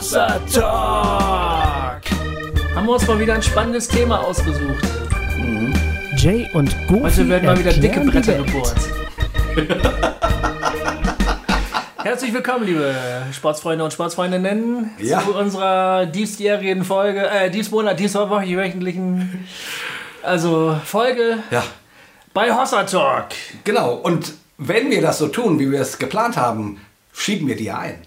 [0.00, 2.00] Hossa Talk.
[2.74, 4.82] Haben wir uns mal wieder ein spannendes Thema ausgesucht.
[6.16, 8.76] Jay und Goofy Heute werden mal wieder dicke Bretter gebohrt.
[12.02, 12.94] Herzlich willkommen, liebe
[13.34, 15.20] Sportsfreunde und Sportsfreundinnen, Ja.
[15.22, 19.46] zu unserer diesjährigen Folge, äh, diesmonat, dieswöchentlichen,
[20.22, 21.62] also Folge Ja,
[22.32, 23.26] bei Hossa Talk.
[23.64, 23.96] genau.
[23.96, 26.80] Und wenn wir das so tun, wie wir es geplant haben,
[27.12, 27.98] schieben wir die ein.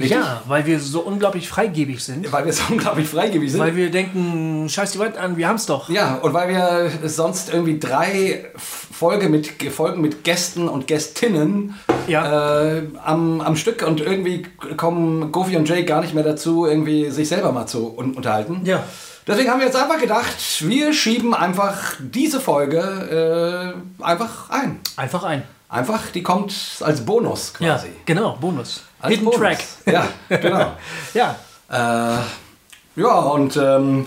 [0.00, 0.16] Richtig?
[0.16, 2.30] Ja, weil wir so unglaublich freigebig sind.
[2.32, 3.60] Weil wir so unglaublich freigebig sind.
[3.60, 5.88] Weil wir denken, scheiß die Wand an, wir haben's doch.
[5.88, 11.74] ja, und weil wir sonst irgendwie drei Folge mit, Folgen mit Gästen und Gästinnen
[12.06, 12.62] Ja.
[12.76, 17.10] äh, am, am Stück und irgendwie kommen Goofy und Jay gar nicht mehr dazu, irgendwie
[17.10, 18.60] sich selber mal zu un unterhalten.
[18.64, 18.82] Ja.
[19.26, 24.80] Deswegen haben wir jetzt einfach gedacht, wir schieben einfach diese Folge äh, einfach ein.
[24.96, 25.42] Einfach ein.
[25.68, 27.88] Einfach, die kommt als Bonus Ja, quasi.
[28.06, 28.80] genau, Bonus.
[29.00, 29.40] Als Hidden Bonus.
[29.40, 29.58] Track.
[29.86, 30.72] Ja, genau.
[31.14, 31.36] Ja.
[31.70, 34.06] äh, ja, und ähm,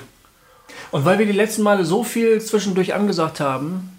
[0.92, 3.98] Und weil wir die letzten Male so viel zwischendurch angesagt haben,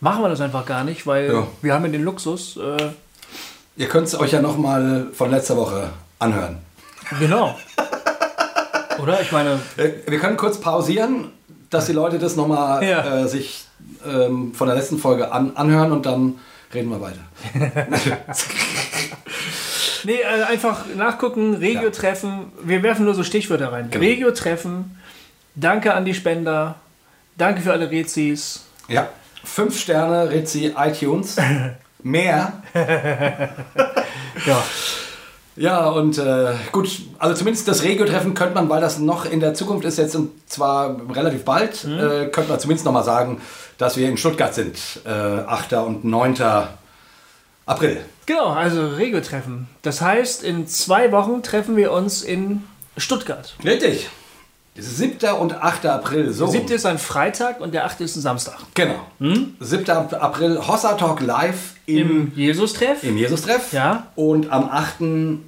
[0.00, 1.46] machen wir das einfach gar nicht, weil Ja.
[1.62, 2.56] wir haben ja den Luxus.
[2.58, 2.90] Äh,
[3.76, 6.58] ihr könnt es euch ja nochmal von letzter Woche anhören.
[7.18, 7.58] genau.
[9.02, 9.20] Oder?
[9.22, 11.30] Ich meine, Äh, Wir können kurz pausieren,
[11.70, 13.22] dass die Leute das nochmal Ja.
[13.22, 13.66] äh, sich
[14.06, 16.38] ähm, von der letzten Folge an, anhören und dann
[16.72, 17.20] reden wir weiter.
[20.04, 22.52] Nee, äh, einfach nachgucken, Regio-Treffen.
[22.62, 23.90] Wir werfen nur so Stichwörter rein.
[23.90, 24.04] Genau.
[24.04, 24.98] Regio-Treffen.
[25.54, 26.76] Danke an die Spender.
[27.36, 28.64] Danke für alle Rezis.
[28.88, 29.08] Ja,
[29.42, 31.36] fünf Sterne, Ritzi, iTunes.
[32.02, 32.52] Mehr.
[34.46, 34.62] Ja.
[35.56, 39.54] Ja, und äh, gut, also zumindest das Regio-Treffen könnte man, weil das noch in der
[39.54, 43.40] Zukunft ist, jetzt und zwar relativ bald, äh, könnte man zumindest nochmal sagen,
[43.78, 45.74] dass wir in Stuttgart sind, äh, 8.
[45.74, 46.34] und 9.
[47.66, 48.04] April.
[48.26, 49.68] Genau, also Regio-Treffen.
[49.82, 52.62] Das heißt, in zwei Wochen treffen wir uns in
[52.96, 53.54] Stuttgart.
[53.64, 54.08] Richtig.
[54.76, 55.30] Das ist 7.
[55.38, 55.86] und 8.
[55.86, 56.32] April.
[56.32, 56.46] So.
[56.46, 58.58] Der siebte ist ein Freitag und der achte ist ein Samstag.
[58.74, 59.06] Genau.
[59.60, 59.88] 7.
[59.88, 63.04] April, Hossa Talk live im, Im Jesus-Treff.
[63.04, 63.72] im Jesus-Treff.
[63.72, 64.08] Ja.
[64.16, 64.96] Und am 8.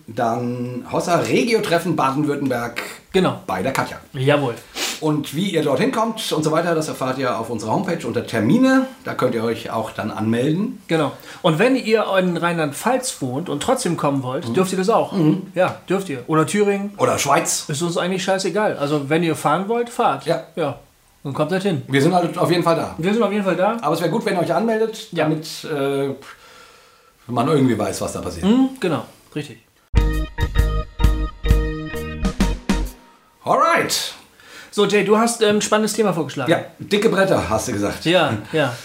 [0.06, 2.80] dann Hossa Regio-Treffen Baden-Württemberg
[3.16, 3.40] Genau.
[3.46, 3.96] bei der Katja.
[4.12, 4.54] Jawohl.
[5.00, 8.26] Und wie ihr dorthin kommt und so weiter, das erfahrt ihr auf unserer Homepage unter
[8.26, 8.86] Termine.
[9.04, 10.82] Da könnt ihr euch auch dann anmelden.
[10.86, 11.12] Genau.
[11.40, 15.14] Und wenn ihr in Rheinland-Pfalz wohnt und trotzdem kommen wollt, dürft ihr das auch.
[15.54, 16.24] Ja, dürft ihr.
[16.26, 16.92] Oder Thüringen.
[16.98, 17.64] Oder Schweiz.
[17.68, 18.76] Ist uns eigentlich scheißegal.
[18.76, 20.26] Also wenn ihr fahren wollt, fahrt.
[20.26, 20.44] Ja.
[20.56, 20.78] Ja.
[21.24, 21.82] Dann kommt halt hin.
[21.88, 22.94] Wir sind halt auf jeden Fall da.
[22.98, 23.78] Wir sind auf jeden Fall da.
[23.80, 25.24] Aber es wäre gut, wenn ihr euch anmeldet, Ja.
[25.24, 26.10] damit äh,
[27.26, 28.44] man irgendwie weiß, was da passiert.
[28.46, 29.04] Hm, genau.
[29.34, 29.65] Richtig.
[33.46, 34.12] Alright.
[34.72, 36.50] So, Jay, du hast ähm, ein spannendes Thema vorgeschlagen.
[36.50, 38.04] Ja, dicke Bretter, hast du gesagt.
[38.04, 38.74] Ja, ja.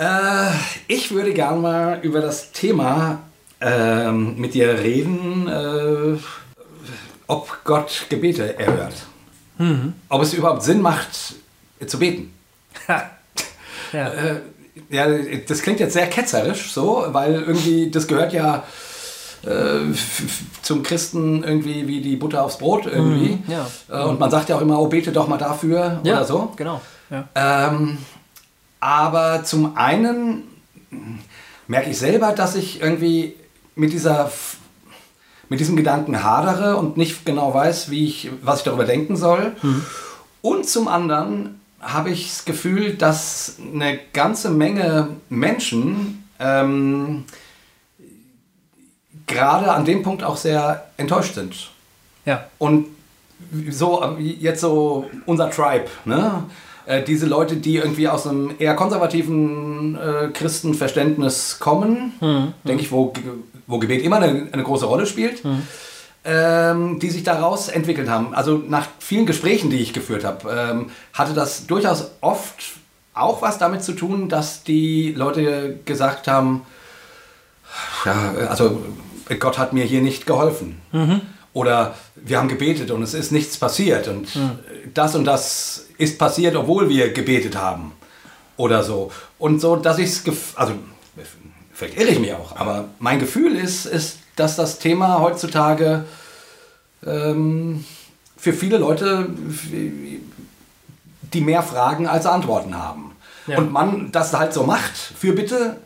[0.00, 0.52] Äh,
[0.86, 3.18] ich würde gerne mal über das Thema
[3.60, 6.16] ähm, mit dir reden, äh,
[7.26, 8.94] ob Gott Gebete erhört.
[10.08, 11.08] Ob es überhaupt Sinn macht,
[11.84, 12.32] zu beten.
[13.92, 14.12] ja.
[14.88, 15.06] Ja,
[15.48, 18.87] das klingt jetzt sehr ketzerisch so, weil irgendwie, das gehört ja äh,
[20.62, 23.38] zum Christen irgendwie wie die Butter aufs Brot irgendwie.
[23.48, 23.66] ja.
[23.88, 26.52] Äh, und man sagt ja auch immer, oh, bete doch mal dafür ja, oder so.
[26.56, 26.80] Genau.
[27.10, 27.28] Ja.
[27.34, 27.98] Ähm,
[28.80, 30.44] aber zum einen
[31.66, 33.34] merke ich selber, dass ich irgendwie
[33.74, 34.30] mit dieser
[35.48, 39.56] mit diesem Gedanken hadere und nicht genau weiß, wie ich, was ich darüber denken soll.
[40.42, 47.24] Und zum anderen habe ich das Gefühl, dass eine ganze Menge Menschen ähm,
[49.28, 51.70] gerade an dem Punkt auch sehr enttäuscht sind.
[52.24, 52.44] ja.
[52.58, 52.86] Und
[53.70, 56.42] so, jetzt so unser Tribe, ne?
[56.86, 62.14] Äh, Diese Leute, die irgendwie aus einem eher konservativen äh, Christenverständnis kommen,
[62.64, 63.12] denke ich, wo,
[63.66, 65.42] wo Gebet immer eine, eine große Rolle spielt,
[66.24, 68.34] ähm, die sich daraus entwickelt haben.
[68.34, 72.56] Also nach vielen Gesprächen, die ich geführt habe, ähm, hatte das durchaus oft
[73.14, 76.62] auch was damit zu tun, dass die Leute gesagt haben,
[78.04, 78.82] ja, also
[79.36, 80.80] Gott hat mir hier nicht geholfen.
[81.52, 84.28] Oder wir haben gebetet und es ist nichts passiert und
[84.94, 87.92] das und das ist passiert, obwohl wir gebetet haben.
[88.56, 89.10] Oder so.
[89.38, 90.22] Und so, dass ich es,
[90.56, 90.74] also
[91.72, 96.04] vielleicht irre ich mich auch, aber mein Gefühl ist, ist dass das Thema heutzutage
[97.04, 97.84] ähm,
[98.36, 99.28] für viele Leute,
[101.32, 103.16] die mehr Fragen als Antworten haben.
[103.48, 103.58] Ja.
[103.58, 105.76] Und man das halt so macht, für bitte,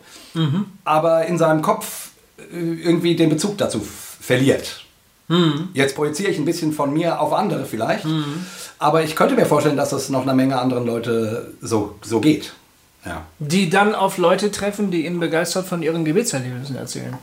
[0.84, 2.10] aber in seinem Kopf
[2.50, 4.84] irgendwie den Bezug dazu verliert.
[5.72, 8.06] Jetzt projiziere ich ein bisschen von mir auf andere vielleicht,
[8.78, 12.52] aber ich könnte mir vorstellen, dass es noch einer Menge anderen Leute so, so geht.
[13.04, 13.22] Ja.
[13.38, 17.16] Die dann auf Leute treffen, die ihnen begeistert von ihren Gebetserlebnissen erzählen.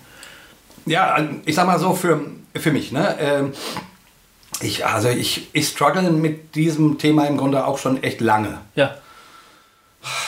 [0.86, 2.20] Ja, ich sag mal so für,
[2.56, 2.92] für mich.
[2.92, 3.16] Ne?
[3.20, 3.54] Ähm,
[4.62, 8.60] Ich, also ich, ich struggle mit diesem Thema im Grunde auch schon echt lange.
[8.76, 8.96] Ja.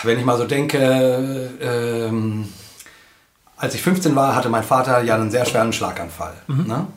[0.03, 2.47] Wenn ich mal so denke, ähm,
[3.61, 6.33] als ich 15 war, hatte mein Vater ja einen sehr schweren Schlaganfall.
[6.67, 6.87] Ne?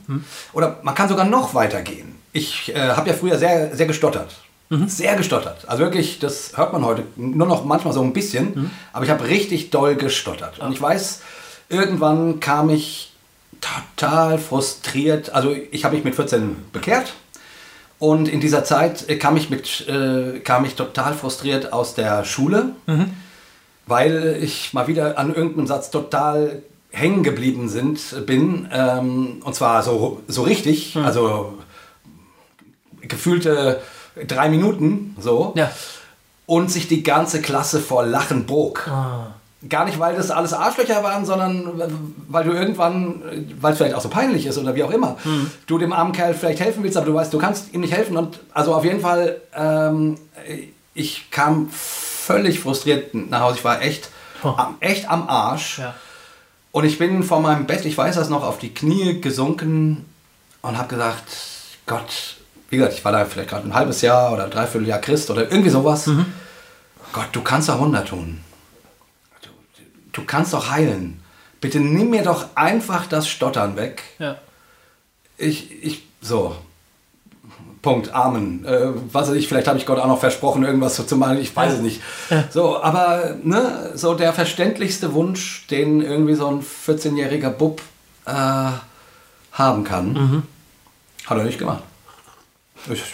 [0.54, 2.14] Oder man kann sogar noch weiter gehen.
[2.32, 4.34] Ich äh, habe ja früher sehr, sehr gestottert.
[4.88, 5.68] Sehr gestottert.
[5.68, 8.70] Also wirklich, das hört man heute nur noch manchmal so ein bisschen.
[8.94, 10.58] Aber ich habe richtig doll gestottert.
[10.58, 11.20] Und ich weiß,
[11.68, 13.12] irgendwann kam ich
[13.60, 15.30] total frustriert.
[15.34, 17.12] Also ich habe mich mit 14 bekehrt.
[17.98, 22.24] Und in dieser Zeit äh, kam ich, mit, äh, kam ich total frustriert aus der
[22.24, 22.70] Schule,
[23.86, 28.68] weil ich mal wieder an irgendeinem Satz total hängen geblieben sind, bin.
[28.72, 31.54] Ähm, und zwar so, so richtig, also
[33.02, 33.80] gefühlte
[34.26, 35.52] drei Minuten so.
[35.56, 35.70] Ja.
[36.46, 38.86] Und sich die ganze Klasse vor Lachen bog.
[38.88, 39.34] Ah.
[39.66, 41.72] Gar nicht, weil das alles Arschlöcher waren, sondern
[42.28, 43.22] weil du irgendwann,
[43.58, 45.16] weil es vielleicht auch so peinlich ist oder wie auch immer,
[45.66, 48.18] du dem armen Kerl vielleicht helfen willst, aber du weißt, du kannst ihm nicht helfen.
[48.18, 50.18] Und also auf jeden Fall, ähm,
[50.92, 51.70] ich kam
[52.24, 53.58] völlig frustriert nach Hause.
[53.58, 54.08] Ich war echt,
[54.42, 54.54] Oh.
[54.56, 55.78] am, echt am Arsch.
[55.78, 55.94] Ja.
[56.70, 60.04] Und ich bin vor meinem Bett, ich weiß das noch, auf die Knie gesunken
[60.60, 61.24] und habe gesagt,
[61.86, 62.36] Gott,
[62.68, 65.42] wie gesagt, ich war da vielleicht gerade ein halbes Jahr oder ein Dreivierteljahr Christ oder
[65.50, 66.10] irgendwie sowas.
[67.12, 68.40] Gott, du kannst doch Wunder tun.
[69.42, 69.48] Du,
[70.12, 71.22] du kannst doch heilen.
[71.60, 74.02] Bitte nimm mir doch einfach das Stottern weg.
[74.18, 74.36] Ja.
[75.38, 76.56] Ich, ich, so.
[77.84, 78.64] Punkt, Amen.
[78.64, 81.38] Äh, was weiß ich, vielleicht habe ich Gott auch noch versprochen, irgendwas so zu malen,
[81.38, 82.00] ich weiß es nicht.
[82.50, 87.82] So, aber ne, so der verständlichste Wunsch, den irgendwie so ein 14-jähriger Bub
[88.24, 88.32] äh,
[89.52, 90.44] haben kann,
[91.26, 91.82] hat er nicht gemacht.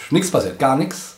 [0.09, 1.17] Nichts passiert, gar nichts.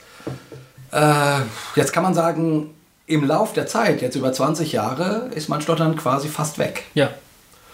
[0.91, 1.41] Äh,
[1.75, 2.71] jetzt kann man sagen,
[3.05, 6.85] im Lauf der Zeit, jetzt über 20 Jahre, ist mein Stottern quasi fast weg.
[6.95, 7.11] Ja.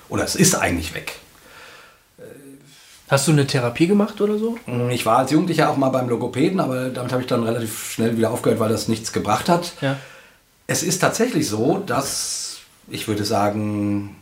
[0.10, 1.20] Oder es ist eigentlich weg.
[3.10, 4.58] Hast du eine Therapie gemacht oder so?
[4.92, 8.16] Ich war als Jugendlicher auch mal beim Logopäden, aber damit habe ich dann relativ schnell
[8.18, 9.74] wieder aufgehört, weil das nichts gebracht hat.
[9.82, 9.98] Ja.
[10.68, 14.16] Es ist tatsächlich so, dass ich würde sagen,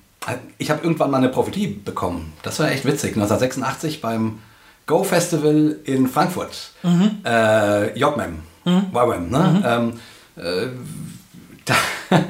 [0.57, 2.33] ich habe irgendwann mal eine Prophetie bekommen.
[2.43, 3.11] Das war echt witzig.
[3.11, 4.39] 1986 beim
[4.85, 6.71] Go Festival in Frankfurt.
[7.25, 8.39] Äh, Jogmem.
[8.65, 9.63] YWAM, ne?
[9.65, 9.99] Ähm,
[10.43, 10.67] äh,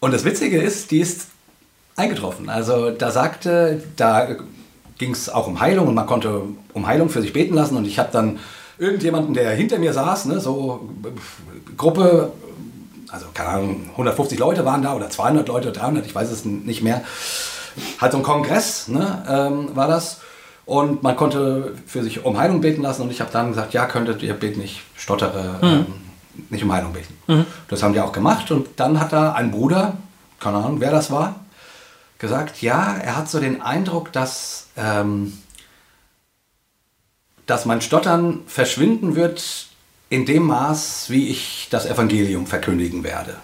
[0.00, 1.28] und das Witzige ist, die ist
[1.96, 2.48] eingetroffen.
[2.48, 4.36] Also da sagte, da
[4.98, 6.42] ging es auch um Heilung und man konnte
[6.72, 7.76] um Heilung für sich beten lassen.
[7.76, 8.38] Und ich habe dann
[8.78, 10.88] irgendjemanden, der hinter mir saß, ne, so
[11.76, 12.32] Gruppe,
[13.10, 16.82] also keine Ahnung, 150 Leute waren da oder 200 Leute, 300, ich weiß es nicht
[16.82, 17.02] mehr.
[18.00, 20.20] Halt so ein Kongress ne, ähm, war das.
[20.66, 23.02] Und man konnte für sich um Heilung beten lassen.
[23.02, 25.86] Und ich habe dann gesagt, ja, könntet ihr beten, ich stottere, ähm,
[26.48, 27.14] nicht um Heilung beten.
[27.68, 28.50] Das haben die auch gemacht.
[28.50, 29.94] Und dann hat da ein Bruder,
[30.40, 31.43] keine Ahnung, wer das war,
[32.18, 35.38] gesagt, ja, er hat so den Eindruck, dass, ähm,
[37.46, 39.66] dass mein Stottern verschwinden wird
[40.10, 43.36] in dem Maß, wie ich das Evangelium verkündigen werde.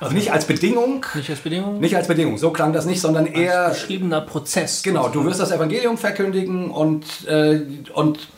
[0.00, 1.80] Also nicht als Bedingung, Nicht als Bedingung?
[1.80, 4.82] nicht als Bedingung, so klang das nicht, sondern eher, Beschriebener Prozess.
[4.82, 7.62] genau, du wirst das Evangelium verkündigen und, äh,
[7.94, 8.28] und,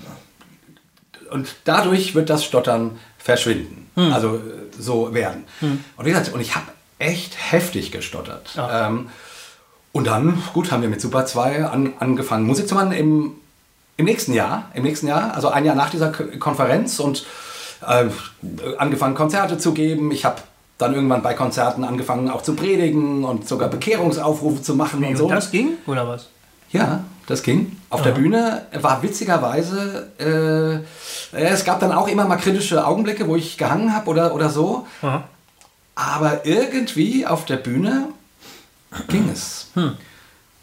[1.31, 3.91] und dadurch wird das Stottern verschwinden.
[3.97, 4.41] Also äh,
[4.79, 5.45] so werden.
[5.63, 6.67] Und wie gesagt, und ich habe
[6.99, 8.51] echt heftig gestottert.
[8.55, 8.89] Ja.
[8.89, 9.09] Ähm,
[9.97, 13.33] und dann, gut, haben wir mit Super 2 an, angefangen, Musik zu machen im,
[13.97, 14.71] im nächsten Jahr.
[14.75, 17.25] Im nächsten Jahr, also ein Jahr nach dieser Konferenz und
[17.81, 18.05] äh,
[18.77, 20.11] angefangen, Konzerte zu geben.
[20.13, 20.43] Ich habe
[20.77, 25.17] dann irgendwann bei Konzerten angefangen, auch zu predigen und sogar Bekehrungsaufrufe zu machen und Und
[25.17, 25.29] so.
[25.31, 25.79] das ging?
[25.87, 26.29] Oder was?
[26.73, 27.79] Ja, das ging.
[27.89, 30.11] Auf der Bühne war witzigerweise,
[31.33, 34.51] äh, es gab dann auch immer mal kritische Augenblicke, wo ich gehangen habe oder, oder
[34.51, 34.87] so.
[35.01, 35.25] Aha.
[35.95, 38.09] Aber irgendwie auf der Bühne
[39.09, 39.69] ging es.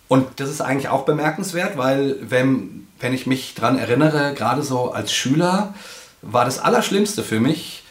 [0.07, 4.91] Und das ist eigentlich auch bemerkenswert, weil wenn, wenn ich mich daran erinnere, gerade so
[4.91, 5.73] als Schüler,
[6.21, 7.83] war das Allerschlimmste für mich,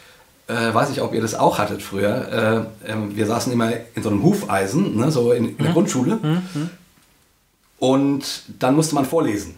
[0.49, 4.03] äh, weiß ich, ob ihr das auch hattet früher, äh, ähm, wir saßen immer in
[4.03, 6.19] so einem Hufeisen, ne, so in, in der Grundschule.
[7.79, 9.57] Und dann musste man vorlesen.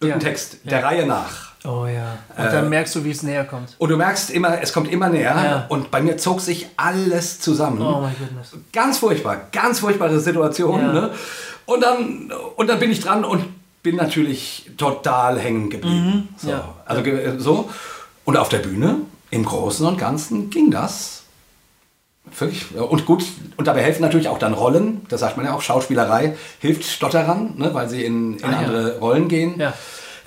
[0.00, 0.28] Irgendein Ja.
[0.28, 1.53] Text, der Reihe nach.
[1.66, 2.18] Oh ja.
[2.36, 3.74] Und dann merkst du, wie es näher kommt.
[3.78, 5.34] Und du merkst immer, es kommt immer näher.
[5.34, 5.66] Ja.
[5.68, 7.80] Und bei mir zog sich alles zusammen.
[7.80, 8.52] Oh mein Goodness.
[8.72, 10.80] Ganz furchtbar, ganz furchtbare Situation.
[10.80, 10.92] Ja.
[10.92, 11.10] Ne?
[11.66, 13.44] Und, dann, und dann bin ich dran und
[13.82, 16.28] bin natürlich total hängen geblieben.
[16.36, 16.48] So.
[16.48, 16.52] Mhm.
[16.52, 16.74] Ja.
[16.84, 17.70] Also ge- so.
[18.26, 18.96] Und auf der Bühne,
[19.30, 21.22] im Großen und Ganzen, ging das.
[22.38, 22.74] Wirklich.
[22.76, 23.24] Und gut,
[23.56, 25.02] und dabei helfen natürlich auch dann Rollen.
[25.08, 28.98] Das sagt man ja auch, Schauspielerei hilft Stotterern, ne, weil sie in, in Ah, andere
[28.98, 29.58] Rollen gehen.
[29.58, 29.74] Ja.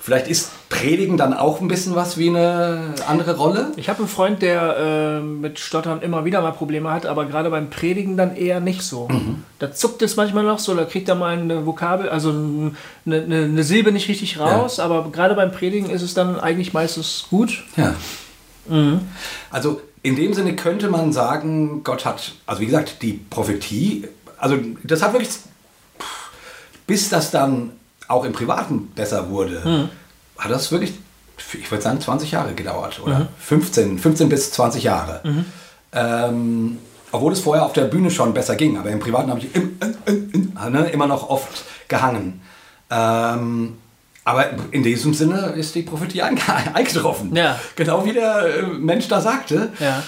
[0.08, 3.72] Vielleicht ist Predigen dann auch ein bisschen was wie eine andere Rolle.
[3.76, 7.50] Ich habe einen Freund, der äh, mit Stottern immer wieder mal Probleme hat, aber gerade
[7.50, 9.06] beim Predigen dann eher nicht so.
[9.08, 9.44] Mhm.
[9.58, 12.72] Da zuckt es manchmal noch so, da kriegt er mal eine Vokabel, also eine,
[13.04, 17.26] eine, eine Silbe nicht richtig raus, aber gerade beim Predigen ist es dann eigentlich meistens
[17.28, 17.64] gut.
[17.76, 17.94] Ja.
[19.50, 24.56] Also in dem Sinne könnte man sagen, Gott hat, also wie gesagt, die Prophetie, also
[24.84, 25.28] das hat wirklich,
[26.86, 27.72] bis das dann
[28.08, 29.88] auch im Privaten besser wurde,
[30.38, 30.92] hat das wirklich,
[31.60, 35.20] ich würde sagen, 20 Jahre gedauert oder 15, 15 bis 20 Jahre.
[35.92, 36.78] Ähm,
[37.12, 39.78] obwohl es vorher auf der Bühne schon besser ging, aber im Privaten habe ich im,
[40.06, 42.40] im, im, ne, immer noch oft gehangen.
[42.90, 43.78] Ähm,
[44.24, 46.42] aber in diesem Sinne ist die Prophetie einge-
[46.74, 47.34] eingetroffen.
[47.34, 47.58] Ja.
[47.76, 49.72] Genau wie der äh, Mensch da sagte.
[49.80, 50.02] Ja.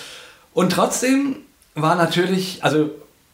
[0.52, 1.36] Und trotzdem
[1.74, 2.90] war natürlich, also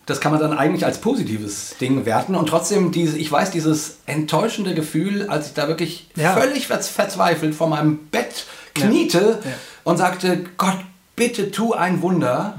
[0.06, 2.34] das kann man dann eigentlich als positives Ding werten.
[2.36, 6.34] Und trotzdem, diese, ich weiß, dieses enttäuschende Gefühl, als ich da wirklich Ja.
[6.34, 9.50] völlig verz- verzweifelt vor meinem Bett kniete Ja.
[9.84, 10.78] und sagte, Gott,
[11.16, 12.58] bitte tu ein Wunder.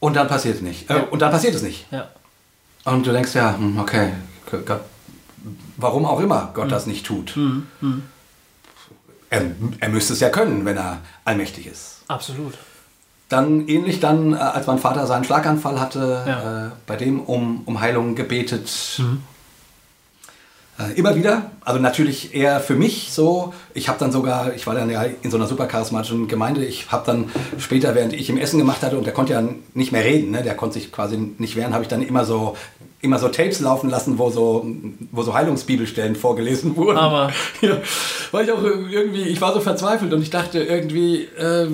[0.00, 0.88] Und dann passiert es nicht.
[0.90, 1.02] Äh, Ja.
[1.04, 1.86] Und dann passiert es nicht.
[1.90, 2.08] Ja.
[2.84, 4.12] Und du denkst, ja, hm, okay,
[4.64, 4.80] Gott,
[5.76, 7.36] warum auch immer Gott das nicht tut.
[9.30, 9.42] Er,
[9.80, 11.98] er müsste es ja können, wenn er allmächtig ist.
[12.08, 12.54] Absolut.
[13.32, 16.66] Dann ähnlich dann, äh, als mein Vater seinen Schlaganfall hatte, Ja.
[16.66, 18.70] äh, bei dem um, um Heilung gebetet.
[20.78, 23.52] Äh, immer wieder, also natürlich eher für mich so.
[23.74, 26.90] Ich habe dann sogar, ich war dann ja in so einer super charismatischen Gemeinde, ich
[26.90, 29.42] habe dann später, während ich im Essen gemacht hatte und der konnte ja
[29.74, 30.42] nicht mehr reden, ne?
[30.42, 32.56] der konnte sich quasi nicht wehren, habe ich dann immer so
[33.02, 34.64] immer so Tapes laufen lassen, wo so,
[35.10, 36.98] wo so Heilungsbibelstellen vorgelesen wurden.
[36.98, 37.78] Aber- Ja,
[38.30, 41.66] weil ich auch irgendwie, ich war so verzweifelt und ich dachte irgendwie, äh,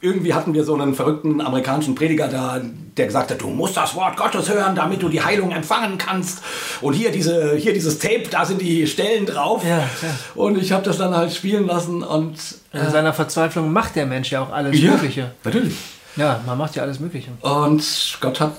[0.00, 2.60] irgendwie hatten wir so einen verrückten amerikanischen Prediger da,
[2.96, 6.42] der gesagt hat, du musst das Wort Gottes hören, damit du die Heilung empfangen kannst.
[6.80, 9.64] Und hier, diese, hier dieses Tape, da sind die Stellen drauf.
[9.64, 9.86] Ja, ja.
[10.34, 12.36] Und ich habe das dann halt spielen lassen und
[12.72, 15.30] In seiner Verzweiflung macht der Mensch ja auch alles ja, Mögliche.
[15.44, 15.74] natürlich.
[16.16, 17.30] Ja, man macht ja alles Mögliche.
[17.40, 18.52] Und Gott hat,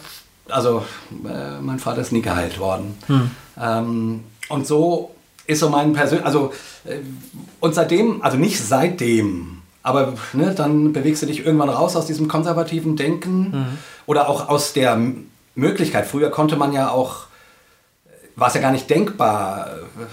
[0.49, 0.83] also
[1.25, 2.97] äh, mein Vater ist nie geheilt worden.
[3.59, 5.13] Ähm, und so
[5.45, 6.53] ist so mein persönlich, also
[6.85, 6.97] äh,
[7.59, 12.27] und seitdem, also nicht seitdem, aber ne, dann bewegst du dich irgendwann raus aus diesem
[12.27, 14.99] konservativen Denken oder auch aus der
[15.55, 16.07] Möglichkeit.
[16.07, 17.27] Früher konnte man ja auch,
[18.35, 20.05] war es ja gar nicht denkbar, äh,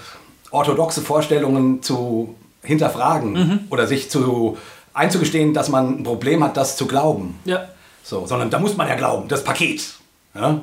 [0.51, 4.57] orthodoxe Vorstellungen zu hinterfragen oder sich zu
[4.93, 7.39] einzugestehen, dass man ein Problem hat, das zu glauben.
[7.45, 7.69] Ja.
[8.03, 9.93] So, sondern da muss man ja glauben, das Paket.
[10.35, 10.61] Ja?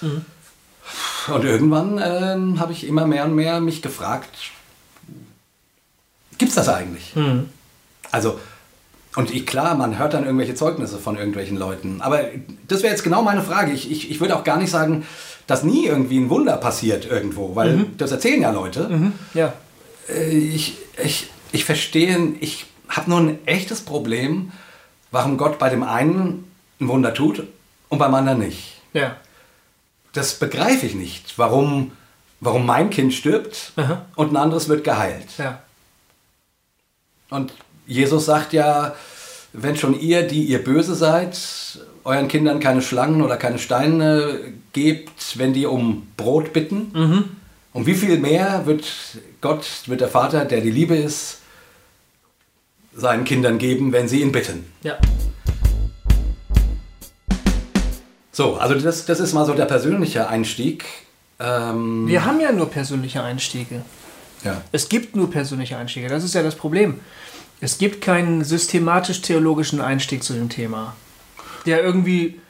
[0.00, 4.30] Und irgendwann äh, habe ich immer mehr und mehr mich gefragt,
[6.38, 7.12] gibt's das eigentlich?
[8.12, 8.38] Also,
[9.16, 12.00] und ich, klar, man hört dann irgendwelche Zeugnisse von irgendwelchen Leuten.
[12.00, 12.20] Aber
[12.68, 13.72] das wäre jetzt genau meine Frage.
[13.72, 15.04] Ich, ich, ich würde auch gar nicht sagen,
[15.46, 19.12] dass nie irgendwie ein Wunder passiert irgendwo, weil das erzählen ja Leute.
[19.34, 19.52] Ja.
[20.08, 24.52] Äh, ich, ich, ich verstehe, ich habe nur ein echtes Problem,
[25.10, 26.44] warum Gott bei dem einen
[26.80, 27.42] ein Wunder tut
[27.88, 28.80] und beim anderen nicht.
[28.92, 29.16] Ja.
[30.12, 31.92] Das begreife ich nicht, warum,
[32.40, 34.06] warum mein Kind stirbt Aha.
[34.16, 35.28] und ein anderes wird geheilt.
[35.38, 35.62] Ja.
[37.30, 37.52] Und
[37.90, 38.94] Jesus sagt ja,
[39.52, 41.36] wenn schon ihr, die ihr böse seid,
[42.04, 44.38] euren Kindern keine Schlangen oder keine Steine
[44.72, 47.26] gebt, wenn die um Brot bitten,
[47.72, 48.86] um wie viel mehr wird
[49.40, 51.38] Gott, wird der Vater, der die Liebe ist,
[52.94, 54.66] seinen Kindern geben, wenn sie ihn bitten.
[54.84, 54.96] Ja.
[58.30, 60.84] So, also das, das ist mal so der persönliche Einstieg.
[61.40, 63.82] Ähm, Wir haben ja nur persönliche Einstiege.
[64.44, 64.62] ja.
[64.70, 66.06] Es gibt nur persönliche Einstiege.
[66.08, 67.00] Das ist ja das Problem.
[67.60, 70.96] Es gibt keinen systematisch-theologischen Einstieg zu dem Thema,
[71.66, 72.40] der irgendwie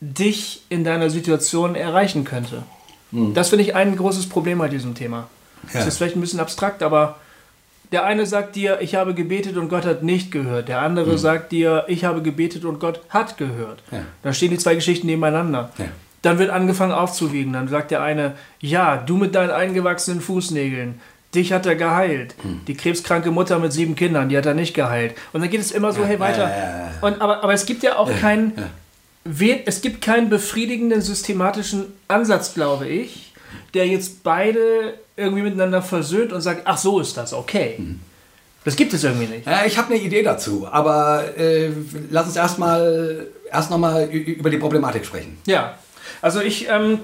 [0.00, 2.62] dich in deiner Situation erreichen könnte.
[3.10, 5.28] Das finde ich ein großes Problem bei diesem Thema.
[5.72, 5.80] Ja.
[5.80, 7.16] Das ist vielleicht ein bisschen abstrakt, aber
[7.90, 10.68] der eine sagt dir, ich habe gebetet und Gott hat nicht gehört.
[10.68, 13.82] Der andere sagt dir, ich habe gebetet und Gott hat gehört.
[13.90, 14.00] Ja.
[14.22, 15.72] Dann stehen die zwei Geschichten nebeneinander.
[15.78, 15.86] Ja.
[16.20, 17.54] Dann wird angefangen aufzuwiegen.
[17.54, 21.00] Dann sagt der eine, ja, du mit deinen eingewachsenen Fußnägeln,
[21.34, 22.34] dich hat er geheilt.
[22.42, 22.62] Hm.
[22.66, 25.14] Die krebskranke Mutter mit sieben Kindern, die hat er nicht geheilt.
[25.32, 26.44] Und dann geht es immer so, hey, weiter.
[26.44, 26.92] ja, ja, ja.
[27.00, 28.52] Und, aber, aber es gibt ja auch keinen,
[29.64, 33.34] es gibt keinen befriedigenden systematischen Ansatz, glaube ich,
[33.74, 37.74] der jetzt beide irgendwie miteinander versöhnt und sagt, ach so ist das, okay.
[37.76, 38.00] Hm.
[38.64, 39.46] Das gibt es irgendwie nicht.
[39.46, 41.70] Ja, ich habe eine Idee dazu, aber äh,
[42.10, 45.38] lass uns erstmal erst nochmal über die Problematik sprechen.
[45.46, 45.78] Ja,
[46.20, 46.98] also ich, ähm,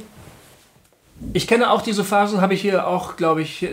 [1.32, 3.66] ich kenne auch diese Phasen, habe ich hier auch, glaube ich,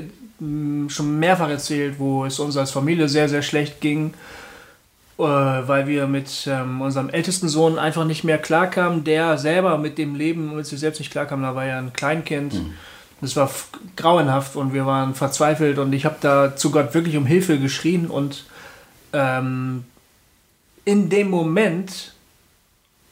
[0.88, 4.13] schon mehrfach erzählt, wo es uns als Familie sehr, sehr schlecht ging,
[5.19, 9.98] äh, weil wir mit ähm, unserem ältesten Sohn einfach nicht mehr klarkamen, der selber mit
[9.98, 12.55] dem Leben mit sich selbst nicht klarkam, da war ja ein Kleinkind.
[13.21, 13.51] Das war
[13.98, 18.07] grauenhaft und wir waren verzweifelt und ich habe da zu Gott wirklich um Hilfe geschrien
[18.07, 18.45] und
[19.13, 19.86] ähm,
[20.86, 22.13] in dem Moment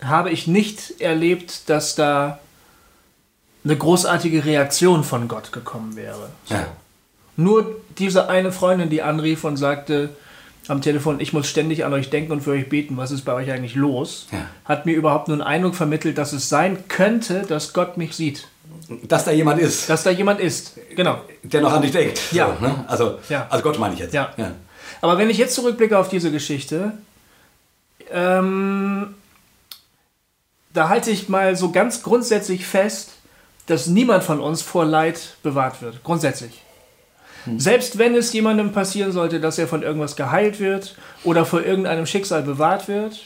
[0.04, 2.40] habe ich nicht erlebt, dass da
[3.64, 6.30] eine großartige Reaktion von Gott gekommen wäre.
[6.48, 6.66] Ja.
[7.40, 10.10] Nur diese eine Freundin, die anrief und sagte
[10.68, 13.34] am Telefon, ich muss ständig an euch denken und für euch beten, was ist bei
[13.34, 14.40] euch eigentlich los, Ja.
[14.66, 18.48] hat mir überhaupt nur einen Eindruck vermittelt, dass es sein könnte, dass Gott mich sieht.
[19.08, 20.78] Dass da jemand ist, Dass da jemand ist.
[20.96, 21.22] Genau.
[21.44, 22.20] der noch an dich denkt.
[22.34, 22.56] Ja.
[22.60, 22.86] So, ne?
[22.88, 23.48] also, Ja.
[23.50, 24.14] also Gott meine ich jetzt.
[24.14, 24.34] Ja.
[25.02, 26.92] Aber wenn ich jetzt zurückblicke auf diese Geschichte,
[28.12, 29.16] ähm,
[30.74, 33.12] da halte ich mal so ganz grundsätzlich fest,
[33.68, 36.04] dass niemand von uns vor Leid bewahrt wird.
[36.04, 36.62] Grundsätzlich.
[37.58, 42.06] Selbst wenn es jemandem passieren sollte, dass er von irgendwas geheilt wird oder vor irgendeinem
[42.06, 43.20] Schicksal bewahrt wird,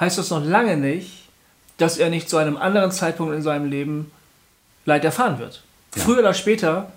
[0.00, 1.28] heißt das noch lange nicht,
[1.78, 4.10] dass er nicht zu einem anderen Zeitpunkt in seinem Leben
[4.84, 5.62] Leid erfahren wird.
[5.92, 6.92] Früher oder später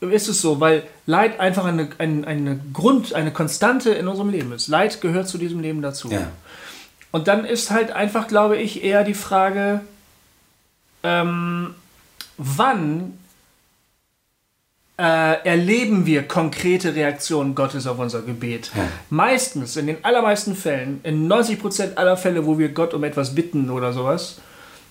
[0.00, 4.52] ist es so, weil Leid einfach eine, eine, eine Grund, eine Konstante in unserem Leben
[4.52, 4.68] ist.
[4.68, 6.10] Leid gehört zu diesem Leben dazu.
[6.10, 6.28] Ja.
[7.12, 9.80] Und dann ist halt einfach, glaube ich, eher die Frage,
[11.02, 11.74] ähm,
[12.36, 13.18] wann
[15.02, 18.70] äh, erleben wir konkrete Reaktionen Gottes auf unser Gebet?
[18.76, 18.84] Ja.
[19.10, 23.68] Meistens, in den allermeisten Fällen, in 90% aller Fälle, wo wir Gott um etwas bitten
[23.70, 24.36] oder sowas,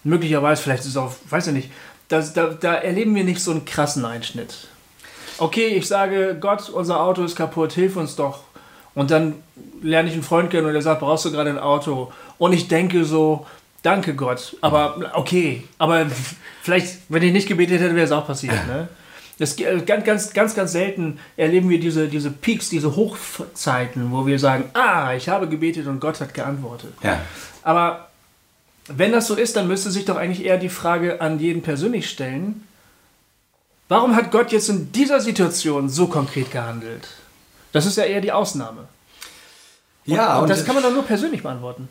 [0.03, 1.71] möglicherweise, vielleicht ist es auch, weiß ich nicht,
[2.09, 4.67] das, da, da erleben wir nicht so einen krassen Einschnitt.
[5.37, 8.41] Okay, ich sage, Gott, unser Auto ist kaputt, hilf uns doch.
[8.93, 9.35] Und dann
[9.81, 12.11] lerne ich einen Freund kennen und der sagt, brauchst du gerade ein Auto?
[12.37, 13.45] Und ich denke so,
[13.81, 16.07] danke Gott, aber okay, aber
[16.61, 18.55] vielleicht, wenn ich nicht gebetet hätte, wäre es auch passiert.
[18.67, 18.89] Ne?
[19.41, 24.27] Das, ge- ganz, ganz, ganz, ganz selten erleben wir diese, diese Peaks, diese Hochzeiten, wo
[24.27, 26.93] wir sagen, ah, ich habe gebetet und Gott hat geantwortet.
[27.01, 27.19] Ja.
[27.63, 28.09] Aber
[28.87, 32.07] wenn das so ist, dann müsste sich doch eigentlich eher die Frage an jeden persönlich
[32.07, 32.67] stellen,
[33.89, 37.07] warum hat Gott jetzt in dieser Situation so konkret gehandelt?
[37.71, 38.87] Das ist ja eher die Ausnahme.
[40.05, 41.89] Ja, und das kann man doch nur persönlich beantworten.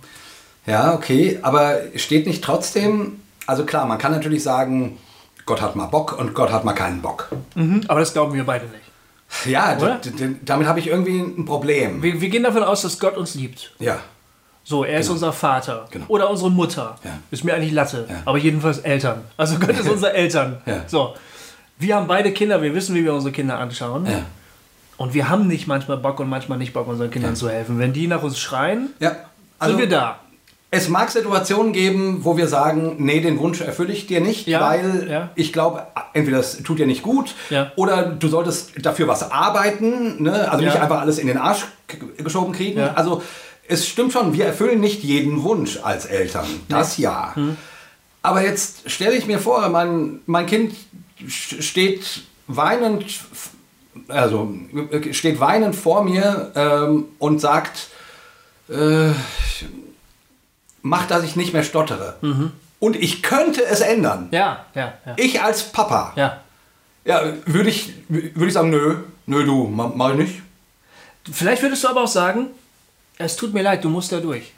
[0.66, 4.98] Ja, okay, aber steht nicht trotzdem, also klar, man kann natürlich sagen,
[5.46, 7.28] Gott hat mal Bock und Gott hat mal keinen Bock.
[7.54, 8.84] Mhm, aber das glauben wir beide nicht.
[9.46, 9.76] Ja,
[10.44, 12.02] damit habe ich irgendwie ein Problem.
[12.02, 13.72] Wir, wir gehen davon aus, dass Gott uns liebt.
[13.78, 13.98] Ja,
[14.64, 15.86] So, er ist unser Vater.
[15.90, 16.04] Genau.
[16.08, 16.96] Oder unsere Mutter.
[17.04, 17.18] Ja.
[17.30, 18.06] Ist mir eigentlich Latte.
[18.08, 18.16] Ja.
[18.24, 19.22] Aber jedenfalls Eltern.
[19.36, 20.60] Also Gott ist unser Eltern.
[20.66, 20.82] Ja.
[20.88, 21.14] So.
[21.78, 24.04] Wir haben beide Kinder, wir wissen, wie wir unsere Kinder anschauen.
[24.06, 24.22] ja,
[24.98, 27.78] Und wir haben nicht manchmal Bock und manchmal nicht Bock, unseren Kindern zu helfen.
[27.78, 29.16] Wenn die nach uns schreien, ja.
[29.58, 30.18] Also, sind wir da.
[30.72, 34.60] Es mag Situationen geben, wo wir sagen, nee, den Wunsch erfülle ich dir nicht, Ja,
[34.60, 35.30] weil ja.
[35.34, 37.72] ich glaube, entweder es tut dir nicht gut Ja.
[37.76, 40.50] oder du solltest dafür was arbeiten, ne?
[40.50, 41.64] also nicht einfach alles in den Arsch
[42.18, 42.80] geschoben kriegen.
[42.80, 43.22] Also
[43.66, 47.34] es stimmt schon, wir erfüllen nicht jeden Wunsch als Eltern, das ja.
[47.34, 47.56] Hm.
[48.22, 50.74] Aber jetzt stelle ich mir vor, mein, mein Kind
[51.26, 53.04] steht weinend,
[54.08, 54.54] also
[54.92, 57.88] äh, steht weinend vor mir ähm, und sagt,
[58.68, 59.10] äh,
[60.82, 62.16] mach, dass ich nicht mehr stottere.
[62.78, 64.28] Und ich könnte es ändern.
[64.30, 65.14] Ja, ja, ja.
[65.16, 66.40] Ich als Papa, ja.
[67.04, 70.42] ja, würde ich, würde ich sagen, nö, nö, du, ma- mach ich nicht.
[71.30, 72.46] Vielleicht würdest du aber auch sagen,
[73.18, 74.52] es tut mir leid, du musst da durch.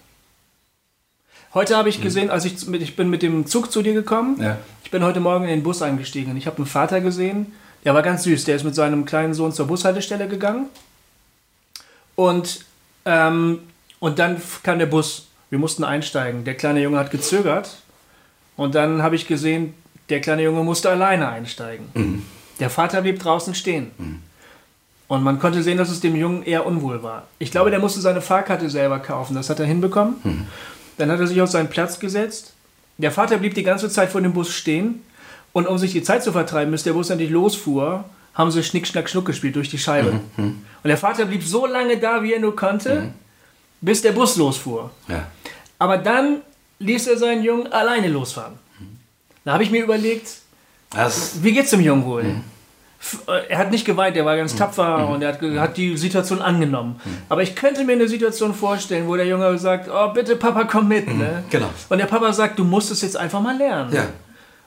[1.54, 4.40] Heute habe ich gesehen, als ich, mit, ich bin mit dem Zug zu dir gekommen,
[4.40, 4.56] Ja.
[4.84, 7.52] ich bin heute Morgen in den Bus eingestiegen und ich habe einen Vater gesehen,
[7.84, 10.66] der war ganz süß, der ist mit seinem kleinen Sohn zur Bushaltestelle gegangen
[12.14, 12.64] und,
[13.04, 13.58] ähm,
[13.98, 17.76] und dann kam der Bus, wir mussten einsteigen, der kleine Junge hat gezögert
[18.56, 19.74] und dann habe ich gesehen,
[20.08, 22.22] der kleine Junge musste alleine einsteigen.
[22.58, 23.90] Der Vater blieb draußen stehen.
[25.08, 27.26] Und man konnte sehen, dass es dem Jungen eher unwohl war.
[27.38, 29.34] Ich glaube, der musste seine Fahrkarte selber kaufen.
[29.34, 30.14] Das hat er hinbekommen.
[30.96, 32.54] Dann hat er sich auf seinen Platz gesetzt.
[32.96, 35.02] Der Vater blieb die ganze Zeit vor dem Bus stehen.
[35.52, 38.86] Und um sich die Zeit zu vertreiben, bis der Bus endlich losfuhr, haben sie Schnick,
[38.86, 40.20] Schnack, Schnuck gespielt durch die Scheibe.
[40.38, 43.12] Und der Vater blieb so lange da, wie er nur konnte,
[43.82, 44.90] bis der Bus losfuhr.
[45.08, 45.26] Ja.
[45.82, 46.42] Aber dann
[46.78, 48.54] ließ er seinen Jungen alleine losfahren.
[49.44, 50.28] Da habe ich mir überlegt,
[50.90, 52.24] Das, wie geht's dem Jungen wohl?
[53.00, 55.76] F- äh, Er hat nicht geweint, er war ganz tapfer und er hat, ge- hat
[55.76, 57.00] die Situation angenommen.
[57.28, 60.86] Aber ich könnte mir eine Situation vorstellen, wo der Junge sagt, oh bitte Papa, komm
[60.86, 61.08] mit.
[61.12, 61.42] Ne?
[61.50, 61.70] genau.
[61.88, 63.92] Und der Papa sagt, du musst es jetzt einfach mal lernen.
[63.92, 64.04] Ja.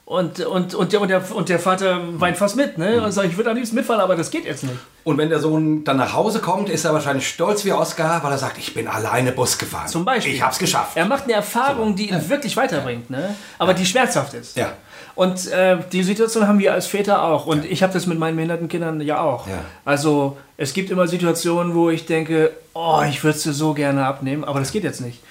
[0.05, 2.77] Und, und, und, der, und, der, und der Vater weint fast mit.
[2.77, 3.01] Ne?
[3.01, 4.77] Und sagt, ich würde am liebsten mitfahren, aber das geht jetzt nicht.
[5.03, 8.31] Und wenn der Sohn dann nach Hause kommt, ist er wahrscheinlich stolz wie Oscar, weil
[8.31, 9.87] er sagt, ich bin alleine Bus gefahren.
[9.87, 10.35] Zum Beispiel.
[10.35, 10.95] Ich hab's geschafft.
[10.95, 13.35] Er macht eine Erfahrung, die ihn wirklich weiterbringt, ne?
[13.57, 14.55] aber die schmerzhaft ist.
[14.55, 14.73] Ja.
[15.15, 17.47] Und äh, die Situation haben wir als Väter auch.
[17.47, 19.47] Und ich habe das mit meinen behinderten Kindern ja auch.
[19.47, 19.61] Ja.
[19.85, 24.05] Also es gibt immer Situationen, wo ich denke, oh, ich würde es dir so gerne
[24.05, 25.23] abnehmen, aber das geht jetzt nicht.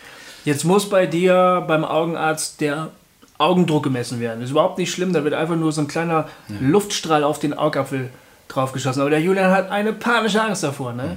[0.44, 2.90] Jetzt muss bei dir beim Augenarzt der
[3.38, 4.40] Augendruck gemessen werden.
[4.40, 6.28] Das ist überhaupt nicht schlimm, da wird einfach nur so ein kleiner
[6.60, 8.10] Luftstrahl auf den Augapfel
[8.48, 9.00] draufgeschossen.
[9.00, 10.92] Aber der Julian hat eine panische Angst davor.
[10.92, 11.16] Ne?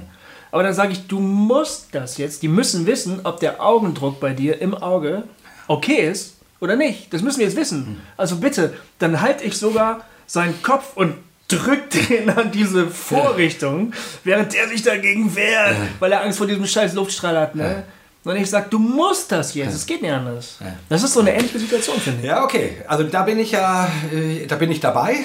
[0.50, 2.42] Aber dann sage ich, du musst das jetzt.
[2.42, 5.24] Die müssen wissen, ob der Augendruck bei dir im Auge
[5.68, 7.12] okay ist oder nicht.
[7.12, 8.00] Das müssen wir jetzt wissen.
[8.16, 11.14] Also bitte, dann halte ich sogar seinen Kopf und
[11.48, 13.92] drück den an diese Vorrichtung,
[14.24, 17.54] während der sich dagegen wehrt, weil er Angst vor diesem scheiß Luftstrahl hat.
[17.54, 17.84] Ne?
[18.28, 19.74] Und ich sage, du musst das jetzt.
[19.74, 20.58] Es geht nicht anders.
[20.88, 22.26] Das ist so eine ähnliche Situation, finde ich.
[22.26, 22.72] Ja, okay.
[22.86, 25.16] Also da bin ich ja, äh, da bin ich dabei.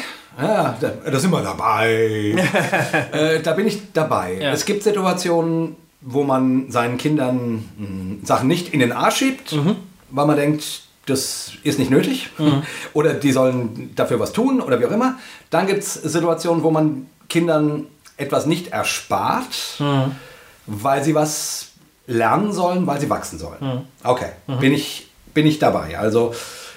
[0.41, 2.35] Ja, da, da sind wir dabei.
[3.11, 4.37] äh, da bin ich dabei.
[4.41, 4.51] Ja.
[4.53, 9.75] Es gibt Situationen, wo man seinen Kindern mh, Sachen nicht in den Arsch schiebt, Mhm.
[10.09, 10.63] weil man denkt,
[11.05, 12.29] das ist nicht nötig.
[12.93, 15.15] Oder die sollen dafür was tun oder wie auch immer.
[15.49, 20.11] Dann gibt es Situationen, wo man Kindern etwas nicht erspart, Mhm.
[20.67, 21.72] weil sie was
[22.07, 23.57] lernen sollen, weil sie wachsen sollen.
[23.59, 23.81] Mhm.
[24.03, 25.97] Okay, bin, ich, bin ich dabei.
[25.97, 26.33] Also,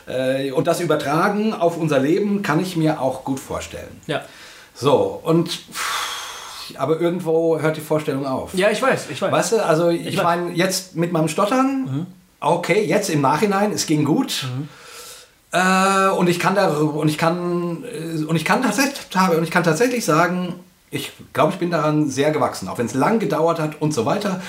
[0.07, 4.01] äh, und das Übertragen auf unser Leben kann ich mir auch gut vorstellen.
[4.07, 4.23] Ja.
[4.75, 8.55] So, und pff, aber irgendwo hört die Vorstellung auf.
[8.55, 9.33] ja, ich weiß, ich weiß.
[9.33, 10.25] Weißt du, also ich weiß.
[10.25, 12.07] meine, jetzt mit meinem Stottern,
[12.41, 14.47] okay, jetzt im Nachhinein, es ging gut.
[15.53, 19.01] Äh, und ich kann da und ich kann äh, und ich kann tatsächlich
[19.37, 20.55] und ich kann tatsächlich sagen,
[20.91, 24.07] ich glaube, ich bin daran sehr gewachsen, auch wenn es lang gedauert hat und so
[24.07, 24.41] weiter.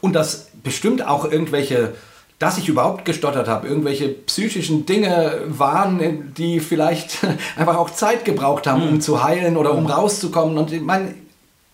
[0.00, 1.94] Und das bestimmt auch irgendwelche,
[2.38, 7.18] dass ich überhaupt gestottert habe, irgendwelche psychischen Dinge waren, die vielleicht
[7.56, 10.58] einfach auch Zeit gebraucht haben, um zu heilen oder um rauszukommen.
[10.58, 11.14] Und mein,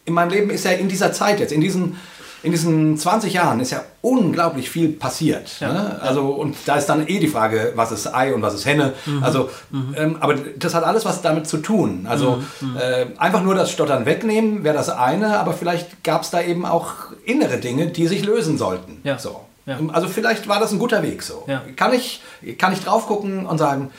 [0.05, 1.97] in meinem Leben ist ja in dieser Zeit jetzt, in diesen,
[2.43, 5.61] in diesen 20 Jahren ist ja unglaublich viel passiert.
[5.61, 5.99] Ne?
[6.01, 8.95] Also, und da ist dann eh die Frage, was ist Ei und was ist Henne.
[9.21, 9.51] Also,
[9.97, 12.07] ähm, aber das hat alles was damit zu tun.
[12.09, 12.43] Also,
[12.79, 16.65] äh, einfach nur das Stottern wegnehmen wäre das eine, aber vielleicht gab es da eben
[16.65, 19.01] auch innere Dinge, die sich lösen sollten.
[19.05, 19.19] Ja.
[19.19, 19.41] So.
[19.67, 19.79] Ja.
[19.93, 21.45] Also, vielleicht war das ein guter Weg so.
[21.47, 21.63] Ja.
[21.77, 22.23] Kann, ich,
[22.59, 23.91] kann ich drauf gucken und sagen,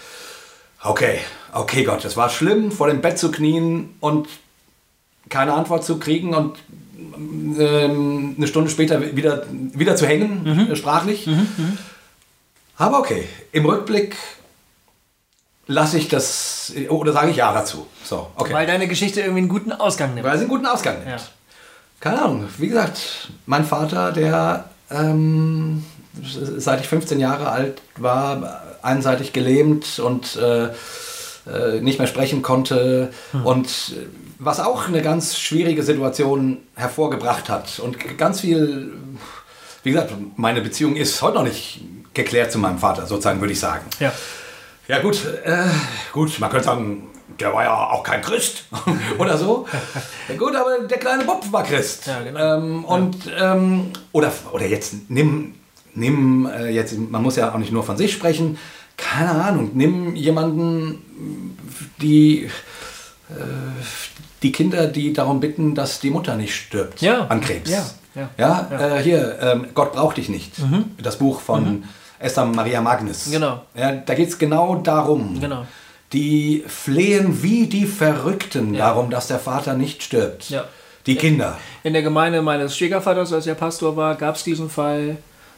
[0.84, 1.20] okay,
[1.54, 4.28] okay Gott, es war schlimm, vor dem Bett zu knien und
[5.30, 6.58] keine Antwort zu kriegen und
[7.60, 11.30] ähm, eine Stunde später wieder, wieder zu hängen, äh, sprachlich.
[12.78, 14.16] Aber okay, im Rückblick
[15.68, 17.88] lasse ich das, oder sage ich ja dazu.
[18.04, 18.54] So, okay.
[18.54, 20.26] Weil deine Geschichte irgendwie einen guten Ausgang nimmt.
[20.26, 21.10] Weil sie einen guten Ausgang nimmt.
[21.10, 21.18] Ja.
[22.00, 25.86] Keine Ahnung, wie gesagt, mein Vater, der ähm,
[26.58, 30.70] seit ich 15 Jahre alt war, einseitig gelähmt und äh,
[31.46, 33.12] äh, nicht mehr sprechen konnte
[33.44, 38.92] und äh, was auch eine ganz schwierige Situation hervorgebracht hat und ganz viel,
[39.84, 41.82] wie gesagt, meine Beziehung ist heute noch nicht
[42.16, 43.86] geklärt zu meinem Vater, sozusagen würde ich sagen.
[44.00, 44.12] Ja.
[44.88, 45.66] Ja gut, äh,
[46.12, 47.08] gut, man könnte sagen,
[47.40, 48.66] der war ja auch kein Christ
[49.20, 49.68] oder so.
[50.28, 52.08] Ja, gut, aber der kleine Bob war Christ.
[52.08, 52.58] Ja, genau.
[52.58, 55.54] ähm, und ähm, oder oder jetzt nimm
[55.94, 58.58] nimm äh, jetzt, man muss ja auch nicht nur von sich sprechen.
[58.98, 61.58] Keine Ahnung, nimm jemanden,
[62.02, 62.50] die
[63.30, 63.84] äh,
[64.44, 67.26] die Kinder, die darum bitten, dass die Mutter nicht stirbt Ja.
[67.28, 67.70] an Krebs.
[67.70, 68.30] Ja, ja.
[68.38, 70.54] Ja, Äh, hier, ähm, Gott braucht dich nicht.
[71.02, 71.84] Das Buch von
[72.20, 73.28] Esther Maria Magnus.
[73.28, 73.32] Mhm.
[73.32, 73.62] Genau.
[73.76, 75.40] Ja, da geht es genau darum.
[75.40, 75.66] Genau.
[76.14, 78.88] Die flehen wie die Verrückten Ja.
[78.88, 80.50] darum, dass der Vater nicht stirbt.
[80.50, 80.66] Ja.
[81.06, 81.58] Die Kinder.
[81.84, 85.18] In der Gemeinde meines Schwiegervaters, als er Pastor war, gab es diesen Fall.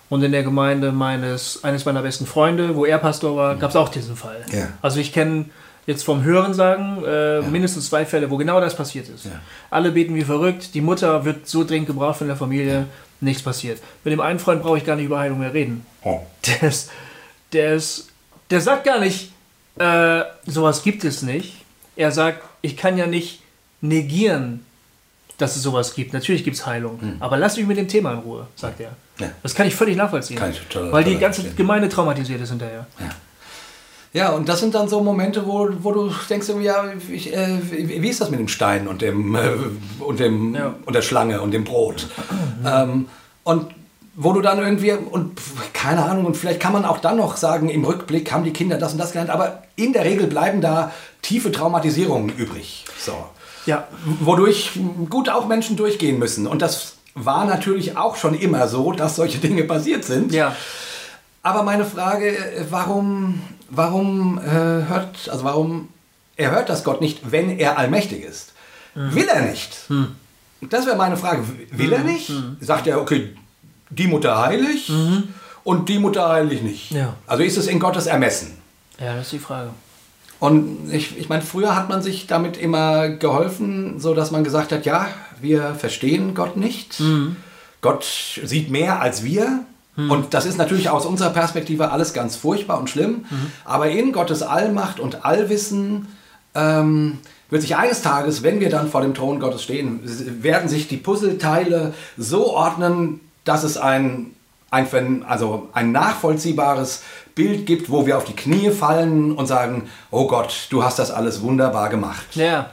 [0.09, 3.75] Und in der Gemeinde meines, eines meiner besten Freunde, wo er Pastor war, gab es
[3.75, 4.45] auch diesen Fall.
[4.51, 4.67] Ja.
[4.81, 5.45] Also ich kenne
[5.85, 9.25] jetzt vom Hören sagen äh, mindestens zwei Fälle, wo genau das passiert ist.
[9.25, 9.31] Ja.
[9.69, 12.85] Alle beten wie verrückt, die Mutter wird so dringend gebraucht von der Familie,
[13.21, 13.79] nichts passiert.
[14.03, 15.85] Mit dem einen Freund brauche ich gar nicht über Heilung mehr reden.
[16.03, 16.21] Oh.
[16.47, 16.91] Der ist,
[17.51, 18.09] der ist,
[18.49, 19.31] der sagt gar nicht,
[19.79, 21.53] äh, sowas gibt es nicht.
[21.95, 23.41] Er sagt, ich kann ja nicht
[23.81, 24.65] negieren,
[25.37, 26.13] dass es sowas gibt.
[26.13, 27.17] Natürlich gibt es Heilung.
[27.19, 28.91] Aber lass mich mit dem Thema in Ruhe, sagt er.
[29.19, 29.29] Ja.
[29.43, 30.37] Das kann ich völlig nachvollziehen.
[30.37, 31.43] Kann ich total- weil die ganze.
[31.51, 32.87] Gemeinde traumatisiert ist hinterher.
[32.99, 33.09] Ja,
[34.31, 38.21] und das sind dann so Momente, wo, wo du denkst, ja, ich, äh, wie ist
[38.21, 39.39] das mit dem Stein und, dem, äh,
[39.99, 40.75] und, dem, Ja.
[40.85, 42.07] und der Schlange und dem Brot?
[42.65, 43.07] ähm,
[43.43, 43.73] und
[44.15, 45.39] wo du dann irgendwie, und
[45.73, 48.77] keine Ahnung, und vielleicht kann man auch dann noch sagen, im Rückblick haben die Kinder
[48.77, 50.91] das und das gelernt, aber in der Regel bleiben da
[51.23, 52.85] tiefe Traumatisierungen übrig.
[52.99, 53.13] So.
[53.65, 53.87] Ja,
[54.19, 54.77] Wodurch
[55.09, 56.45] gut auch Menschen durchgehen müssen.
[56.45, 60.31] Und das war natürlich auch schon immer so, dass solche Dinge passiert sind.
[60.33, 60.55] ja.
[61.45, 63.41] Aber meine Frage, äh, warum,
[63.75, 65.89] warum äh, hört, also warum
[66.35, 68.53] erhört das Gott nicht, wenn er allmächtig ist?
[68.93, 69.13] Hm.
[69.15, 69.87] Will er nicht?
[70.61, 71.43] Das wäre meine Frage.
[71.71, 72.31] Will er nicht?
[72.59, 73.35] Sagt er, okay,
[73.89, 74.91] die Mutter heilig
[75.63, 76.91] und die Mutter heilig nicht.
[76.91, 76.97] Mhm.
[76.97, 77.13] Ja.
[77.27, 78.57] Also ist es in Gottes Ermessen.
[78.99, 79.69] Ja, das ist die Frage.
[80.39, 84.71] Und ich, ich meine, früher hat man sich damit immer geholfen, so dass man gesagt
[84.71, 85.07] hat, ja,
[85.39, 86.99] wir verstehen Gott nicht.
[86.99, 87.37] Mhm.
[87.81, 88.05] Gott
[88.43, 89.65] sieht mehr als wir.
[89.95, 93.25] Und das ist natürlich aus unserer Perspektive alles ganz furchtbar und schlimm.
[93.63, 96.07] Aber in Gottes Allmacht und Allwissen
[96.55, 99.99] ähm, wird sich eines Tages, wenn wir dann vor dem Thron Gottes stehen,
[100.41, 104.31] werden sich die Puzzleteile so ordnen, dass es ein,
[104.71, 107.03] ein, also ein nachvollziehbares
[107.35, 111.11] Bild gibt, wo wir auf die Knie fallen und sagen, oh Gott, du hast das
[111.11, 112.35] alles wunderbar gemacht.
[112.35, 112.71] Ja.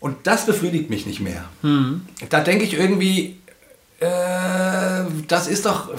[0.00, 1.44] Und das befriedigt mich nicht mehr.
[2.30, 3.38] Da denke ich irgendwie,
[4.02, 5.90] äh, das ist doch.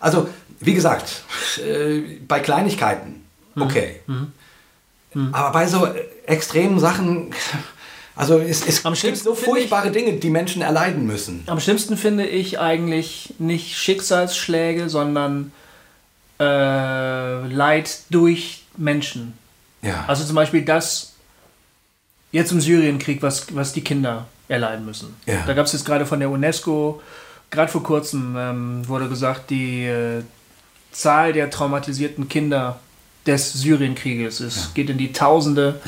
[0.00, 0.28] Also,
[0.60, 1.22] wie gesagt,
[1.64, 3.24] äh, bei Kleinigkeiten,
[3.58, 4.00] okay.
[5.32, 5.88] Aber bei so
[6.26, 7.34] extremen Sachen,
[8.14, 11.42] also es, es Am gibt schlimmsten so finde ich- furchtbare Dinge, die Menschen erleiden müssen.
[11.46, 15.52] Am schlimmsten finde ich eigentlich nicht Schicksalsschläge, sondern
[16.38, 19.34] äh, Leid durch Menschen.
[19.82, 20.04] Ja.
[20.06, 21.14] Also zum Beispiel das
[22.32, 25.14] jetzt im Syrienkrieg, was, was die Kinder erleiden müssen.
[25.26, 25.42] Ja.
[25.46, 27.00] Da gab es jetzt gerade von der UNESCO,
[27.50, 30.22] gerade vor kurzem ähm, wurde gesagt, die äh,
[30.92, 32.78] Zahl der traumatisierten Kinder
[33.26, 35.80] des Syrienkrieges ist, geht in die Tausende.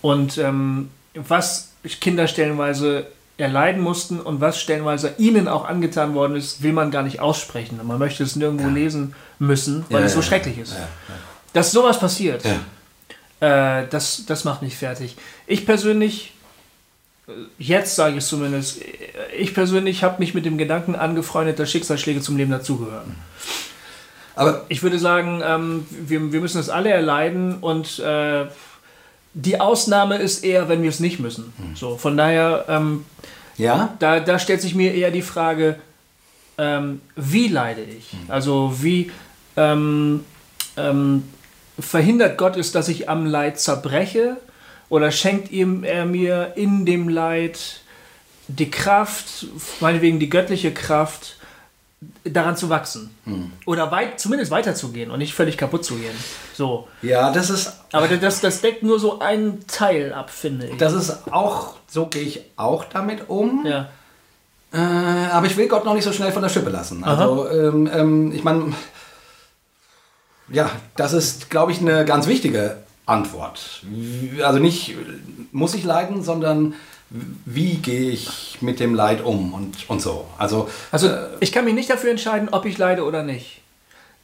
[0.00, 3.06] Und ähm, was Kinder stellenweise
[3.36, 7.80] erleiden mussten und was stellenweise ihnen auch angetan worden ist, will man gar nicht aussprechen.
[7.84, 10.72] Man möchte es nirgendwo lesen müssen, weil Ja, es so ja, schrecklich ist.
[10.72, 10.86] ja, ja.
[11.52, 12.44] Dass sowas passiert,
[13.40, 13.80] Ja.
[13.80, 15.16] äh, das, das macht mich fertig.
[15.46, 16.32] Ich persönlich,
[17.58, 18.86] jetzt sage ich es zumindest, äh,
[19.36, 23.14] ich persönlich habe mich mit dem Gedanken angefreundet, dass Schicksalsschläge zum Leben dazugehören.
[24.34, 28.46] Aber Ich würde sagen, ähm, wir, wir müssen es alle erleiden und äh,
[29.34, 31.52] die Ausnahme ist eher, wenn wir es nicht müssen.
[31.74, 33.04] So, von daher, ähm,
[33.56, 35.78] ja, da, da stellt sich mir eher die Frage,
[36.56, 38.12] ähm, wie leide ich?
[38.28, 39.10] Also wie
[39.56, 40.24] ähm,
[40.76, 41.24] ähm,
[41.78, 44.36] verhindert Gott es, dass ich am Leid zerbreche?
[44.88, 47.80] Oder schenkt ihm er mir in dem Leid
[48.48, 49.46] die Kraft,
[49.80, 51.36] meinetwegen die göttliche Kraft,
[52.24, 53.10] daran zu wachsen?
[53.66, 56.16] Oder weit, zumindest weiterzugehen und nicht völlig kaputt zu gehen.
[56.54, 56.88] So.
[57.02, 60.76] ja, das ist Aber das, das deckt nur so einen Teil ab, finde ich.
[60.76, 63.66] das ist auch so gehe ich auch damit um.
[63.66, 63.88] ja.
[64.70, 67.02] Äh, aber ich will Gott noch nicht so schnell von der Schippe lassen.
[67.02, 68.74] Also, ähm, ähm, ich meine,
[70.50, 72.76] ja, das ist, glaube ich, eine ganz wichtige
[73.08, 73.82] Antwort.
[74.42, 74.94] Also nicht,
[75.52, 76.74] muss ich leiden, sondern
[77.10, 80.26] wie gehe ich mit dem Leid um und, und so.
[80.36, 83.62] Also, Also ich kann mich nicht dafür entscheiden, ob ich leide oder nicht.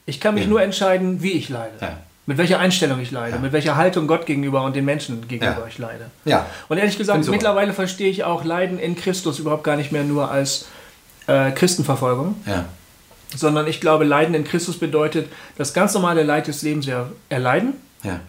[0.05, 0.49] Ich kann mich Ja.
[0.49, 1.73] nur entscheiden, wie ich leide.
[1.81, 1.97] Ja.
[2.27, 3.41] Mit welcher Einstellung ich leide, Ja.
[3.41, 5.67] mit welcher Haltung Gott gegenüber und den Menschen gegenüber Ja.
[5.67, 6.11] ich leide.
[6.25, 10.03] ja, Und ehrlich gesagt, mittlerweile verstehe ich auch Leiden in Christus überhaupt gar nicht mehr
[10.03, 10.65] nur als
[11.27, 12.65] äh, Christenverfolgung, ja,
[13.35, 17.73] sondern ich glaube, Leiden in Christus bedeutet, das ganz normale Leid des Lebens ja erleiden
[18.03, 18.19] ja,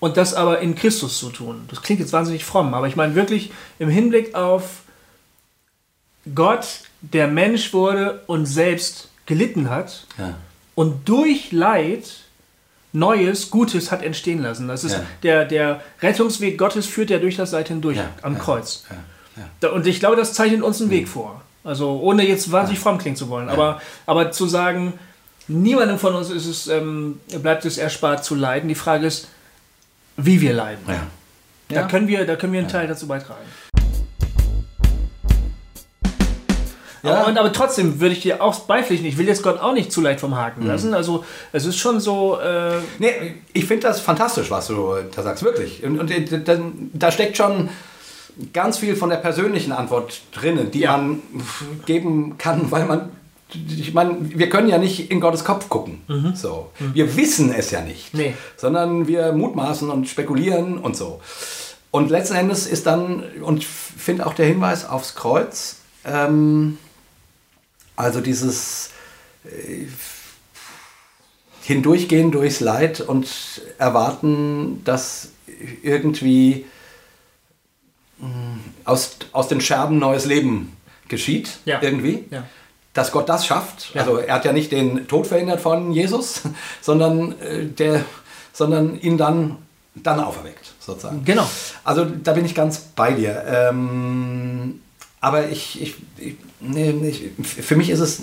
[0.00, 1.64] und das aber in Christus zu tun.
[1.68, 4.82] Das klingt jetzt wahnsinnig fromm, aber ich meine wirklich im Hinblick auf
[6.34, 6.66] Gott,
[7.00, 10.34] der Mensch wurde und selbst gelitten hat ja.
[10.74, 12.04] und durch Leid
[12.92, 14.68] Neues, Gutes hat entstehen lassen.
[14.68, 15.02] Das ist Ja.
[15.22, 18.84] der, der Rettungsweg Gottes führt ja durch das Leid hindurch Ja, am Kreuz.
[19.74, 21.42] Und ich glaube, das zeichnet uns einen Weg vor.
[21.62, 24.94] Also ohne jetzt wahnsinnig fromm klingen zu wollen, aber, aber zu sagen,
[25.46, 28.68] niemandem von uns ist es, ähm, bleibt es erspart zu leiden.
[28.68, 29.28] Die Frage ist,
[30.16, 30.82] wie wir leiden.
[30.88, 31.06] ja.
[31.68, 31.88] Da, Ja.
[31.88, 33.40] können wir, da können wir einen Teil dazu beitragen.
[37.02, 37.18] Ja.
[37.20, 39.92] Aber, und, aber trotzdem würde ich dir auch beipflichten, ich will jetzt Gott auch nicht
[39.92, 40.66] zu leicht vom Haken Mhm.
[40.68, 40.94] lassen.
[40.94, 45.42] Also es ist schon so, äh, Nee, ich finde das fantastisch, was du da sagst,
[45.44, 45.84] wirklich.
[45.84, 46.58] Und, und äh, da,
[46.92, 47.68] da steckt schon
[48.52, 50.96] ganz viel von der persönlichen Antwort drin, die Ja.
[50.96, 51.22] man
[51.84, 53.10] geben kann, weil man.
[53.54, 56.02] Ich meine, wir können ja nicht in Gottes Kopf gucken.
[56.34, 56.70] So.
[56.94, 58.12] Wir wissen es ja nicht.
[58.12, 58.34] Nee.
[58.56, 61.20] Sondern wir mutmaßen und spekulieren und so.
[61.92, 66.78] Und letzten Endes ist dann, und ich finde auch der Hinweis aufs Kreuz, ähm,
[67.94, 68.90] also dieses
[69.44, 69.86] äh,
[71.62, 73.28] Hindurchgehen durchs Leid und
[73.78, 75.30] erwarten, dass
[75.82, 76.66] irgendwie
[78.18, 78.28] mh,
[78.84, 80.76] aus, aus den Scherben neues Leben
[81.08, 81.58] geschieht.
[81.64, 81.80] Ja.
[81.82, 82.24] Irgendwie.
[82.30, 82.44] ja.
[82.96, 83.94] Dass Gott das schafft.
[83.94, 84.00] Ja.
[84.00, 86.42] Also er hat ja nicht den Tod verhindert von Jesus,
[86.80, 88.04] sondern, äh, der,
[88.52, 89.58] sondern ihn dann,
[89.94, 91.24] dann auferweckt, sozusagen.
[91.24, 91.48] Genau.
[91.84, 93.44] Also da bin ich ganz bei dir.
[93.46, 94.80] Ähm,
[95.20, 98.22] aber ich, ich, ich, nee, ich, für mich ist es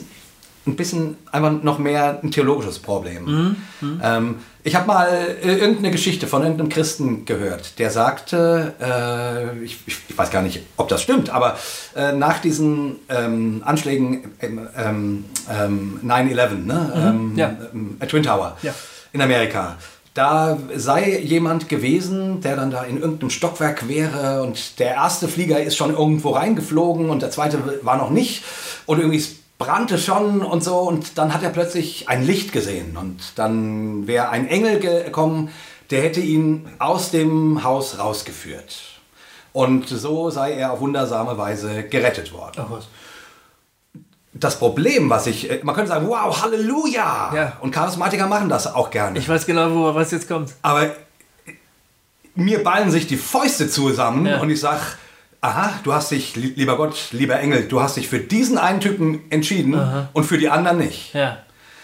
[0.65, 3.55] ein bisschen einfach noch mehr ein theologisches Problem.
[4.01, 9.77] Ähm, ich habe mal äh, irgendeine Geschichte von irgendeinem Christen gehört, der sagte, äh, ich,
[9.85, 11.57] ich, weiß gar nicht, ob das stimmt, aber
[11.95, 16.93] äh, nach diesen ähm, Anschlägen ähm, ähm, ähm, 9-11, ne?
[16.95, 17.55] ähm, ja.
[17.73, 18.73] ähm, Twin Tower Ja.
[19.11, 19.77] in Amerika.
[20.13, 25.61] Da sei jemand gewesen, der dann da in irgendeinem Stockwerk wäre und der erste Flieger
[25.61, 28.43] ist schon irgendwo reingeflogen und der zweite war noch nicht
[28.85, 32.97] und irgendwie es brannte schon und so und dann hat er plötzlich ein Licht gesehen
[32.97, 35.49] und dann wäre ein Engel gekommen,
[35.89, 38.75] der hätte ihn aus dem Haus rausgeführt.
[39.53, 42.63] Und so sei er auf wundersame Weise gerettet worden.
[42.65, 42.87] Ach was.
[44.33, 47.31] Das Problem, was ich, äh, man könnte sagen, wow, Halleluja!
[47.35, 47.57] Ja.
[47.61, 49.19] Und Charismatiker machen das auch gerne.
[49.19, 50.53] Ich weiß genau, wo was jetzt kommt.
[50.63, 50.89] Aber
[52.33, 54.39] mir ballen sich die Fäuste zusammen Ja.
[54.41, 54.79] und ich sag,
[55.43, 58.79] aha, du hast dich, li- lieber Gott, lieber Engel, du hast dich für diesen einen
[58.79, 59.75] Typen entschieden
[60.13, 61.13] und für die anderen nicht.
[61.13, 61.37] Ja.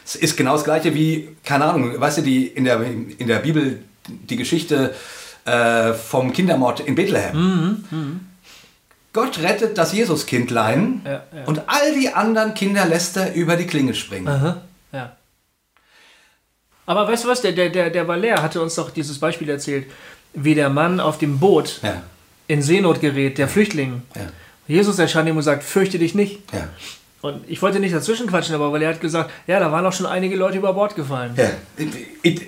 [0.06, 3.40] Es ist genau das gleiche wie, keine Ahnung, weißt du, die in der, in der
[3.40, 4.96] Bibel die Geschichte
[5.46, 8.24] äh, vom Kindermord in Bethlehem.
[9.14, 11.44] Gott rettet das Jesuskindlein Ja, ja.
[11.46, 14.28] und all die anderen Kinder lässt er über die Klinge springen.
[14.28, 14.62] Aha.
[14.92, 15.16] Ja.
[16.86, 19.86] Aber weißt du was, der, der, der, der Valer hatte uns doch dieses Beispiel erzählt,
[20.34, 22.02] wie der Mann auf dem Boot Ja,
[22.50, 24.02] in Seenot gerät, der Flüchtling.
[24.16, 24.24] ja,
[24.68, 26.42] Jesus erscheint ihm und sagt, fürchte dich nicht.
[26.54, 26.68] ja.
[27.22, 29.92] Und ich wollte nicht dazwischen quatschen, aber weil er hat gesagt, ja, da waren auch
[29.92, 31.34] schon einige Leute über Bord gefallen.
[31.36, 31.50] ja.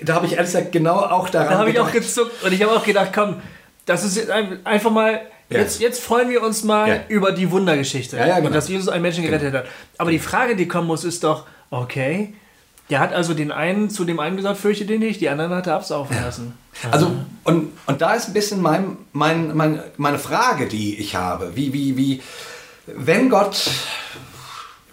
[0.04, 2.06] Da habe ich ehrlich gesagt genau auch daran Da habe ich auch gedacht.
[2.06, 3.36] gezuckt und ich habe auch gedacht, komm,
[3.84, 5.58] das ist einfach mal, Ja.
[5.58, 7.00] jetzt, jetzt freuen wir uns mal Ja.
[7.08, 8.46] über die Wundergeschichte Ja, genau.
[8.46, 9.66] und dass Jesus einen Menschen gerettet hat.
[9.98, 12.32] Aber die Frage, die kommen muss, ist doch, okay,
[12.92, 15.66] der hat also den einen zu dem einen gesagt, fürchte dich nicht, die anderen hat
[15.66, 16.52] er absaufen lassen.
[16.90, 17.10] Also,
[17.42, 21.52] und, und da ist ein bisschen mein, mein, mein, meine Frage, die ich habe.
[21.54, 22.22] Wie, wie, wie,
[22.86, 23.70] wenn Gott,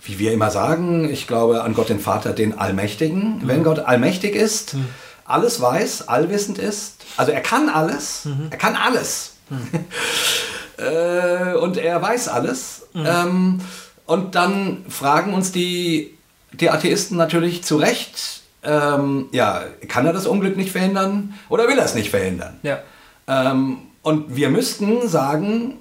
[0.04, 4.34] wie wir immer sagen, ich glaube an Gott den Vater, den Allmächtigen, wenn Gott allmächtig
[4.34, 4.78] ist,
[5.26, 9.36] alles weiß, allwissend ist, also er kann alles, er kann alles.
[10.78, 12.88] äh, und er weiß alles.
[12.96, 13.60] Ähm,
[14.06, 16.18] und dann fragen uns die,
[16.54, 21.78] die Atheisten natürlich zu Recht, ähm, ja, kann er das Unglück nicht verhindern oder will
[21.78, 22.60] er es nicht verhindern?
[22.64, 22.80] Ja.
[23.28, 25.76] Ähm, und wir müssten sagen,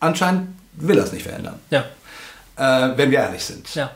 [0.00, 1.84] anscheinend will er es nicht verhindern, Ja.
[2.56, 3.74] äh, wenn wir ehrlich sind.
[3.74, 3.90] Ja.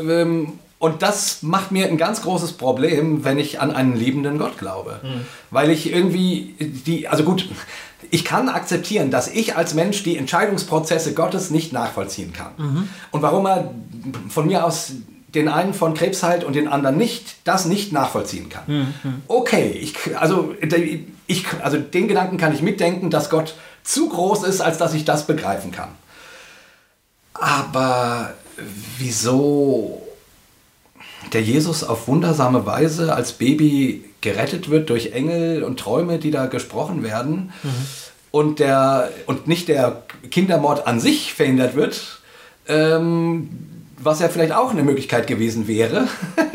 [0.00, 4.58] Ähm, und das macht mir ein ganz großes Problem, wenn ich an einen liebenden Gott
[4.58, 5.00] glaube.
[5.50, 7.48] Weil ich irgendwie die, also gut,
[8.10, 12.88] ich kann akzeptieren, dass ich als Mensch die Entscheidungsprozesse Gottes nicht nachvollziehen kann.
[13.12, 13.72] Und warum er
[14.28, 14.92] von mir aus
[15.34, 18.94] den einen von Krebs heilt und den anderen nicht, das nicht nachvollziehen kann.
[19.28, 20.54] Okay, ich, also,
[21.26, 25.04] ich, also den Gedanken kann ich mitdenken, dass Gott zu groß ist, als dass ich
[25.04, 25.90] das begreifen kann.
[27.34, 28.32] Aber
[28.98, 30.00] wieso
[31.32, 36.46] der Jesus auf wundersame Weise als Baby gerettet wird durch Engel und Träume, die da
[36.46, 37.52] gesprochen werden
[38.30, 42.20] und, der, und nicht der Kindermord an sich verhindert wird,
[42.68, 43.48] ähm,
[44.04, 46.08] was ja vielleicht auch eine Möglichkeit gewesen wäre.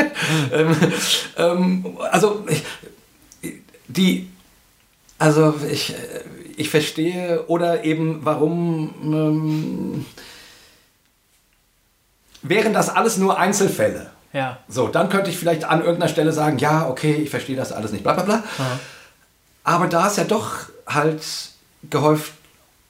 [0.53, 0.75] ähm,
[1.37, 2.63] ähm, also ich,
[3.87, 4.29] die,
[5.17, 5.95] also ich,
[6.57, 10.05] ich verstehe oder eben warum ähm,
[12.41, 14.11] wären das alles nur Einzelfälle.
[14.31, 14.59] Ja.
[14.67, 17.91] So, dann könnte ich vielleicht an irgendeiner Stelle sagen, ja, okay, ich verstehe das alles
[17.91, 18.43] nicht, bla bla bla.
[19.63, 21.23] Aber da es ja doch halt
[21.89, 22.33] gehäuft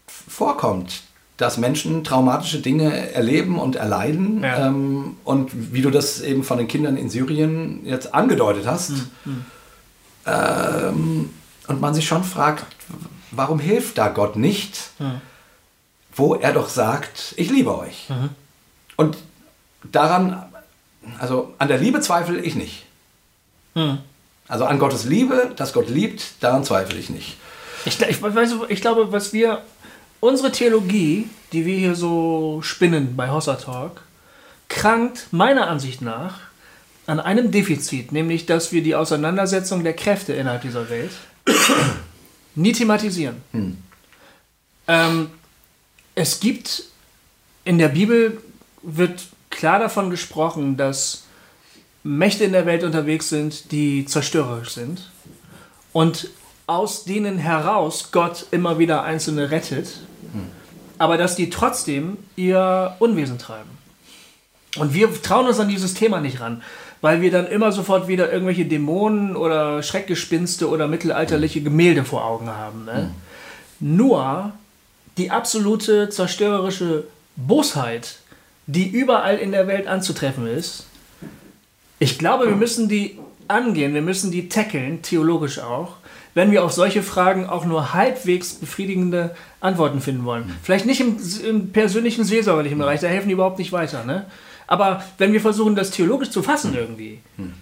[0.08, 1.04] vorkommt,
[1.40, 4.68] dass Menschen traumatische Dinge erleben und erleiden Ja.
[4.68, 8.92] ähm, und wie du das eben von den Kindern in Syrien jetzt angedeutet hast,
[10.28, 11.30] ähm,
[11.68, 12.66] und man sich schon fragt,
[13.32, 14.92] warum hilft da Gott nicht,
[16.14, 18.08] wo er doch sagt, ich liebe euch.
[18.98, 19.18] Und
[19.90, 20.44] daran,
[21.20, 22.86] also an der Liebe zweifle ich nicht.
[24.50, 27.38] Also an Gottes Liebe, dass Gott liebt, daran zweifle ich nicht.
[27.86, 29.62] Ich, ich, weiß, ich glaube, was wir,
[30.20, 34.02] unsere Theologie, die wir hier so spinnen bei Hossa Talk,
[34.68, 36.40] krankt meiner Ansicht nach
[37.08, 41.12] an einem Defizit, nämlich dass wir die Auseinandersetzung der Kräfte innerhalb dieser Welt
[42.56, 43.38] nie thematisieren.
[44.88, 45.30] Ähm,
[46.16, 46.84] es gibt
[47.66, 48.42] in der Bibel
[48.82, 51.24] wird klar davon gesprochen, dass
[52.04, 55.10] Mächte in der Welt unterwegs sind, die zerstörerisch sind
[55.92, 56.30] und
[56.68, 60.02] aus denen heraus Gott immer wieder Einzelne rettet,
[60.98, 63.70] aber dass die trotzdem ihr Unwesen treiben.
[64.78, 66.62] Und wir trauen uns an dieses Thema nicht ran,
[67.02, 72.50] weil wir dann immer sofort wieder irgendwelche Dämonen oder Schreckgespinste oder mittelalterliche Gemälde vor Augen
[72.50, 72.86] haben.
[72.86, 73.12] Ne?
[73.80, 74.52] Nur
[75.18, 78.18] die absolute zerstörerische Bosheit,
[78.68, 80.86] die überall in der Welt anzutreffen ist,
[82.00, 83.18] ich glaube, wir müssen die
[83.48, 85.96] angehen, wir müssen die tackeln, theologisch auch,
[86.34, 90.56] wenn wir auf solche Fragen auch nur halbwegs befriedigende Antworten finden wollen.
[90.64, 91.18] Vielleicht nicht im,
[91.48, 94.04] im persönlichen seelsorgerlichen Bereich, da helfen die überhaupt nicht weiter.
[94.06, 94.26] Ne?
[94.68, 97.20] Aber wenn wir versuchen, das theologisch zu fassen irgendwie,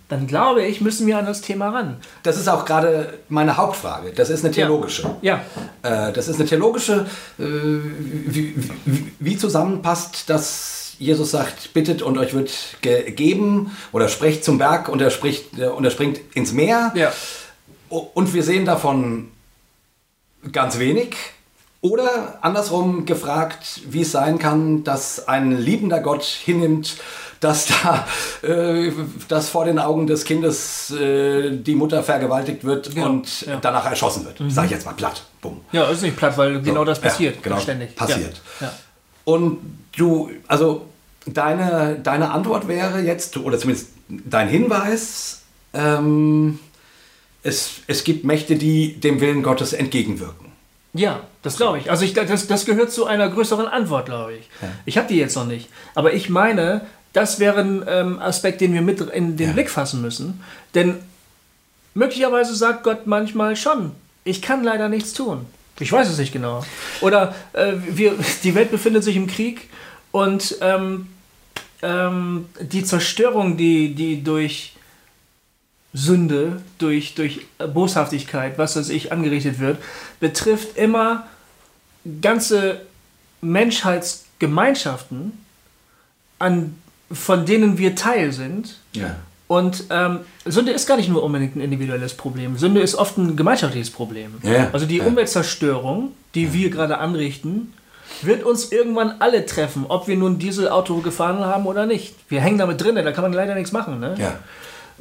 [0.10, 1.98] dann glaube ich, müssen wir an das Thema ran.
[2.22, 4.12] Das ist auch gerade meine Hauptfrage.
[4.12, 5.10] Das ist eine theologische.
[5.22, 5.42] Ja,
[5.84, 7.06] Äh, das ist eine theologische,
[7.40, 8.56] äh, wie,
[8.86, 12.52] wie, wie zusammenpasst das Jesus sagt, bittet und euch wird
[12.82, 16.92] gegeben oder sprecht zum Berg und er, spricht, und er springt ins Meer.
[16.96, 17.14] Ja.
[17.90, 19.30] Und wir sehen davon
[20.52, 21.16] ganz wenig.
[21.82, 26.98] Oder andersrum gefragt, wie es sein kann, dass ein liebender Gott hinnimmt,
[27.40, 28.08] dass da
[28.48, 28.92] äh,
[29.28, 33.58] dass vor den Augen des Kindes äh, die Mutter vergewaltigt wird Genau, und ja.
[33.62, 34.42] danach erschossen wird.
[34.52, 35.24] Sag ich jetzt mal platt.
[35.40, 35.62] Bumm.
[35.72, 37.44] Ja, ist nicht platt, weil genau das ja, passiert.
[37.44, 37.96] genau, ständig.
[37.96, 38.42] passiert.
[38.60, 38.68] Ja.
[38.68, 38.74] Ja.
[39.24, 39.60] Und
[39.96, 40.88] du, also
[41.26, 45.42] deine, deine Antwort wäre jetzt, oder zumindest dein Hinweis,
[45.74, 46.60] ähm,
[47.44, 50.48] es, es gibt Mächte, die dem Willen Gottes entgegenwirken.
[50.94, 51.92] Ja, das glaube ich.
[51.92, 54.50] Also ich, das, das gehört zu einer größeren Antwort, glaube ich.
[54.86, 55.70] Ich habe die jetzt noch nicht.
[55.96, 56.82] Aber ich meine,
[57.14, 59.54] das wäre ein ähm, Aspekt, den wir mit in den Ja.
[59.54, 60.42] Blick fassen müssen.
[60.74, 60.96] Denn
[61.94, 63.92] möglicherweise sagt Gott manchmal schon,
[64.24, 65.46] ich kann leider nichts tun.
[65.80, 66.66] Ich weiß es nicht genau.
[67.02, 69.70] Oder äh, wir, die Welt befindet sich im Krieg
[70.12, 71.08] und ähm,
[71.82, 74.74] ähm, die Zerstörung, die, die durch
[75.98, 79.78] Sünde, durch, durch Boshaftigkeit, was weiß ich, angerichtet wird,
[80.20, 81.26] betrifft immer
[82.22, 82.82] ganze
[83.42, 85.34] Menschheitsgemeinschaften,
[86.38, 86.76] an,
[87.12, 88.78] von denen wir Teil sind.
[88.94, 89.16] Ja.
[89.48, 92.58] Und ähm, Sünde ist gar nicht nur unbedingt ein individuelles Problem.
[92.58, 94.36] Sünde ist oft ein gemeinschaftliches Problem.
[94.44, 95.06] Ja, also die ja.
[95.06, 97.74] Umweltzerstörung, die wir gerade anrichten,
[98.22, 102.14] wird uns irgendwann alle treffen, ob wir nun Dieselauto gefahren haben oder nicht.
[102.30, 104.00] Wir hängen damit drin, da kann man leider nichts machen.
[104.00, 104.16] Ne?
[104.20, 104.40] Ja.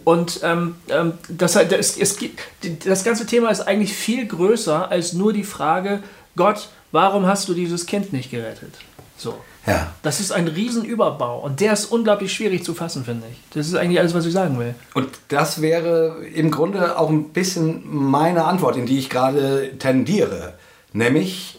[0.06, 2.38] Und ähm, ähm, das, heißt, das, es, gibt-
[2.84, 6.00] das ganze Thema ist eigentlich viel größer als nur die Frage,
[6.36, 8.72] Gott, warum hast du dieses Kind nicht gerettet?
[9.18, 9.34] So.
[9.66, 9.92] Ja.
[10.04, 13.36] Das ist ein Riesenüberbau und der ist unglaublich schwierig zu fassen, finde ich.
[13.52, 14.76] Das ist eigentlich alles, was ich sagen will.
[14.94, 20.54] Und das wäre im Grunde auch ein bisschen meine Antwort, in die ich gerade tendiere.
[20.92, 21.58] Nämlich,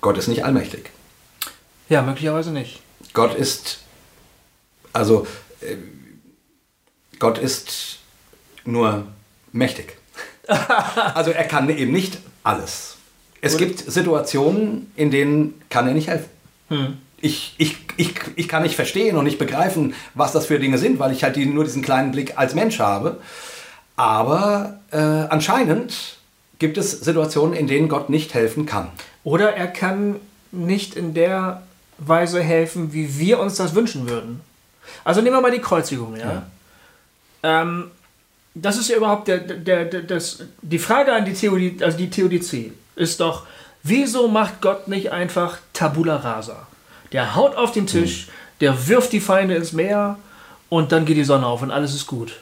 [0.00, 0.88] Gott ist nicht allmächtig.
[1.90, 2.80] Ja, möglicherweise nicht.
[3.12, 3.80] Gott ist,
[4.94, 5.26] also,
[5.60, 5.76] äh,
[7.18, 7.98] Gott ist
[8.64, 9.06] nur
[9.52, 9.96] mächtig.
[11.14, 12.96] also er kann eben nicht alles.
[13.40, 16.28] Es gibt Situationen, in denen kann er nicht helfen.
[17.20, 20.98] Ich, ich, ich, ich kann nicht verstehen und nicht begreifen, was das für Dinge sind,
[20.98, 23.20] weil ich halt die, nur diesen kleinen Blick als Mensch habe.
[23.96, 26.18] Aber äh, anscheinend
[26.58, 28.88] gibt es Situationen, in denen Gott nicht helfen kann.
[29.24, 30.16] Oder er kann
[30.52, 31.62] nicht in der
[31.98, 34.40] Weise helfen, wie wir uns das wünschen würden.
[35.04, 36.46] Also nehmen wir mal die Kreuzigung, ja.
[37.42, 37.90] Ähm,
[38.54, 42.10] das ist ja überhaupt der, der, der, das, die Frage an die Theodie, also die
[42.10, 43.46] Theodizee ist doch,
[43.82, 46.66] wieso macht Gott nicht einfach Tabula rasa?
[47.12, 48.28] Der haut auf den Tisch,
[48.60, 50.18] der wirft die Feinde ins Meer
[50.68, 52.32] und dann geht die Sonne auf und alles ist gut.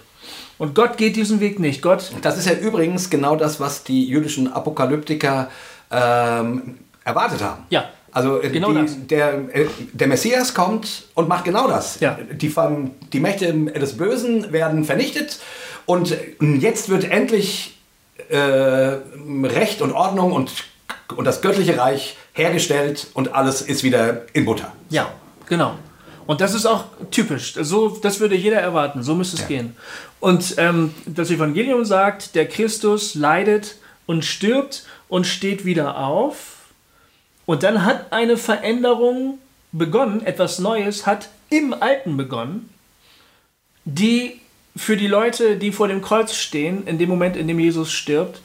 [0.59, 1.82] Und Gott geht diesen Weg nicht.
[1.82, 5.51] Gott Das ist ja übrigens genau das, was die jüdischen Apokalyptiker
[5.90, 7.64] ähm, erwartet haben.
[7.68, 8.87] Ja, Also äh, genau die.
[9.09, 12.01] Der, äh, der Messias kommt und macht genau das.
[12.01, 12.19] Ja.
[12.33, 12.51] Die,
[13.12, 15.39] die Mächte des Bösen werden vernichtet
[15.85, 17.77] und jetzt wird endlich
[18.31, 20.51] äh, Recht und Ordnung und,
[21.14, 24.73] und das göttliche Reich hergestellt und alles ist wieder in Butter.
[24.89, 25.12] Ja,
[25.47, 25.77] genau.
[26.27, 27.53] Und das ist auch typisch.
[27.61, 29.03] So, das würde jeder erwarten.
[29.03, 29.49] So müsste es Ja.
[29.49, 29.77] gehen.
[30.21, 36.55] Und ähm, das Evangelium sagt, der Christus leidet und stirbt und steht wieder auf.
[37.47, 39.38] Und dann hat eine Veränderung
[39.72, 42.68] begonnen, etwas Neues hat im Alten begonnen,
[43.84, 44.40] die
[44.76, 48.40] für die Leute, die vor dem Kreuz stehen, in dem Moment, in dem Jesus stirbt,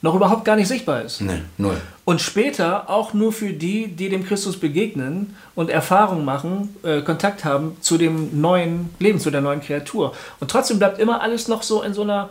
[0.00, 1.20] noch überhaupt gar nicht sichtbar ist.
[1.20, 1.80] Nee, null.
[2.04, 7.44] Und später auch nur für die, die dem Christus begegnen und Erfahrung machen, äh, Kontakt
[7.44, 10.14] haben zu dem neuen Leben, zu der neuen Kreatur.
[10.38, 12.30] Und trotzdem bleibt immer alles noch so in so einer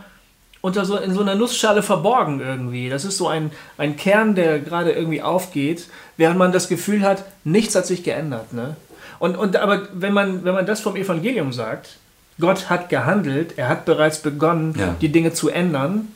[0.65, 2.89] unter so in so einer Nussschale verborgen irgendwie.
[2.89, 5.87] Das ist so ein, ein Kern, der gerade irgendwie aufgeht,
[6.17, 8.51] während man das Gefühl hat, nichts hat sich geändert.
[8.51, 8.75] Ne?
[9.19, 11.97] Und, und aber wenn man, wenn man das vom Evangelium sagt,
[12.39, 14.95] Gott hat gehandelt, er hat bereits begonnen, Ja.
[14.99, 16.07] die Dinge zu ändern,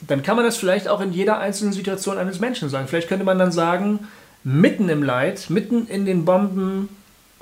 [0.00, 2.86] dann kann man das vielleicht auch in jeder einzelnen Situation eines Menschen sagen.
[2.88, 4.06] Vielleicht könnte man dann sagen,
[4.44, 6.88] mitten im Leid, mitten in den Bomben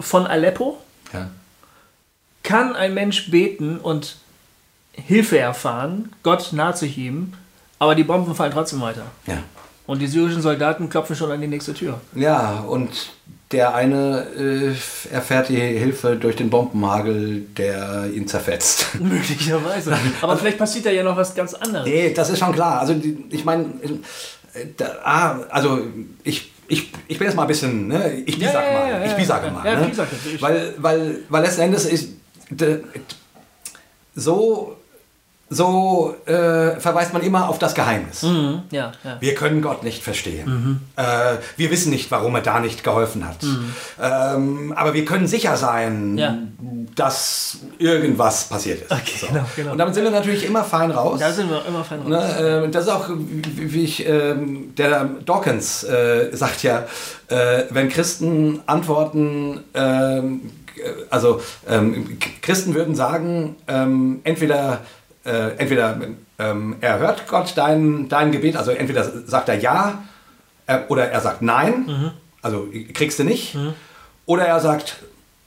[0.01, 0.79] von Aleppo,
[1.13, 1.29] Ja.
[2.43, 4.17] kann ein Mensch beten und
[4.93, 7.33] Hilfe erfahren, Gott naht sich ihm,
[7.79, 9.07] aber die Bomben fallen trotzdem weiter.
[9.27, 9.39] Ja.
[9.87, 12.01] Und die syrischen Soldaten klopfen schon an die nächste Tür.
[12.15, 12.91] Ja, und
[13.51, 14.69] der eine äh,
[15.13, 18.95] erfährt die Hilfe durch den Bombenhagel, der ihn zerfetzt.
[19.01, 19.97] Möglicherweise.
[20.23, 21.87] Aber vielleicht passiert da ja noch was ganz anderes.
[21.87, 22.81] Nee, das ist schon klar.
[22.81, 23.65] Also die- ich meine,
[24.55, 25.81] äh, ah, also
[26.25, 29.11] ich, ich, ich bin jetzt mal ein bisschen, ne, ich bisag ja, mal, ja, ich
[29.11, 29.53] ja, bisage ja.
[29.53, 29.81] mal.
[29.81, 29.87] Ne?
[29.89, 30.09] bisag.
[30.33, 32.11] Ich- weil, weil, weil letzten Endes ist
[32.49, 32.83] de,
[34.15, 34.77] so,
[35.55, 38.23] so äh, verweist man immer auf das Geheimnis.
[38.23, 38.63] Mhm.
[38.71, 39.17] Ja, ja.
[39.21, 40.81] Wir können Gott nicht verstehen.
[40.97, 41.03] Äh,
[41.57, 43.37] wir wissen nicht, warum er da nicht geholfen hat.
[44.01, 46.39] Ähm, aber wir können sicher sein, Ja.
[46.95, 48.91] dass irgendwas passiert ist.
[48.93, 49.73] Okay, genau, genau.
[49.73, 51.21] Und damit sind wir natürlich immer fein raus.
[51.21, 52.09] Da sind wir immer fein raus.
[52.09, 56.85] Ne, äh, das ist auch, wie ich, ähm, der Dawkins äh, sagt ja,
[57.29, 60.41] äh, wenn Christen antworten, ähm,
[60.77, 63.57] äh, also ähm, Christen würden sagen,
[64.25, 64.81] entweder,
[65.25, 65.99] äh, entweder
[66.39, 70.03] ähm, er hört Gott dein, dein Gebet, also entweder sagt er ja
[70.67, 72.13] äh, oder er sagt nein,
[72.43, 73.57] also kriegst du nicht,
[74.27, 74.97] oder er sagt,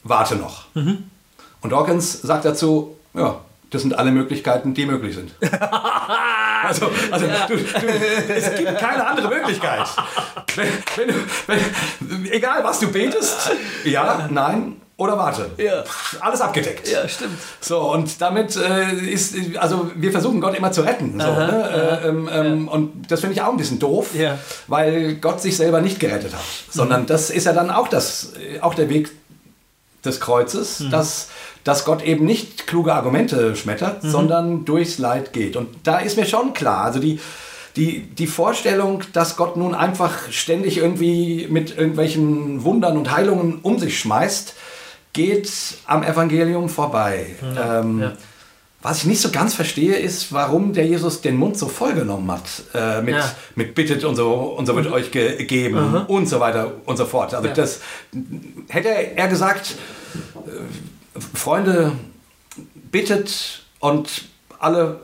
[0.04, 0.66] warte noch.
[0.74, 3.40] Und Dawkins sagt dazu, ja,
[3.72, 5.32] das sind alle Möglichkeiten, die möglich sind.
[6.64, 7.64] also, also du, du,
[8.34, 9.88] es gibt keine andere Möglichkeit.
[10.56, 11.14] Wenn, wenn, du-
[11.48, 13.52] wenn, egal, was du betest,
[13.84, 15.50] ja, nein oder warte.
[15.58, 15.84] Ja.
[16.22, 16.88] Alles abgedeckt.
[16.90, 17.38] ja, stimmt.
[17.60, 21.20] So, und damit äh, ist, also wir versuchen Gott immer zu retten.
[21.20, 22.02] So, Aha, ne?
[22.04, 24.38] äh, ähm, ähm, Und das finde ich auch ein bisschen doof, Ja.
[24.68, 26.42] weil Gott sich selber nicht gerettet hat.
[26.70, 29.10] Sondern das ist ja dann auch, das, äh, auch der Weg
[30.06, 31.28] des Kreuzes, dass,
[31.66, 35.56] dass Gott eben nicht kluge Argumente schmettert, sondern durchs Leid geht.
[35.58, 37.20] Und da ist mir schon klar, also die,
[37.76, 43.80] die, die Vorstellung, dass Gott nun einfach ständig irgendwie mit irgendwelchen Wundern und Heilungen um
[43.80, 44.54] sich schmeißt,
[45.16, 45.50] geht
[45.88, 47.36] am Evangelium vorbei.
[47.42, 48.12] ähm, ja.
[48.82, 52.44] Was ich nicht so ganz verstehe, ist, warum der Jesus den Mund so vollgenommen hat.
[52.76, 53.32] Äh, mit, Ja.
[53.56, 57.34] mit bittet und so, und so wird euch gegeben und so weiter und so fort.
[57.34, 57.54] Also Ja.
[57.56, 57.80] das
[58.68, 59.74] hätte er gesagt,
[60.46, 61.94] äh, Freunde,
[62.92, 64.26] bittet und
[64.60, 65.00] alle,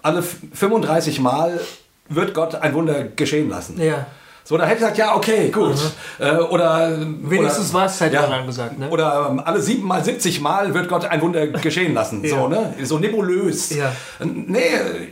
[0.00, 1.60] alle 35 Mal
[2.08, 3.78] wird Gott ein Wunder geschehen lassen.
[3.80, 4.06] Ja.
[4.48, 5.74] So, da hätte ich gesagt, ja, okay, gut.
[6.20, 8.88] Äh, oder Wenigstens oder- was hätte man dann gesagt, ne?
[8.90, 12.22] Oder ähm, alle sieben Mal, 70 Mal wird Gott ein Wunder geschehen lassen.
[12.22, 12.30] Ja.
[12.30, 12.74] So, ne?
[12.84, 13.70] so nebulös.
[13.70, 13.90] Ja.
[14.20, 14.60] Nee,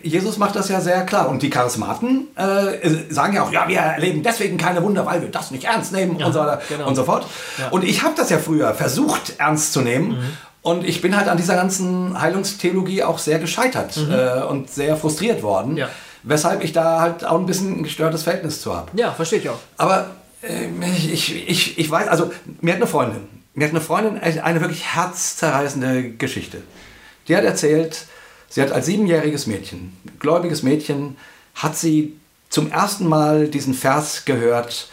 [0.05, 1.29] Jesus macht das ja sehr klar.
[1.29, 5.31] Und die Charismaten äh, sagen ja auch, ja, wir erleben deswegen keine Wunder, weil wir
[5.33, 6.87] das nicht ernst nehmen und so weiter genau.
[6.87, 7.27] und so fort.
[7.59, 7.67] Ja.
[7.67, 7.73] Mhm.
[7.73, 10.17] Und ich habe das ja früher versucht, ernst zu nehmen.
[10.63, 15.43] Und ich bin halt an dieser ganzen Heilungstheologie auch sehr gescheitert äh, und sehr frustriert
[15.43, 15.73] worden.
[15.73, 15.79] Mhm.
[15.79, 15.89] Ja.
[16.25, 18.91] Weshalb ich da halt auch ein bisschen ein gestörtes Verhältnis zu habe.
[18.95, 19.59] Ja, verstehe ich auch.
[19.77, 20.11] Aber
[20.43, 20.69] äh,
[21.13, 24.95] ich, ich, ich, weiß, also mir hat eine Freundin, mir hat eine Freundin eine wirklich
[24.95, 26.63] herzzerreißende Geschichte.
[27.29, 28.07] Die hat erzählt,
[28.49, 31.17] sie hat als siebenjähriges Mädchen, gläubiges Mädchen,
[31.55, 32.17] hat sie
[32.49, 34.89] zum ersten Mal diesen Vers gehört,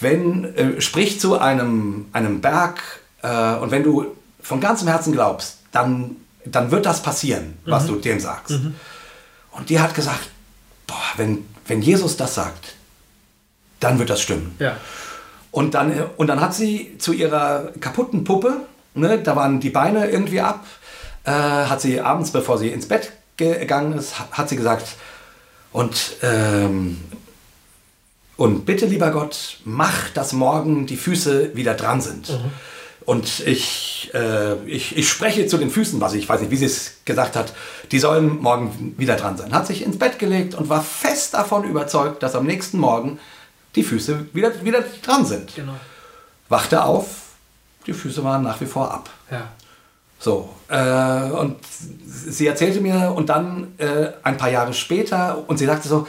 [0.00, 2.82] wenn, äh, sprich zu einem, einem Berg
[3.22, 4.06] äh, und wenn du
[4.40, 8.58] von ganzem Herzen glaubst, dann, dann wird das passieren, was du dem sagst.
[9.52, 10.28] Und die hat gesagt,
[10.86, 12.74] boah, wenn, wenn Jesus das sagt,
[13.80, 14.54] dann wird das stimmen.
[14.58, 14.76] Ja.
[15.50, 19.70] Und dann, äh, und dann hat sie zu ihrer kaputten Puppe, ne, da waren die
[19.70, 20.64] Beine irgendwie ab,
[21.24, 24.86] äh, hat sie abends, bevor sie ins Bett gegangen ist, ha- hat sie gesagt,
[25.72, 27.00] und, ähm,
[28.36, 32.28] und bitte, lieber Gott, mach, dass morgen die Füße wieder dran sind.
[33.06, 36.64] Und ich, äh, ich, ich spreche zu den Füßen, was ich weiß nicht, wie sie
[36.64, 37.52] es gesagt hat,
[37.92, 39.52] die sollen morgen wieder dran sein.
[39.52, 43.18] Hat sich ins Bett gelegt und war fest davon überzeugt, dass am nächsten Morgen
[43.74, 45.54] die Füße wieder, wieder dran sind.
[45.54, 45.74] Genau.
[46.48, 47.06] Wachte auf,
[47.86, 49.10] die Füße waren nach wie vor ab.
[49.30, 49.48] Ja.
[50.18, 51.56] So, äh, und
[52.06, 56.06] sie erzählte mir und dann äh, ein paar Jahre später und sie sagte so,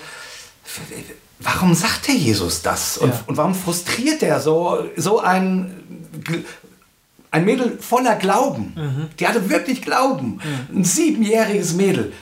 [1.39, 2.97] warum sagt der Jesus das?
[2.97, 3.23] Und, Ja.
[3.27, 5.83] und warum frustriert er so, so ein,
[7.35, 9.09] ein Mädel voller Glauben?
[9.19, 10.39] Die hatte wirklich Glauben.
[10.73, 12.13] Ein siebenjähriges Mädel.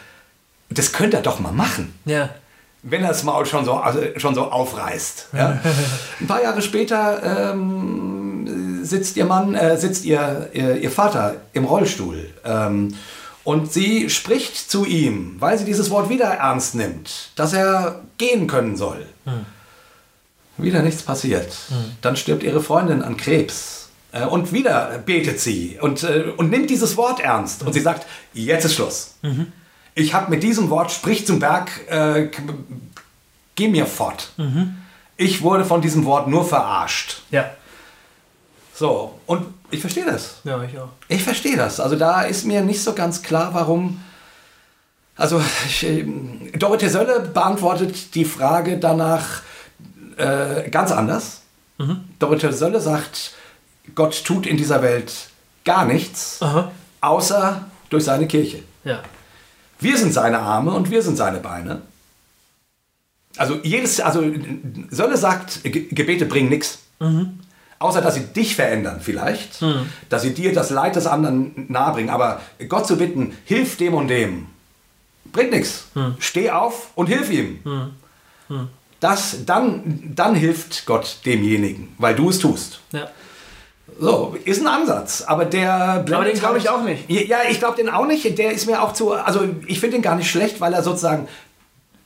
[0.69, 2.29] Das könnte er doch mal machen Ja.
[2.81, 5.27] wenn er das Maul schon so, also schon so aufreißt.
[5.33, 5.59] Ja?
[6.19, 11.65] Ein paar Jahre später ähm, sitzt ihr Mann, äh, sitzt ihr, ihr, ihr Vater im
[11.65, 12.95] Rollstuhl ähm,
[13.43, 18.47] und sie spricht zu ihm, weil sie dieses Wort wieder ernst nimmt, dass er gehen
[18.47, 19.05] können soll.
[20.57, 21.51] Wieder nichts passiert.
[22.01, 23.82] Dann stirbt ihre Freundin an Krebs.
[24.13, 27.63] Äh, Und wieder betet sie und, äh, und nimmt dieses Wort ernst.
[27.63, 29.15] Und sie sagt, jetzt ist Schluss.
[29.95, 32.29] Ich habe mit diesem Wort, sprich zum Berg, äh,
[33.55, 34.31] geh mir fort.
[35.17, 37.21] Ich wurde von diesem Wort nur verarscht.
[37.31, 37.51] Ja.
[38.75, 40.41] So, und ich verstehe das.
[40.43, 40.89] Ja, ich auch.
[41.07, 41.79] Ich verstehe das.
[41.79, 44.01] Also da ist mir nicht so ganz klar, warum.
[45.15, 49.41] Also ich, ähm, Dorothee Sölle beantwortet die Frage danach
[50.17, 51.41] äh, ganz anders.
[52.17, 53.33] Dorothee Sölle sagt,
[53.95, 55.13] Gott tut in dieser Welt
[55.65, 56.71] gar nichts, Aha.
[57.01, 58.63] außer durch seine Kirche.
[58.83, 59.01] Ja.
[59.79, 61.81] Wir sind seine Arme und wir sind seine Beine.
[63.37, 64.23] Also jedes, also
[64.91, 66.79] Sölle sagt, Ge- Gebete bringen nichts.
[67.79, 69.61] außer dass sie dich verändern vielleicht,
[70.09, 72.09] dass sie dir das Leid des anderen nahebringen.
[72.11, 74.45] Aber Gott zu bitten, hilf dem und dem,
[75.31, 75.85] bringt nichts.
[76.19, 77.59] Steh auf und hilf ihm.
[78.99, 82.79] Das, dann, dann hilft Gott demjenigen, weil du es tust.
[82.91, 83.09] Ja.
[83.99, 87.09] So, ist ein Ansatz, aber der blendet Aber den glaube ich halt- auch nicht.
[87.09, 88.37] Ja, ich glaube den auch nicht.
[88.37, 89.11] Der ist mir auch zu.
[89.13, 91.27] Also, ich finde den gar nicht schlecht, weil er sozusagen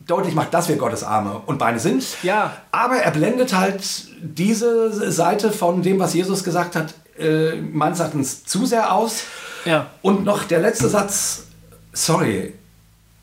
[0.06, 2.06] deutlich macht, dass wir Gottes Arme und Beine sind.
[2.24, 2.56] Ja.
[2.72, 3.82] Aber er blendet halt
[4.22, 9.24] diese Seite von dem, was Jesus gesagt hat, äh, meines Erachtens zu sehr aus.
[9.66, 9.88] Ja.
[10.02, 11.44] Und noch der letzte Satz.
[11.92, 12.54] Sorry,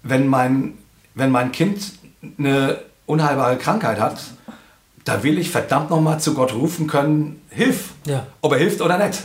[0.03, 0.77] wenn mein,
[1.15, 1.93] wenn mein Kind
[2.39, 4.19] eine unheilbare Krankheit hat,
[5.05, 7.91] da will ich verdammt nochmal zu Gott rufen können, hilf.
[8.07, 8.19] Ja.
[8.19, 8.23] Mhm.
[8.41, 9.23] Ob er hilft oder nicht.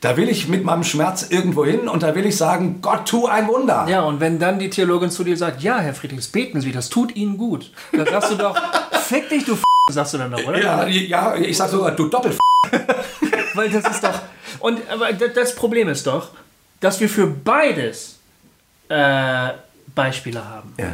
[0.00, 3.26] Da will ich mit meinem Schmerz irgendwo hin und da will ich sagen, Gott, tu
[3.26, 3.86] ein Wunder.
[3.88, 6.90] Ja, und wenn dann die Theologin zu dir sagt, ja, Herr Friedrichs, beten Sie, das
[6.90, 8.56] tut Ihnen gut, dann sagst du doch,
[9.00, 10.58] fick dich, du F sagst du dann doch, oder?
[10.58, 12.38] Ja, ja, ich sag sogar, du doppelt.
[13.54, 14.20] Weil das ist doch.
[14.58, 16.30] Und aber das Problem ist doch,
[16.80, 18.18] dass wir für beides
[18.88, 19.50] äh,
[19.94, 20.74] Beispiele haben.
[20.78, 20.92] Ja.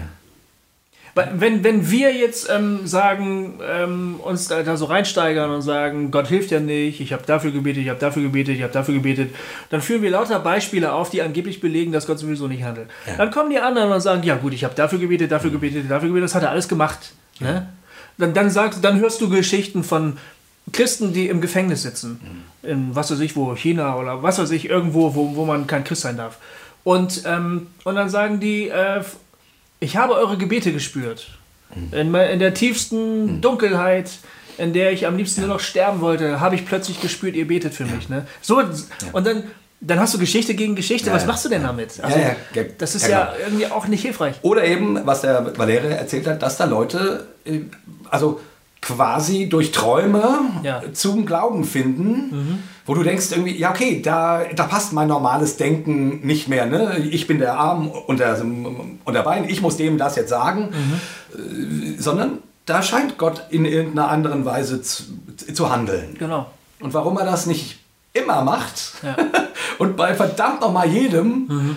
[1.14, 6.28] Wenn, wenn wir jetzt ähm, sagen, ähm, uns da, da so reinsteigern und sagen, Gott
[6.28, 9.34] hilft ja nicht, ich habe dafür gebetet, ich habe dafür gebetet, ich habe dafür gebetet,
[9.68, 12.88] dann führen wir lauter Beispiele auf, die angeblich belegen, dass Gott sowieso nicht handelt.
[13.18, 16.08] Dann kommen die anderen und sagen, ja gut, ich habe dafür gebetet, dafür gebetet, dafür
[16.08, 17.12] gebetet, das hat er alles gemacht.
[17.40, 17.68] Ne?
[18.16, 20.16] Dann, dann, sagst, dann hörst du Geschichten von
[20.72, 24.70] Christen, die im Gefängnis sitzen, in was weiß ich wo, China oder was weiß ich,
[24.70, 26.38] irgendwo, wo, wo man kein Christ sein darf.
[26.84, 29.02] Und, ähm, und dann sagen die, äh,
[29.82, 31.26] ich habe eure Gebete gespürt.
[31.90, 34.10] In, in der tiefsten Dunkelheit,
[34.58, 37.74] in der ich am liebsten nur noch sterben wollte, habe ich plötzlich gespürt, ihr betet
[37.74, 38.08] für mich.
[38.08, 38.26] Ne?
[38.42, 38.62] So,
[39.12, 39.44] Und dann,
[39.80, 41.08] dann hast du Geschichte gegen Geschichte.
[41.08, 41.28] Ja, Was ja.
[41.28, 41.98] machst du denn damit?
[42.02, 42.62] Also, ja, ja.
[42.78, 43.46] Das ist Ja, ja, genau.
[43.46, 44.36] irgendwie auch nicht hilfreich.
[44.42, 47.60] Oder eben, was der Valeria erzählt hat, dass da Leute, äh,
[48.10, 48.40] also
[48.82, 50.22] quasi durch Träume
[50.62, 50.82] Ja.
[50.92, 56.26] zum Glauben finden, wo du denkst irgendwie, ja okay, da, da passt mein normales Denken
[56.26, 56.66] nicht mehr.
[56.66, 56.98] Ne?
[57.10, 60.72] Ich bin der Arm und der, und der Bein, ich muss dem das jetzt sagen,
[61.32, 65.04] äh, sondern da scheint Gott in irgendeiner anderen Weise zu,
[65.52, 66.16] zu handeln.
[66.18, 66.50] Genau.
[66.80, 67.78] Und warum er das nicht
[68.12, 69.16] immer macht Ja.
[69.78, 71.76] und bei verdammt nochmal jedem,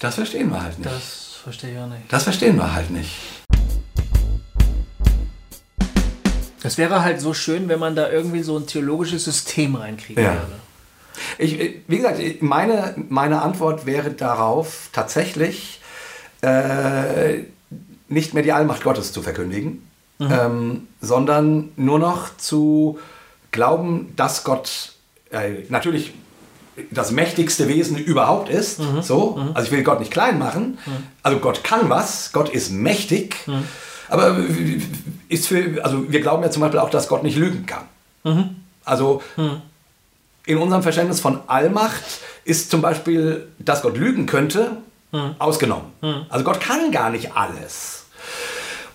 [0.00, 0.90] das verstehen wir halt nicht.
[0.90, 2.12] Das verstehe ich auch nicht.
[2.12, 3.10] Das verstehen wir halt nicht.
[6.68, 10.32] Das wäre halt so schön, wenn man da irgendwie so ein theologisches System reinkriegen Ja.
[10.34, 10.52] würde.
[11.38, 15.80] Ich, äh, wie gesagt, meine, meine Antwort wäre darauf tatsächlich
[16.42, 17.44] äh,
[18.08, 19.88] nicht mehr die Allmacht Gottes zu verkündigen,
[20.20, 22.98] ähm, sondern nur noch zu
[23.50, 24.92] glauben, dass Gott
[25.30, 26.12] äh, natürlich
[26.90, 28.78] das mächtigste Wesen überhaupt ist.
[29.00, 30.76] So, also ich will Gott nicht klein machen.
[31.22, 33.36] Also Gott kann was, Gott ist mächtig.
[34.08, 34.36] Aber
[35.28, 37.84] ist für, also wir glauben ja zum Beispiel auch, dass Gott nicht lügen kann.
[38.84, 39.22] Also
[40.46, 42.02] in unserem Verständnis von Allmacht
[42.44, 44.78] ist zum Beispiel, dass Gott lügen könnte,
[45.38, 45.86] ausgenommen.
[46.28, 48.06] Also Gott kann gar nicht alles.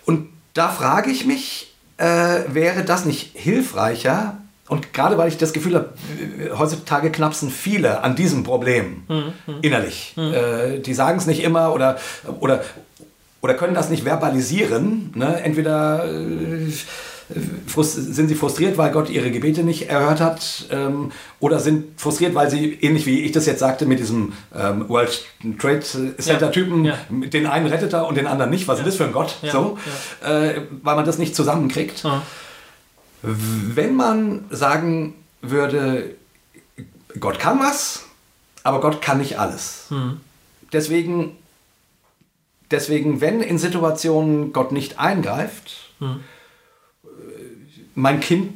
[0.04, 4.38] Und da frage ich mich, äh, wäre das nicht hilfreicher?
[4.68, 5.94] Und gerade weil ich das Gefühl habe,
[6.38, 9.02] äh, heutzutage knapsen viele an diesem Problem
[9.62, 10.14] innerlich.
[10.16, 11.98] Äh, die sagen es nicht immer oder,
[12.40, 12.62] oder,
[13.44, 15.10] oder können das nicht verbalisieren.
[15.14, 15.38] Ne?
[15.44, 16.66] Entweder äh,
[17.82, 22.48] sind sie frustriert, weil Gott ihre Gebete nicht erhört hat, ähm, oder sind frustriert, weil
[22.50, 25.24] sie, ähnlich wie ich das jetzt sagte, mit diesem ähm, World
[25.58, 26.96] Trade Center Typen, Ja.
[27.10, 28.66] den einen rettet er und den anderen nicht.
[28.66, 29.36] Was ist das für ein Gott?
[29.42, 29.52] Ja.
[29.52, 29.76] So,
[30.24, 32.02] Äh, weil man das nicht zusammenkriegt.
[32.02, 32.22] Ja.
[33.22, 36.14] Wenn man sagen würde,
[37.20, 38.04] Gott kann was,
[38.62, 39.88] aber Gott kann nicht alles.
[40.72, 41.36] Deswegen,
[42.74, 46.06] deswegen, wenn in Situationen Gott nicht eingreift, äh,
[47.94, 48.52] mein Kind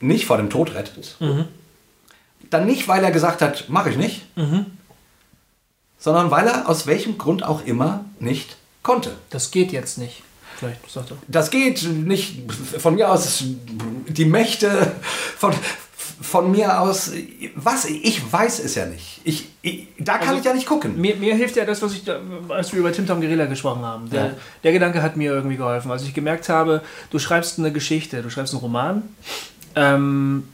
[0.00, 1.16] nicht vor dem Tod rettet,
[2.50, 4.26] dann nicht, weil er gesagt hat, mache ich nicht,
[5.98, 9.16] sondern weil er aus welchem Grund auch immer nicht konnte.
[9.30, 10.22] Das geht jetzt nicht.
[10.56, 11.16] Vielleicht sagt er.
[11.28, 13.42] Das geht nicht von mir aus,
[14.08, 14.92] die Mächte
[15.38, 15.54] von,
[16.20, 17.12] von mir aus,
[17.54, 19.20] was, ich weiß es ja nicht.
[19.24, 21.00] Ich, ich, da kann Also, ich ja nicht gucken.
[21.00, 23.84] Mir, mir hilft ja das, was ich, da, als wir über Tim Tam Guerilla gesprochen
[23.84, 24.08] haben.
[24.10, 24.30] Der, Ja.
[24.64, 25.90] der Gedanke hat mir irgendwie geholfen.
[25.90, 29.02] Als ich gemerkt habe, du schreibst eine Geschichte, du schreibst einen Roman.
[29.74, 30.44] Ähm,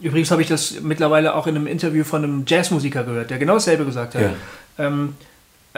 [0.00, 3.54] übrigens habe ich das mittlerweile auch in einem Interview von einem Jazzmusiker gehört, der genau
[3.54, 4.22] dasselbe gesagt hat.
[4.22, 4.32] Ja.
[4.86, 5.14] Ähm,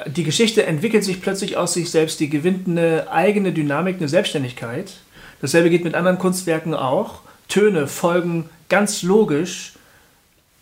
[0.06, 4.92] die Geschichte entwickelt sich plötzlich aus sich selbst, die gewinnt eine eigene Dynamik, eine Selbstständigkeit.
[5.40, 7.20] Dasselbe geht mit anderen Kunstwerken auch.
[7.48, 9.74] Töne folgen ganz logisch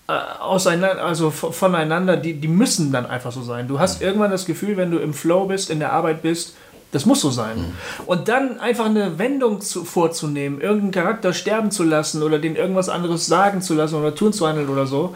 [0.09, 3.69] äh, auseinander, also voneinander, die, die müssen dann einfach so sein.
[3.69, 6.55] Du hast irgendwann das Gefühl, wenn du im Flow bist, in der Arbeit bist,
[6.91, 7.75] Das muss so sein.
[8.07, 12.89] Und dann einfach eine Wendung zu, vorzunehmen, irgendeinen Charakter sterben zu lassen oder den irgendwas
[12.89, 15.15] anderes sagen zu lassen oder tun zu handeln oder so,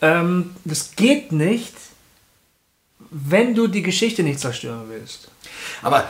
[0.00, 1.74] ähm, das geht nicht,
[3.10, 5.28] wenn du die Geschichte nicht zerstören willst.
[5.82, 6.04] Aber äh,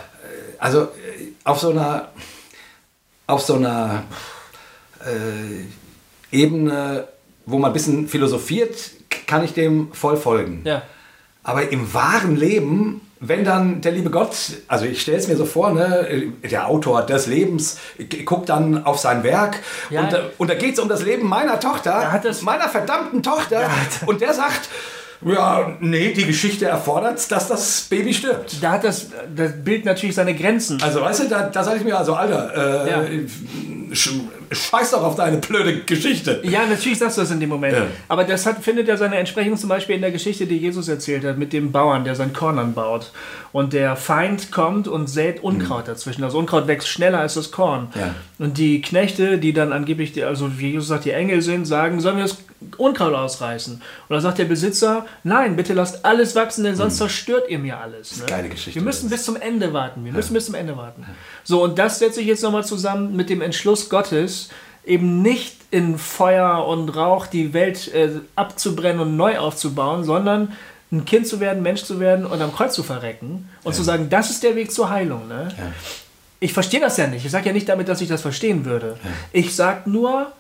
[0.59, 2.09] also äh, auf so einer
[3.27, 4.05] auf so einer
[5.01, 5.65] äh,
[6.31, 7.09] Ebene,
[7.47, 8.77] wo man ein bisschen philosophiert,
[9.27, 10.63] kann ich dem voll folgen.
[10.65, 10.83] Ja.
[11.43, 14.37] Aber im wahren Leben, wenn dann der liebe Gott,
[14.69, 17.79] also ich stelle es mir so vor, ne, der Autor des Lebens
[18.27, 19.57] guckt dann auf sein Werk
[19.91, 20.03] Ja.
[20.03, 23.63] und, da- und da geht es um das Leben meiner Tochter, Er meiner verdammten Tochter.
[24.07, 24.69] und der sagt,
[25.27, 28.63] ja, nee, die Geschichte erfordert, dass das Baby stirbt.
[28.63, 30.81] Da hat das, das Bild natürlich seine Grenzen.
[30.81, 33.03] Also weißt du, da, da sage ich mir, also Alter, äh, Ja.
[33.93, 34.11] Sch,
[34.51, 36.41] scheiß doch auf deine blöde Geschichte.
[36.45, 37.77] Ja, natürlich sagst du das in dem Moment.
[37.77, 37.87] Ja.
[38.09, 41.25] Aber das hat, findet ja seine Entsprechung zum Beispiel in der Geschichte, die Jesus erzählt
[41.25, 43.13] hat, mit dem Bauern, der sein Korn anbaut.
[43.53, 46.23] Und der Feind kommt und sät Unkraut dazwischen.
[46.23, 47.89] Das Unkraut wächst schneller als das Korn.
[47.95, 48.15] Ja.
[48.39, 52.17] Und die Knechte, die dann angeblich, also wie Jesus sagt, die Engel sind, sagen, sollen
[52.17, 52.39] wir das
[52.77, 53.75] Unkraut ausreißen?
[53.75, 57.79] Und dann sagt der Besitzer, nein, bitte lasst alles wachsen, denn sonst zerstört ihr mir
[57.79, 58.19] alles.
[58.19, 58.27] Ne?
[58.27, 60.05] geile Geschichte, Wir müssen bis zum Ende warten.
[60.05, 61.07] Wir müssen bis zum Ende warten.
[61.45, 64.49] So, und das setze ich jetzt nochmal zusammen mit dem Entschluss Gottes,
[64.85, 70.53] eben nicht in Feuer und Rauch die Welt äh, abzubrennen und neu aufzubauen, sondern
[70.91, 74.09] ein Kind zu werden, Mensch zu werden und am Kreuz zu verrecken und zu sagen,
[74.09, 75.29] das ist der Weg zur Heilung.
[75.29, 75.55] Ne?
[76.41, 77.25] Ich verstehe das ja nicht.
[77.25, 78.97] Ich sage ja nicht damit, dass ich das verstehen würde.
[79.33, 80.33] Ich sage nur,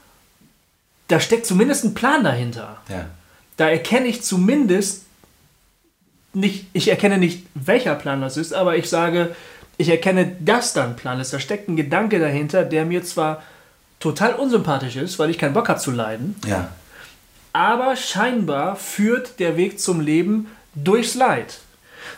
[1.09, 2.79] da steckt zumindest ein Plan dahinter.
[2.89, 3.07] Ja.
[3.59, 5.05] Da erkenne ich zumindest
[6.33, 9.35] nicht, ich erkenne nicht, welcher Plan das ist, aber ich sage,
[9.79, 11.33] ich erkenne, dass da ein Plan ist.
[11.33, 13.43] Da steckt ein Gedanke dahinter, der mir zwar
[14.01, 16.69] total unsympathisch ist, weil ich keinen Bock habe zu leiden, ja.
[17.53, 21.59] aber scheinbar führt der Weg zum Leben durchs Leid.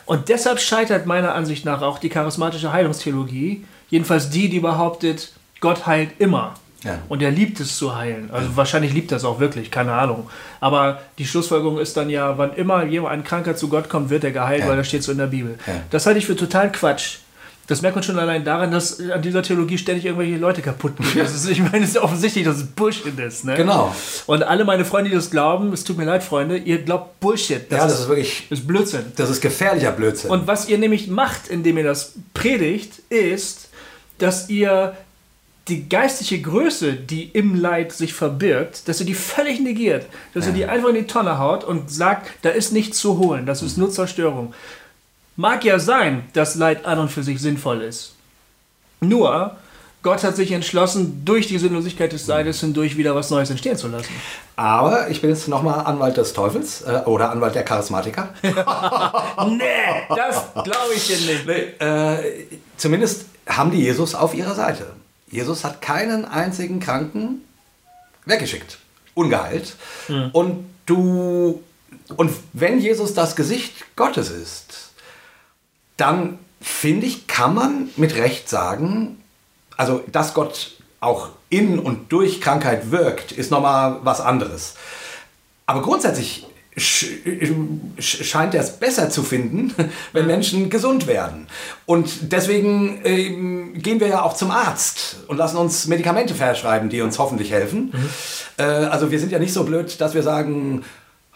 [0.05, 5.85] Und deshalb scheitert meiner Ansicht nach auch die charismatische Heilungstheologie, jedenfalls die, die behauptet, Gott
[5.85, 6.55] heilt immer.
[6.83, 6.97] Ja.
[7.09, 8.29] Und er liebt es zu heilen.
[8.31, 10.29] Also wahrscheinlich liebt er es auch wirklich, keine Ahnung.
[10.59, 14.23] Aber die Schlussfolgerung ist dann ja, wann immer jemand ein Kranker zu Gott kommt, wird
[14.23, 14.69] er geheilt, Ja.
[14.69, 15.59] weil das steht so in der Bibel.
[15.67, 15.73] Ja.
[15.91, 17.17] Das halte ich für total Quatsch.
[17.71, 21.23] Das merkt man schon allein daran, dass an dieser Theologie ständig irgendwelche Leute kaputt gehen.
[21.23, 23.45] Das ist, ich meine, es ist offensichtlich, dass es Bullshit ist.
[23.45, 23.55] Ne?
[23.55, 23.95] Genau.
[24.25, 27.71] Und alle meine Freunde, die das glauben, es tut mir leid, Freunde, ihr glaubt Bullshit.
[27.71, 29.13] ja, das ist wirklich, ist Blödsinn.
[29.15, 30.31] das ist gefährlicher Blödsinn.
[30.31, 33.69] Und was ihr nämlich macht, indem ihr das predigt, ist,
[34.17, 34.97] dass ihr
[35.69, 40.07] die geistliche Größe, die im Leid sich verbirgt, dass ihr die völlig negiert.
[40.33, 43.45] Dass ihr die einfach in die Tonne haut und sagt, da ist nichts zu holen,
[43.45, 44.53] das ist nur Zerstörung.
[45.35, 48.13] Mag ja sein, dass Leid an und für sich sinnvoll ist.
[48.99, 49.55] Nur,
[50.03, 53.87] Gott hat sich entschlossen, durch die Sinnlosigkeit des Leides hindurch wieder was Neues entstehen zu
[53.87, 54.13] lassen.
[54.55, 58.29] Aber ich bin jetzt nochmal Anwalt des Teufels äh, oder Anwalt der Charismatiker.
[58.43, 61.47] nee, das glaube ich dir nicht.
[61.47, 64.87] Nee, äh, zumindest haben die Jesus auf ihrer Seite.
[65.29, 67.41] Jesus hat keinen einzigen Kranken
[68.25, 68.79] weggeschickt,
[69.13, 69.75] ungeheilt.
[70.33, 71.63] Und du
[72.17, 74.80] und wenn Jesus das Gesicht Gottes ist,
[76.01, 79.21] dann finde ich, kann man mit Recht sagen,
[79.77, 84.75] also dass Gott auch in und durch Krankheit wirkt, ist nochmal was anderes.
[85.65, 86.45] Aber grundsätzlich
[86.77, 87.05] sch
[87.99, 89.73] sch scheint er es besser zu finden,
[90.13, 91.47] wenn Menschen gesund werden.
[91.85, 97.01] Und deswegen ähm, gehen wir ja auch zum Arzt und lassen uns Medikamente verschreiben, die
[97.01, 97.93] uns hoffentlich helfen.
[98.57, 100.83] Äh, also wir sind ja nicht so blöd, dass wir sagen,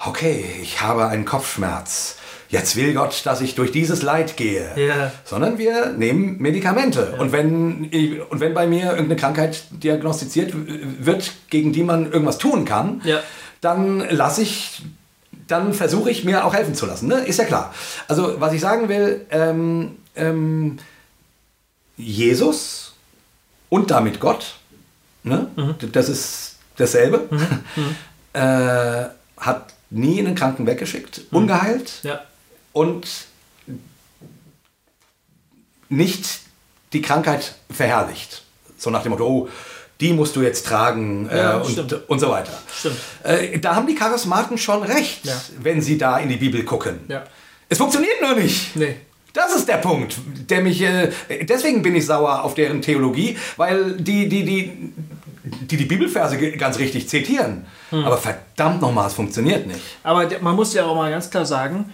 [0.05, 2.17] okay, ich habe einen Kopfschmerz.
[2.49, 4.69] Jetzt will Gott, dass ich durch dieses Leid gehe.
[4.75, 5.11] Ja.
[5.23, 7.15] Sondern wir nehmen Medikamente.
[7.19, 7.89] Und, wenn,
[8.29, 13.19] und wenn bei mir irgendeine Krankheit diagnostiziert wird, gegen die man irgendwas tun kann, Ja.
[13.61, 14.83] dann lasse ich,
[15.47, 17.07] dann versuche ich mir auch helfen zu lassen.
[17.07, 17.25] Ne?
[17.25, 17.73] Ist ja klar.
[18.07, 20.77] Also was ich sagen will, ähm, ähm,
[21.97, 22.93] Jesus
[23.69, 24.55] und damit Gott,
[25.23, 25.47] ne?
[25.91, 27.27] das ist dasselbe,
[28.33, 29.05] äh,
[29.41, 32.21] hat nie einen Kranken weggeschickt, ungeheilt Ja.
[32.75, 33.07] Und
[35.87, 36.41] nicht
[36.91, 38.43] die Krankheit verherrlicht.
[38.77, 39.49] So nach dem Motto, oh,
[40.01, 42.51] die musst du jetzt tragen äh, Ja, und, und so weiter.
[43.23, 45.39] Äh, da haben die Charismaten schon recht, Ja.
[45.61, 46.99] wenn sie da in die Bibel gucken.
[47.07, 47.23] Ja.
[47.69, 48.75] Es funktioniert nur nicht.
[48.75, 48.97] Nee.
[49.31, 50.17] Das ist der Punkt,
[50.49, 50.81] der mich.
[50.81, 51.11] Äh,
[51.43, 54.93] deswegen bin ich sauer auf deren Theologie, weil die die, die,
[55.43, 57.65] die, die Bibelverse ganz richtig zitieren.
[57.89, 58.03] Hm.
[58.03, 59.79] Aber verdammt nochmal, es funktioniert nicht.
[60.03, 61.93] Aber man muss ja auch mal ganz klar sagen,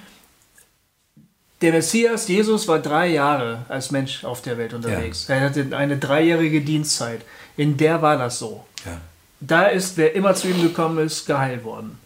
[1.62, 5.30] der Messias, Jesus, war drei Jahre als Mensch auf der Welt unterwegs.
[5.30, 7.22] Er hatte eine dreijährige Dienstzeit.
[7.56, 8.66] In der war das so.
[8.86, 8.98] Ja.
[9.40, 11.98] Da ist, wer immer zu ihm gekommen ist, geheilt worden.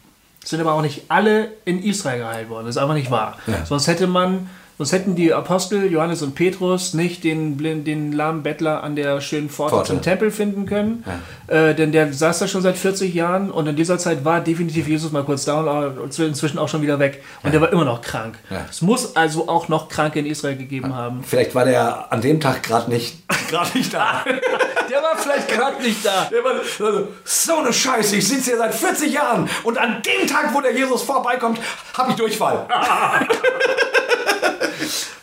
[0.44, 2.66] Es sind aber auch nicht alle in Israel geheilt worden.
[2.68, 3.40] Das ist einfach nicht wahr.
[3.48, 3.66] Ja.
[3.66, 8.84] Sonst hätte man Sonst hätten die Apostel Johannes und Petrus nicht den, den lahmen Bettler
[8.84, 9.88] an der schönen Pforte, Pforte.
[9.88, 11.06] zum Tempel finden können.
[11.48, 14.88] Äh, denn der saß da schon seit 40 Jahren und in dieser Zeit war definitiv
[14.88, 17.24] Jesus mal kurz da und inzwischen auch schon wieder weg.
[17.44, 18.38] Und der war immer noch krank.
[18.50, 18.66] Ja.
[18.70, 21.24] Es muss also auch noch Kranke in Israel gegeben haben.
[21.24, 24.26] Vielleicht war der an dem Tag gerade nicht, gerade nicht da.
[24.88, 26.30] Der war vielleicht gerade nicht da.
[26.32, 30.28] Der war also, so eine Scheiße, ich sitze hier seit 40 Jahren und an dem
[30.28, 31.60] Tag, wo der Jesus vorbeikommt,
[31.96, 32.68] habe ich Durchfall.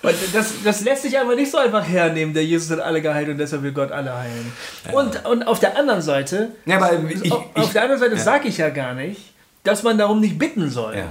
[0.03, 2.35] Und Das, das lässt sich aber nicht so einfach hernehmen.
[2.35, 4.53] Der Jesus hat alle geheilt und deshalb will Gott alle heilen.
[4.93, 8.15] Und, und auf der anderen Seite, Ja, aber ich, auf, ich, auf der anderen Seite
[8.17, 8.21] ja.
[8.21, 9.21] sage ich ja gar nicht,
[9.65, 10.97] dass man darum nicht bitten soll.
[10.97, 11.09] ja.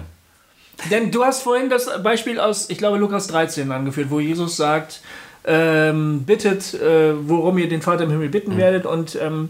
[0.89, 5.01] Denn du hast vorhin das Beispiel aus, ich glaube, Lukas 13 angeführt, wo Jesus sagt,
[5.45, 8.31] ähm, bittet, äh, worum ihr den Vater im Himmel Mhm.
[8.31, 9.49] bitten werdet und ähm,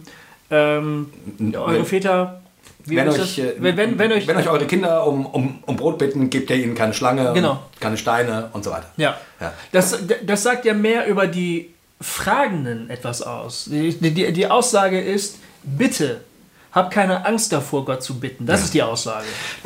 [0.50, 1.10] ähm,
[1.54, 2.42] eure Väter,
[2.86, 3.38] Wenn euch, das?
[3.38, 6.50] äh, wenn, wenn, wenn euch, wenn euch eure Kinder um, um, um Brot bitten, gebt
[6.50, 7.60] ihr ihnen keine Schlange, Genau.
[7.80, 8.90] keine Steine und so weiter.
[8.98, 9.54] ja, Ja.
[9.72, 13.66] Das, das sagt ja mehr über die Fragenden etwas aus.
[13.70, 16.22] Die, die, die Aussage ist, bitte,
[16.72, 18.46] hab keine Angst davor, Gott zu bitten.
[18.46, 19.26] Das ist die Aussage.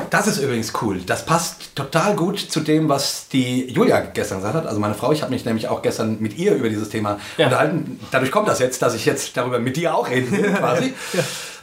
[0.10, 1.00] Das ist übrigens cool.
[1.06, 4.66] Das passt total gut zu dem, was die Julia gestern gesagt hat.
[4.66, 7.46] Also meine Frau, ich habe mich nämlich auch gestern mit ihr über dieses Thema Ja.
[7.46, 8.00] unterhalten.
[8.12, 10.94] Dadurch kommt das jetzt, dass ich jetzt darüber mit dir auch reden will, quasi.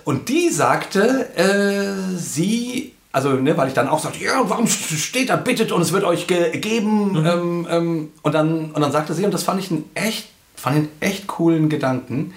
[0.04, 5.30] Und die sagte, äh, sie, also ne, weil ich dann auch sagte, ja, warum steht
[5.30, 7.24] da bittet und es wird euch gegeben.
[7.26, 10.76] Ähm, ähm, und, dann, und dann sagte sie, und das fand ich einen echt, fand
[10.76, 12.34] ich einen echt coolen Gedanken.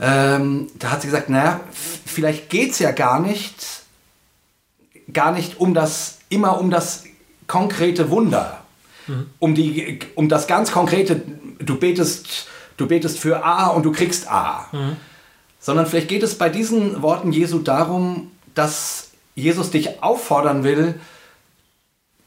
[0.00, 1.60] Ähm, da hat sie gesagt, naja,
[2.06, 3.82] vielleicht geht es ja gar nicht
[5.12, 7.04] gar nicht um das, immer um das
[7.46, 8.58] konkrete Wunder.
[9.40, 11.20] Um, die, um das ganz konkrete,
[11.58, 14.68] du betest, du betest für A und du kriegst A.
[15.64, 21.00] Sondern vielleicht geht es bei diesen Worten Jesu darum, dass Jesus dich auffordern will,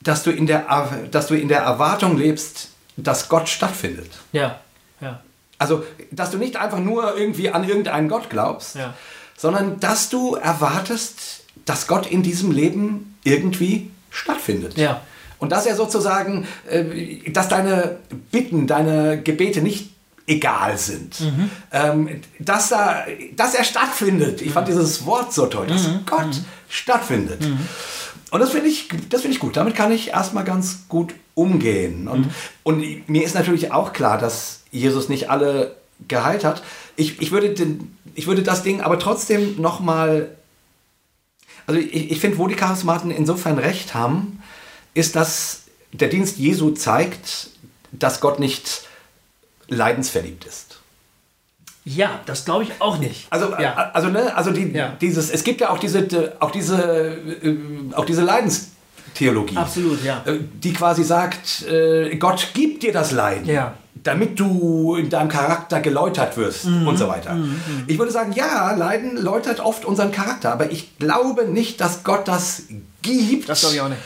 [0.01, 4.09] dass du in der, Er- dass du in der Erwartung lebst, dass Gott stattfindet.
[4.31, 4.59] Ja,
[5.01, 5.19] ja.
[5.57, 8.93] Also, dass du nicht einfach nur irgendwie an irgendeinen Gott glaubst, Ja.
[9.38, 14.77] sondern dass du erwartest, dass Gott in diesem Leben irgendwie stattfindet.
[14.77, 15.01] Ja.
[15.39, 17.97] Und dass er sozusagen, äh, dass deine
[18.31, 19.91] Bitten, deine Gebete nicht
[20.28, 21.19] egal sind.
[21.21, 21.49] Mhm.
[21.71, 23.05] Ähm, dass, da,
[23.36, 24.41] dass er stattfindet.
[24.41, 24.53] Ich Mhm.
[24.53, 27.41] fand dieses Wort so toll, dass Gott stattfindet.
[27.41, 27.59] Mhm.
[28.32, 29.55] Und das finde ich, das finde ich gut.
[29.55, 32.07] Damit kann ich erstmal ganz gut umgehen.
[32.07, 32.32] Und, Mhm.
[32.63, 35.76] und mir ist natürlich auch klar, dass Jesus nicht alle
[36.07, 36.63] geheilt hat.
[36.95, 40.30] Ich, ich, würde, den, ich würde das Ding aber trotzdem nochmal.
[41.67, 44.41] Also ich, ich finde, wo die Charismaten insofern recht haben,
[44.93, 45.61] ist, dass
[45.93, 47.49] der Dienst Jesu zeigt,
[47.91, 48.84] dass Gott nicht
[49.68, 50.80] leidensverliebt ist.
[51.84, 53.28] Ja, das glaube ich auch nicht.
[53.30, 53.91] Also, ja.
[53.93, 54.93] also, ne, also die, Ja.
[54.99, 56.78] dieses, es gibt ja auch diese, auch diese,
[57.43, 57.55] äh,
[57.93, 59.55] auch diese Leidenstheologie.
[59.57, 60.24] Absolut, ja.
[60.26, 63.76] Äh, Die quasi sagt, äh, Gott gibt dir das Leiden, Ja.
[63.93, 66.88] damit du in deinem Charakter geläutert wirst Mhm.
[66.88, 67.38] und so weiter.
[67.88, 72.28] Ich würde sagen, ja, Leiden läutert oft unseren Charakter, aber ich glaube nicht, dass Gott
[72.28, 72.63] das
[73.03, 73.47] gibt.
[73.47, 74.01] Das glaube ich auch nicht.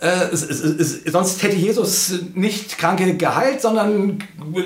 [0.00, 4.18] Äh, es, es, es, sonst hätte Jesus nicht Kranke geheilt, sondern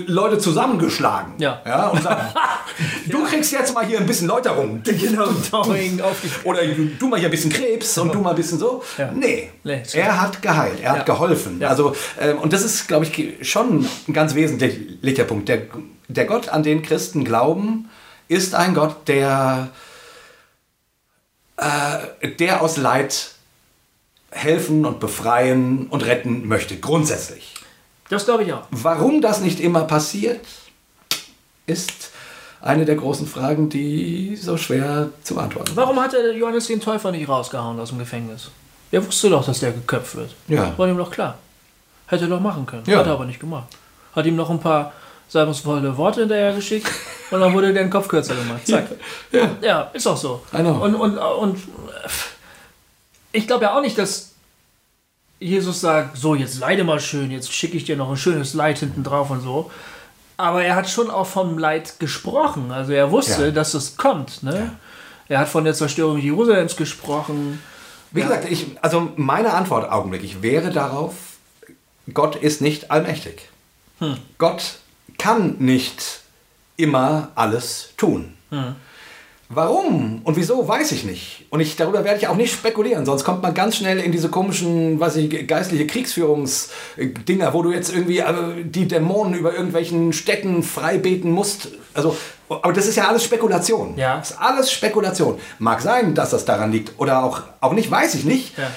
[0.07, 1.33] Leute zusammengeschlagen.
[1.39, 1.61] Ja.
[1.67, 2.29] ja und sagen,
[3.11, 4.81] du kriegst jetzt mal hier ein bisschen Läuterung.
[5.05, 5.27] Genau,
[6.45, 8.83] Oder du mal hier ein bisschen Krebs und du mal ein bisschen so.
[8.97, 9.11] Ja.
[9.13, 10.99] Nee, Nee, er hat geheilt, er Ja.
[10.99, 11.61] hat geholfen.
[11.61, 11.69] Ja.
[11.69, 15.49] Also, ähm, und das ist, glaube ich, schon ein ganz wesentlicher Punkt.
[15.49, 15.63] Der,
[16.07, 17.91] der Gott, an den Christen glauben,
[18.29, 19.69] ist ein Gott, der,
[21.57, 23.34] äh, der aus Leid
[24.35, 27.55] helfen und befreien und retten möchte, grundsätzlich.
[28.11, 28.65] Das glaube ich auch.
[28.71, 30.45] Warum das nicht immer passiert,
[31.67, 32.11] ist
[32.61, 35.77] eine der großen Fragen, die so schwer zu beantworten sind.
[35.77, 38.51] Warum hat der Johannes den Täufer nicht rausgehauen aus dem Gefängnis?
[38.91, 40.35] Er wusste doch, dass der geköpft wird.
[40.49, 40.77] Ja.
[40.77, 41.39] War ihm doch klar.
[42.07, 42.85] Hätte er doch machen können.
[42.87, 42.99] Ja.
[42.99, 43.69] Hat er aber nicht gemacht.
[44.15, 44.93] Hat ihm noch ein paar
[45.29, 46.89] salbungsvolle Worte hinterher geschickt
[47.31, 48.67] und dann wurde der den Kopf kürzer gemacht.
[48.67, 48.87] Zack.
[49.33, 49.51] Ja.
[49.61, 50.43] Ja, ist auch so.
[50.53, 50.85] I know.
[50.85, 51.59] Und, und, und
[53.35, 54.31] ich glaube ja auch nicht, dass
[55.41, 58.79] Jesus sagt, so, jetzt leide mal schön, jetzt schicke ich dir noch ein schönes Leid
[58.79, 59.71] hinten drauf und so.
[60.37, 62.71] Aber er hat schon auch vom Leid gesprochen.
[62.73, 63.51] Also er wusste, Ja.
[63.51, 64.43] dass es kommt.
[64.43, 64.73] Ne?
[65.29, 67.61] Er hat von der Zerstörung Jerusalems gesprochen.
[68.11, 71.15] Wie gesagt, ich, also meine Antwort augenblicklich wäre darauf,
[72.13, 73.49] Gott ist nicht allmächtig.
[74.39, 74.79] Gott
[75.19, 76.21] kann nicht
[76.77, 78.35] immer alles tun.
[79.55, 81.47] Warum und wieso, weiß ich nicht.
[81.51, 84.29] Und ich, darüber werde ich auch nicht spekulieren, sonst kommt man ganz schnell in diese
[84.29, 90.63] komischen, weiß ich, geistliche Kriegsführungsdinger, wo du jetzt irgendwie äh, die Dämonen über irgendwelchen Städten
[90.63, 91.69] frei beten musst.
[91.95, 92.17] Also,
[92.49, 93.97] aber das ist ja alles Spekulation.
[93.97, 94.19] Ja.
[94.19, 95.39] Das ist alles Spekulation.
[95.59, 98.59] Mag sein, dass das daran liegt oder auch, auch nicht, weiß ich nicht.
[98.59, 98.71] Ja.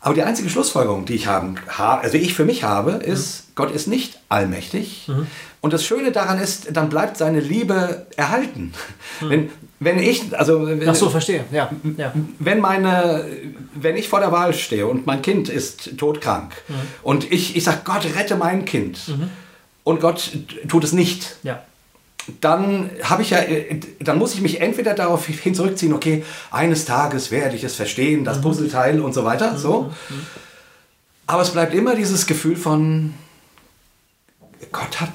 [0.00, 3.70] Aber die einzige Schlussfolgerung, die ich haben, ha- also ich für mich habe, ist, Gott
[3.74, 5.08] ist nicht allmächtig.
[5.64, 8.74] Und das Schöne daran ist, dann bleibt seine Liebe erhalten.
[9.20, 9.48] Wenn,
[9.80, 11.46] wenn ich, also Ach so, verstehe.
[11.52, 12.12] Ja, ja.
[12.38, 13.24] wenn meine,
[13.74, 16.52] wenn ich vor der Wahl stehe und mein Kind ist todkrank
[17.02, 19.14] und ich, ich sage, Gott rette mein Kind
[19.84, 20.32] und Gott
[20.68, 21.62] tut es nicht, ja.
[22.42, 26.84] dann habe ich ja, äh, dann muss ich mich entweder darauf hin zurückziehen, okay, eines
[26.84, 29.94] Tages werde ich es verstehen, das Puzzleteil und so weiter, so.
[31.26, 33.14] Aber es bleibt immer dieses Gefühl von,
[34.70, 35.08] Gott hat,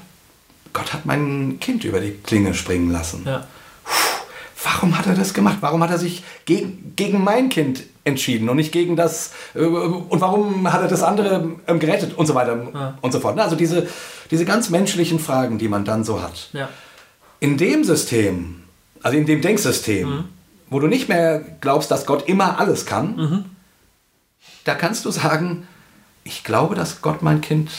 [0.72, 3.22] Gott hat mein Kind über die Klinge springen lassen.
[3.26, 3.46] ja.
[4.62, 5.56] Warum hat er das gemacht?
[5.62, 10.20] Warum hat er sich gegen, gegen mein Kind entschieden und nicht gegen das äh, und
[10.20, 12.98] warum hat er das andere ähm, gerettet und so weiter Ja.
[13.00, 13.38] und so fort.
[13.38, 13.86] Also diese,
[14.30, 16.50] diese ganz menschlichen Fragen, die man dann so hat.
[16.52, 16.68] ja.
[17.40, 18.64] In dem System,
[19.02, 20.24] also in dem Denksystem,
[20.68, 23.46] wo du nicht mehr glaubst, dass Gott immer alles kann,
[24.64, 25.66] da kannst du sagen,
[26.22, 27.70] ich glaube, dass Gott mein Kind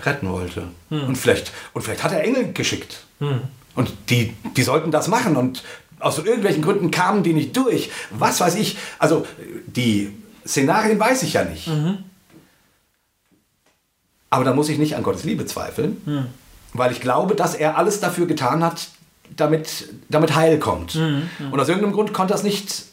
[0.00, 0.64] retten wollte.
[1.08, 3.04] Und, vielleicht, und vielleicht hat er Engel geschickt.
[3.74, 5.36] Und die, die sollten das machen.
[5.36, 5.62] Und
[6.00, 7.90] aus irgendwelchen Gründen kamen die nicht durch.
[8.10, 8.76] Was weiß ich.
[8.98, 9.26] Also
[9.66, 10.12] die
[10.46, 11.68] Szenarien weiß ich ja nicht.
[14.30, 16.02] Aber da muss ich nicht an Gottes Liebe zweifeln,
[16.74, 18.88] weil ich glaube, dass er alles dafür getan hat,
[19.36, 20.94] damit, damit Heil kommt.
[21.50, 22.84] Und aus irgendeinem Grund konnte das nicht,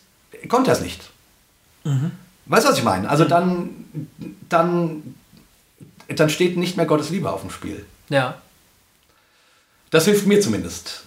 [0.50, 1.10] konnte das nicht.
[2.48, 3.10] Weißt du, was ich meine?
[3.10, 3.70] Also dann,
[4.50, 5.16] dann,
[6.08, 7.86] dann steht nicht mehr Gottes Liebe auf dem Spiel.
[8.10, 8.36] ja.
[9.92, 11.04] Das hilft mir zumindest.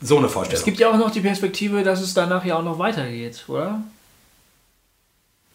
[0.00, 0.58] So eine Vorstellung.
[0.58, 3.82] Es gibt ja auch noch die Perspektive, dass es danach ja auch noch weitergeht, oder?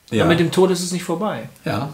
[0.10, 0.24] ja.
[0.24, 1.50] Und mit dem Tod ist es nicht vorbei.
[1.66, 1.94] ja.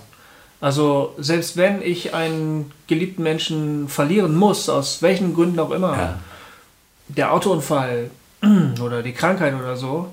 [0.59, 6.19] Also selbst wenn ich einen geliebten Menschen verlieren muss, aus welchen Gründen auch immer, ja.
[7.09, 8.09] der Autounfall
[8.81, 10.11] oder die Krankheit oder so,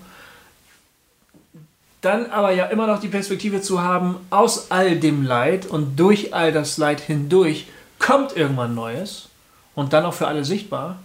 [2.04, 6.34] dann aber ja immer noch die Perspektive zu haben, aus all dem Leid und durch
[6.34, 7.66] all das Leid hindurch
[7.98, 9.28] kommt irgendwann Neues
[9.74, 10.98] und dann auch für alle sichtbar.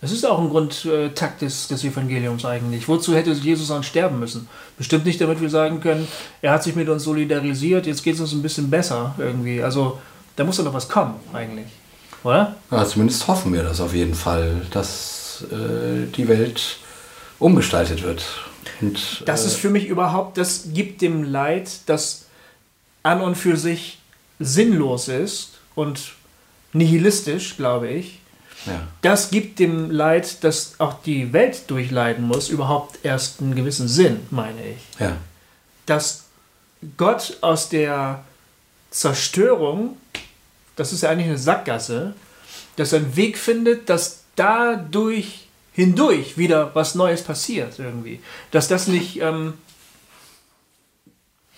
[0.00, 2.88] Es ist auch ein Grundtakt des, des Evangeliums eigentlich.
[2.88, 4.48] Wozu hätte Jesus dann sterben müssen?
[4.76, 6.08] Bestimmt nicht, damit wir sagen können,
[6.40, 9.62] er hat sich mit uns solidarisiert, jetzt geht es uns ein bisschen besser irgendwie.
[9.62, 10.00] Also
[10.34, 11.68] da muss doch noch was kommen eigentlich.
[12.24, 12.56] Oder?
[12.70, 12.84] ja.
[12.84, 16.78] Zumindest hoffen wir das auf jeden Fall, dass äh, die Welt
[17.38, 18.24] umgestaltet wird.
[18.80, 22.26] Und, Das äh, ist für mich überhaupt, das gibt dem Leid, das
[23.02, 23.98] an und für sich
[24.38, 26.12] sinnlos ist und
[26.72, 28.18] nihilistisch, glaube ich.
[28.66, 28.86] ja.
[29.02, 34.20] Das gibt dem Leid, das auch die Welt durchleiden muss, überhaupt erst einen gewissen Sinn,
[34.30, 35.00] meine ich.
[35.00, 35.16] Ja.
[35.86, 36.24] Dass
[36.96, 38.24] Gott aus der
[38.90, 39.96] Zerstörung,
[40.76, 42.14] das ist ja eigentlich eine Sackgasse,
[42.76, 45.41] dass er einen Weg findet, dass dadurch
[45.72, 48.20] hindurch wieder was Neues passiert irgendwie.
[48.50, 49.54] Dass das nicht, ähm,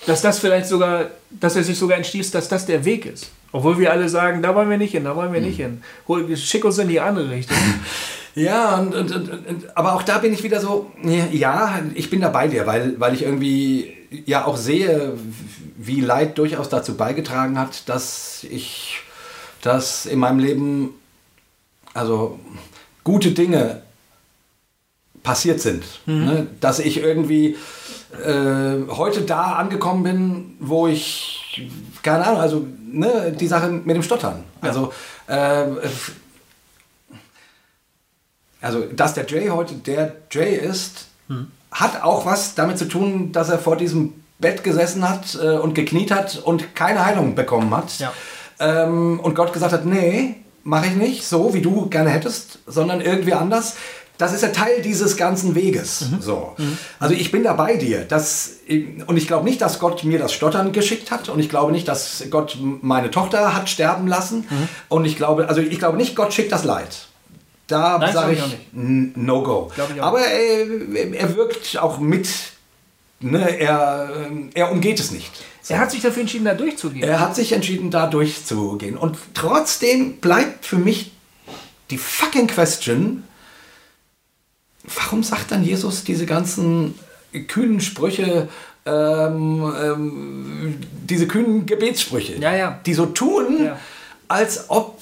[0.07, 3.31] dass das vielleicht sogar, dass er sich sogar entschließt, dass das der Weg ist.
[3.53, 5.83] Obwohl wir alle sagen, da wollen wir nicht hin, da wollen wir nicht hin.
[6.09, 7.57] Hol, schick uns in die andere Richtung.
[8.37, 10.91] Ja, und, und, und, aber auch da bin ich wieder so,
[11.31, 13.97] ja, ich bin da bei dir, weil, weil ich irgendwie
[14.27, 15.13] ja auch sehe,
[15.77, 18.99] wie Leid durchaus dazu beigetragen hat, dass ich,
[19.63, 20.95] dass in meinem Leben,
[21.93, 22.41] also
[23.05, 23.83] gute Dinge
[25.25, 25.83] passiert sind.
[26.07, 26.47] Ne?
[26.61, 27.57] Dass ich irgendwie
[28.25, 31.69] äh, heute da angekommen bin, wo ich,
[32.05, 34.45] keine Ahnung, also ne, die Sache mit dem Stottern.
[34.61, 34.93] Also,
[35.27, 35.65] äh,
[38.61, 41.09] also, dass der Jay heute der Jay ist,
[41.75, 45.75] hat auch was damit zu tun, dass er vor diesem Bett gesessen hat äh, und
[45.75, 47.99] gekniet hat und keine Heilung bekommen hat.
[47.99, 48.13] Ja.
[48.61, 53.01] Ähm, und Gott gesagt hat, nee, mache ich nicht so, wie du gerne hättest, sondern
[53.01, 53.77] irgendwie anders.
[54.17, 56.05] Das ist ja Teil dieses ganzen Weges.
[56.21, 56.55] So.
[57.01, 58.05] Also ich bin da bei dir.
[58.05, 58.59] Das,
[59.07, 61.29] und ich glaube nicht, dass Gott mir das Stottern geschickt hat.
[61.29, 64.47] Und ich glaube nicht, dass Gott meine Tochter hat sterben lassen.
[64.89, 67.09] Und ich glaube, also ich glaube nicht, Gott schickt das Leid.
[67.67, 69.71] Da sage ich ich, no go.
[70.01, 72.29] Aber er, er wirkt auch mit.
[73.21, 74.11] Ne, er,
[74.53, 75.33] er umgeht es nicht.
[75.69, 77.09] Er hat sich dafür entschieden, da durchzugehen.
[77.09, 78.99] Er hat sich entschieden, da durchzugehen.
[78.99, 81.13] Und trotzdem bleibt für mich
[81.91, 83.25] die fucking Question,
[84.85, 86.95] warum sagt dann Jesus diese ganzen
[87.49, 88.49] kühnen Sprüche,
[88.87, 90.77] ähm, ähm,
[91.09, 92.81] diese kühnen Gebetssprüche, Ja, ja.
[92.85, 93.79] die so tun, Ja.
[94.29, 95.01] als ob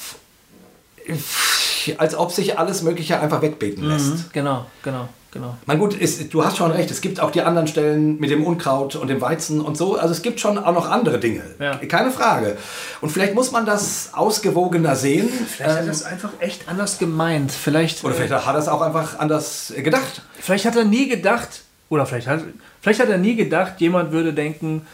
[1.98, 4.06] als ob sich alles Mögliche einfach wegbeten lässt.
[4.10, 5.56] Mhm, genau, genau, genau.
[5.66, 8.44] Na gut, ist, du hast schon recht, es gibt auch die anderen Stellen mit dem
[8.44, 9.96] Unkraut und dem Weizen und so.
[9.96, 11.42] Also es gibt schon auch noch andere Dinge.
[11.58, 11.76] Ja.
[11.76, 12.56] Keine Frage.
[13.00, 15.28] Und vielleicht muss man das ausgewogener sehen.
[15.28, 17.50] Vielleicht hat Ähm, er es einfach echt anders gemeint.
[17.50, 20.22] Vielleicht, oder äh, vielleicht hat er es auch einfach anders gedacht.
[20.38, 22.40] vielleicht hat er nie gedacht, oder vielleicht hat,
[22.80, 24.86] vielleicht hat er nie gedacht, jemand würde denken,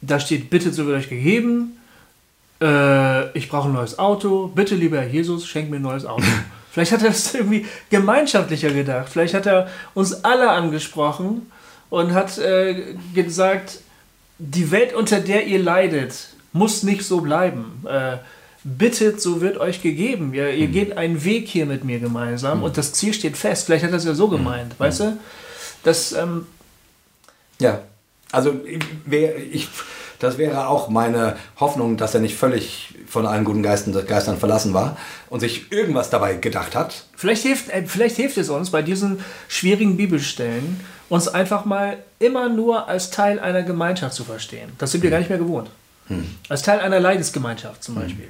[0.00, 1.76] da steht, bittet, so wird euch gegeben.
[2.60, 4.48] Äh, ich brauche ein neues Auto.
[4.48, 6.24] Bitte, lieber Herr Jesus, schenk mir ein neues Auto.
[6.70, 9.08] Vielleicht hat er das irgendwie gemeinschaftlicher gedacht.
[9.10, 11.50] Vielleicht hat er uns alle angesprochen
[11.90, 13.80] und hat äh, gesagt,
[14.38, 17.84] die Welt, unter der ihr leidet, muss nicht so bleiben.
[17.88, 18.18] Äh,
[18.64, 20.34] bittet, so wird euch gegeben.
[20.34, 23.66] Ihr, ihr geht einen Weg hier mit mir gemeinsam und das Ziel steht fest.
[23.66, 25.18] Vielleicht hat er es ja so gemeint, weißt du?
[25.84, 26.46] Das, ähm,
[27.60, 27.80] Ja,
[28.30, 28.54] also
[29.06, 29.68] wär, ich,
[30.18, 34.74] das wäre auch meine Hoffnung, dass er nicht völlig von allen guten Geistern, Geistern verlassen
[34.74, 34.96] war
[35.30, 37.04] und sich irgendwas dabei gedacht hat.
[37.16, 42.48] Vielleicht hilft, äh, vielleicht hilft es uns bei diesen schwierigen Bibelstellen, uns einfach mal immer
[42.48, 44.72] nur als Teil einer Gemeinschaft zu verstehen.
[44.78, 45.70] Das sind wir gar nicht mehr gewohnt.
[46.48, 48.28] Als Teil einer Leidensgemeinschaft zum Beispiel.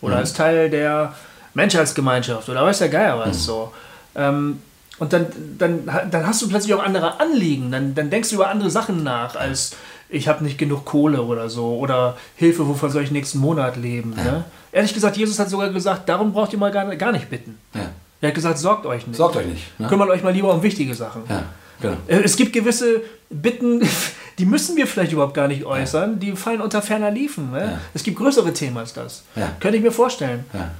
[0.00, 1.14] Oder als Teil der
[1.54, 3.72] Menschheitsgemeinschaft oder weiß der Geier was so.
[4.14, 4.60] Ähm,
[4.98, 5.26] und dann,
[5.58, 7.72] dann, dann hast du plötzlich auch andere Anliegen.
[7.72, 9.72] Dann, dann denkst du über andere Sachen nach, als
[10.12, 11.76] ich habe nicht genug Kohle oder so.
[11.78, 14.10] Oder Hilfe, wovon soll ich nächsten Monat leben.
[14.14, 14.44] Ne?
[14.70, 17.58] Ehrlich gesagt, Jesus hat sogar gesagt, darum braucht ihr mal gar, gar nicht bitten.
[17.74, 17.90] Ja.
[18.20, 19.16] Er hat gesagt, sorgt euch nicht.
[19.16, 19.78] Sorgt euch nicht.
[19.80, 19.88] Ne?
[19.88, 21.22] Kümmert euch mal lieber um wichtige Sachen.
[21.28, 21.44] Ja,
[21.80, 21.96] genau.
[22.06, 23.00] Äh, Es gibt gewisse
[23.30, 23.80] Bitten,
[24.38, 27.50] die müssen wir vielleicht überhaupt gar nicht äußern, die fallen unter ferner Liefen.
[27.50, 27.60] Ne?
[27.72, 27.80] Ja.
[27.94, 29.24] Es gibt größere Themen als das.
[29.34, 29.50] Ja.
[29.60, 30.44] Könnte ich mir vorstellen.
[30.52, 30.70] Ja.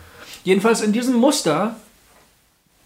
[0.44, 1.76] Jedenfalls in diesem Muster,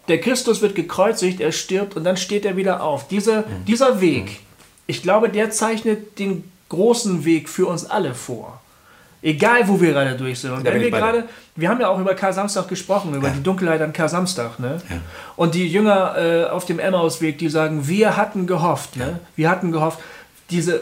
[0.07, 3.07] der Christus wird gekreuzigt, er stirbt und dann steht er wieder auf.
[3.07, 3.65] Diese, Mhm.
[3.67, 4.39] Dieser Weg,
[4.87, 8.61] ich glaube, der zeichnet den großen Weg für uns alle vor.
[9.21, 10.51] Egal, wo wir gerade durch sind.
[10.51, 11.23] Und wenn wir gerade,
[11.55, 13.33] wir haben ja auch über Kar-Samstag gesprochen, über Ja.
[13.33, 14.59] die Dunkelheit an Kar-Samstag.
[14.59, 14.79] Ne?
[14.89, 14.97] Ja.
[15.35, 18.95] Und die Jünger äh, auf dem Emmausweg, die sagen, wir hatten gehofft.
[18.95, 19.19] Ne?
[19.35, 19.99] Wir hatten gehofft.
[20.51, 20.81] Diese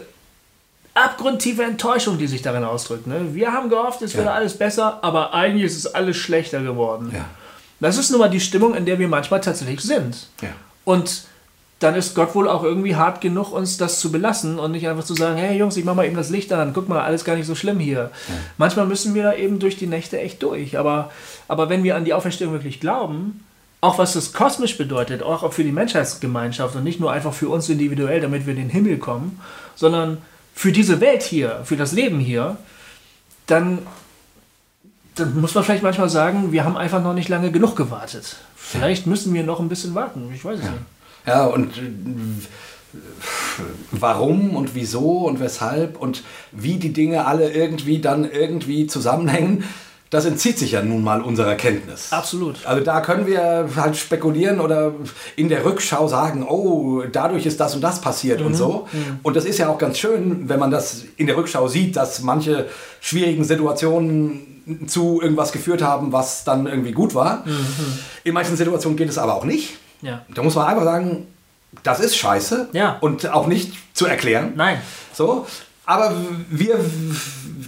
[0.94, 3.08] abgrundtiefe Enttäuschung, die sich darin ausdrückt.
[3.08, 3.34] Ne?
[3.34, 4.36] Wir haben gehofft, es würde Ja.
[4.36, 7.12] alles besser, aber eigentlich ist es alles schlechter geworden.
[7.14, 7.26] Ja.
[7.80, 10.28] Das ist nun mal die Stimmung, in der wir manchmal tatsächlich sind.
[10.42, 10.50] Ja.
[10.86, 11.24] Und
[11.80, 15.04] dann ist Gott wohl auch irgendwie hart genug, uns das zu belassen und nicht einfach
[15.04, 17.36] zu sagen, hey Jungs, ich mach mal eben das Licht an, guck mal, alles gar
[17.36, 18.12] nicht so schlimm hier.
[18.58, 20.78] Manchmal müssen wir da eben durch die Nächte echt durch.
[20.78, 21.12] Aber,
[21.48, 23.44] aber wenn wir an die Auferstehung wirklich glauben,
[23.82, 27.68] auch was das kosmisch bedeutet, auch für die Menschheitsgemeinschaft und nicht nur einfach für uns
[27.70, 29.40] individuell, damit wir in den Himmel kommen,
[29.76, 30.20] sondern
[30.54, 32.58] für diese Welt hier, für das Leben hier,
[33.48, 33.80] dann,
[35.16, 38.38] dann muss man vielleicht manchmal sagen, wir haben einfach noch nicht lange genug gewartet.
[38.56, 40.32] Vielleicht müssen wir noch ein bisschen warten.
[40.34, 40.95] Ich weiß es nicht.
[41.26, 41.82] Ja, und äh,
[43.92, 49.64] warum und wieso und weshalb und wie die Dinge alle irgendwie dann irgendwie zusammenhängen,
[50.12, 52.14] das entzieht sich ja nun mal unserer Kenntnis.
[52.14, 52.66] Absolut.
[52.66, 54.94] Also da können wir halt spekulieren oder
[55.36, 58.88] in der Rückschau sagen, oh, dadurch ist das und das passiert und so.
[59.24, 62.22] Und das ist ja auch ganz schön, wenn man das in der Rückschau sieht, dass
[62.22, 62.68] manche
[63.02, 67.44] schwierigen Situationen zu irgendwas geführt haben, was dann irgendwie gut war.
[68.24, 69.78] In manchen Situationen geht es aber auch nicht.
[70.02, 70.24] Ja.
[70.34, 71.28] Da muss man einfach sagen,
[71.84, 72.98] das ist scheiße Ja.
[73.02, 74.54] und auch nicht zu erklären.
[74.56, 74.82] Nein.
[75.14, 75.46] So,
[75.86, 76.14] aber
[76.50, 76.80] wir,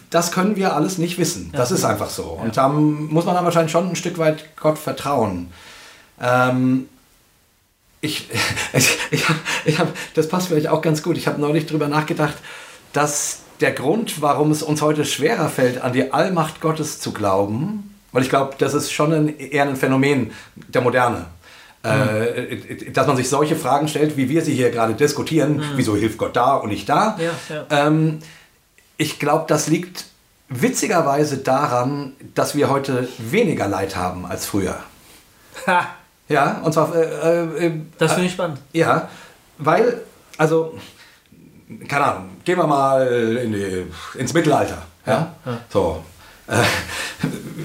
[0.10, 1.52] das können wir alles nicht wissen.
[1.54, 2.24] Das ist einfach so.
[2.24, 5.52] Und da muss man dann wahrscheinlich schon ein Stück weit Gott vertrauen.
[6.22, 6.88] Ähm,
[8.02, 8.30] ich,
[8.74, 11.18] ich, ich, hab- ich hab, das passt vielleicht auch ganz gut.
[11.18, 12.36] Ich habe neulich drüber nachgedacht,
[12.94, 17.96] dass der Grund, warum es uns heute schwerer fällt, an die Allmacht Gottes zu glauben,
[18.12, 21.26] weil ich glaube, das ist schon ein, eher ein Phänomen der Moderne.
[21.84, 25.64] Äh, dass man sich solche Fragen stellt, wie wir sie hier gerade diskutieren.
[25.76, 27.18] Wieso hilft Gott da und nicht da?
[27.20, 27.88] Ja, ja.
[27.88, 28.20] Ähm,
[28.98, 30.06] ich glaube, das liegt
[30.50, 34.78] witzigerweise daran, dass wir heute weniger Leid haben als früher.
[35.68, 35.88] Ha,
[36.30, 36.94] Ja, und zwar.
[36.96, 38.60] Äh, äh, das finde ich spannend.
[38.74, 39.08] ja,
[39.58, 40.02] weil,
[40.38, 40.78] also,
[41.88, 43.86] keine Ahnung, gehen wir mal in die,
[44.20, 44.82] ins Mittelalter.
[45.06, 45.36] Ja,
[45.70, 46.04] so.
[46.48, 46.64] Äh,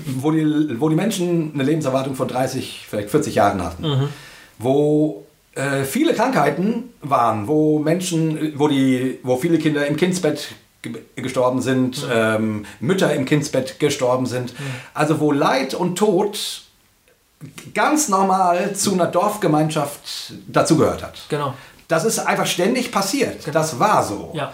[0.06, 3.84] wo, die, wo die Menschen eine Lebenserwartung von 30, vielleicht 40 Jahren hatten.
[4.58, 10.48] Wo äh, viele Krankheiten waren, wo Menschen, wo, die, wo viele Kinder im Kindsbett
[10.82, 14.54] ge gestorben sind, ähm, Mütter im Kindsbett gestorben sind.
[14.94, 16.62] Also wo Leid und Tod
[17.74, 21.26] ganz normal zu einer Dorfgemeinschaft dazugehört hat.
[21.28, 21.54] Genau.
[21.88, 23.44] Das ist einfach ständig passiert.
[23.52, 24.30] Das war so.
[24.34, 24.52] Ja.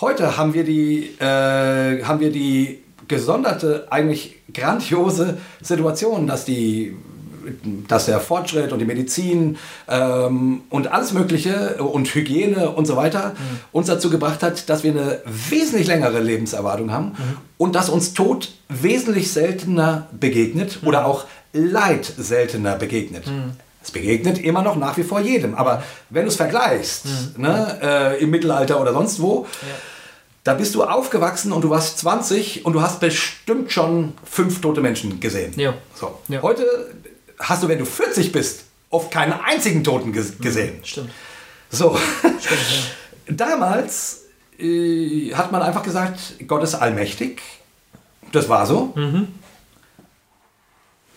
[0.00, 6.96] Heute haben wir die, äh, haben wir die gesonderte, eigentlich grandiose Situation, dass die
[7.88, 9.56] dass der Fortschritt und die Medizin
[9.88, 13.34] ähm, und alles Mögliche und Hygiene und so weiter
[13.72, 17.12] uns dazu gebracht hat, dass wir eine wesentlich längere Lebenserwartung haben
[17.56, 23.24] und dass uns Tod wesentlich seltener begegnet oder auch Leid seltener begegnet.
[23.82, 25.54] Es begegnet immer noch nach wie vor jedem.
[25.54, 29.46] Aber wenn du es vergleichst, ne, äh, im Mittelalter oder sonst wo,
[30.48, 34.80] da bist du aufgewachsen und du warst 20 und du hast bestimmt schon fünf tote
[34.80, 35.52] Menschen gesehen.
[35.56, 35.74] Ja.
[35.94, 36.20] So.
[36.28, 36.40] Ja.
[36.40, 36.64] Heute
[37.38, 40.80] hast du, wenn du 40 bist, oft keinen einzigen Toten ges gesehen.
[40.84, 41.10] Stimmt.
[41.68, 41.98] So.
[43.28, 44.22] Damals
[44.58, 47.42] äh, hat man einfach gesagt, Gott ist allmächtig.
[48.32, 48.94] Das war so.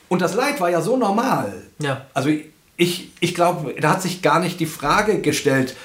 [0.10, 1.54] Und das Leid war ja so normal.
[1.80, 2.06] Ja.
[2.14, 2.32] Also
[2.76, 5.78] ich, ich glaube, da hat sich gar nicht die Frage gestellt,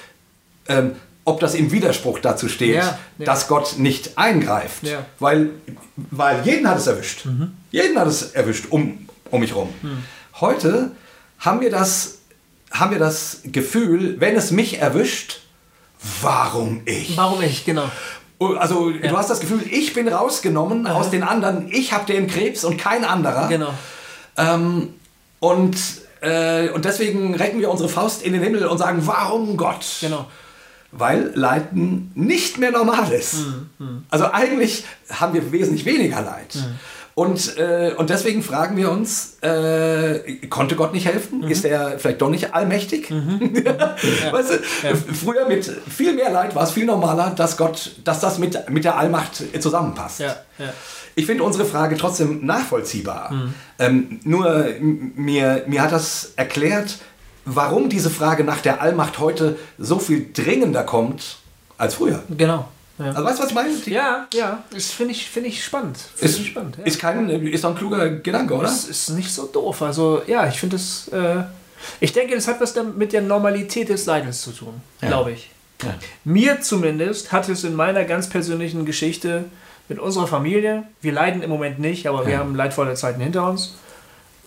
[0.67, 0.97] ähm,
[1.27, 3.27] ob das im Widerspruch dazu steht, Ja, ja.
[3.27, 4.85] dass Gott nicht eingreift.
[4.85, 5.05] Ja.
[5.19, 5.51] Weil,
[5.97, 7.27] weil jeden hat es erwischt.
[7.27, 7.53] Mhm.
[7.73, 9.69] Jeden hat es erwischt um, um mich rum.
[10.41, 10.93] Heute
[11.41, 12.19] haben wir, das,
[12.71, 15.41] haben wir das Gefühl, wenn es mich erwischt,
[16.23, 17.17] warum ich?
[17.17, 17.91] Warum ich, genau.
[18.39, 22.65] Also du hast das Gefühl, ich bin rausgenommen aus den anderen, ich habe den Krebs
[22.65, 23.49] und kein anderer.
[23.49, 23.75] Genau.
[24.37, 24.95] Ähm,
[25.41, 25.77] und,
[26.21, 29.85] äh, und deswegen recken wir unsere Faust in den Himmel und sagen, warum Gott?
[30.01, 30.27] Genau.
[30.99, 33.37] Weil Leiden nicht mehr normal ist.
[34.11, 36.57] Also eigentlich haben wir wesentlich weniger Leid.
[37.15, 40.19] Und, äh, und deswegen fragen wir uns, äh,
[40.51, 41.45] konnte Gott nicht helfen?
[41.45, 43.11] Ist er vielleicht doch nicht allmächtig?
[44.31, 48.39] weißt du, Früher mit viel mehr Leid war es viel normaler, dass Gott, dass das
[48.39, 50.21] mit, mit der Allmacht zusammenpasst.
[50.21, 50.67] Ja, ja.
[51.15, 53.33] Ich finde unsere Frage trotzdem nachvollziehbar.
[53.79, 56.99] Ähm, nur mir, mir hat das erklärt,
[57.47, 61.39] warum diese Frage nach der Allmacht heute so viel dringender kommt
[61.79, 62.23] als früher.
[62.29, 62.69] Genau.
[62.99, 63.75] Ja, Also weißt du, was ich meine?
[63.77, 64.63] Die- ja, ja.
[64.71, 65.99] Das finde ich, find ich spannend.
[65.99, 66.77] Find Ist, ich spannend.
[66.79, 66.85] Ja.
[66.85, 68.63] ist, kein, ist doch ein kluger Gedanke, oder?
[68.65, 69.83] Das ist nicht so doof.
[69.83, 71.09] Also, ja, ich finde es.
[71.09, 71.43] Äh,
[72.01, 75.09] ich denke, das hat was mit der Normalität des Leidens zu tun, Ja.
[75.09, 75.51] glaube ich.
[76.25, 79.45] Mir zumindest hat es in meiner ganz persönlichen Geschichte
[79.91, 83.75] mit unserer Familie, wir leiden im Moment nicht, aber wir haben leidvolle Zeiten hinter uns.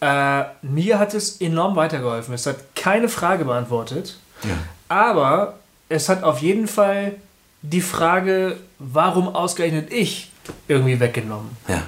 [0.01, 2.33] Äh, mir hat es enorm weitergeholfen.
[2.33, 4.55] Es hat keine Frage beantwortet, Ja.
[4.87, 5.55] aber
[5.89, 7.13] es hat auf jeden Fall
[7.61, 10.31] die Frage, warum ausgerechnet ich,
[10.67, 11.49] irgendwie weggenommen.
[11.67, 11.83] Ja.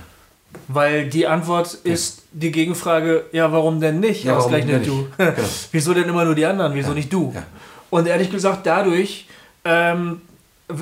[0.67, 4.25] Weil die Antwort ist die Gegenfrage, ja, warum denn nicht?
[4.25, 5.07] Ja, ausgerechnet du.
[5.17, 5.39] nicht?
[5.71, 6.73] Wieso denn immer nur die anderen?
[6.73, 7.31] Wieso nicht du?
[7.33, 7.43] Ja.
[7.89, 9.27] Und ehrlich gesagt, dadurch
[9.63, 10.21] ähm,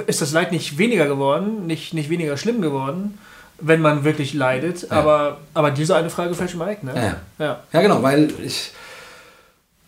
[0.08, 3.20] ist das Leid nicht weniger geworden, nicht, nicht weniger schlimm geworden,
[3.62, 4.92] wenn man wirklich leidet.
[4.92, 6.94] Aber, aber diese eine Frage fällt schon mal weg, ne?
[6.96, 7.16] Ja, ja.
[7.46, 7.60] Ja.
[7.74, 8.72] Ja, genau, weil ich.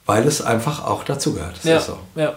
[0.05, 1.57] Weil es einfach auch dazugehört.
[1.57, 1.77] Das Ja.
[1.77, 1.99] ist so.
[2.15, 2.35] ja.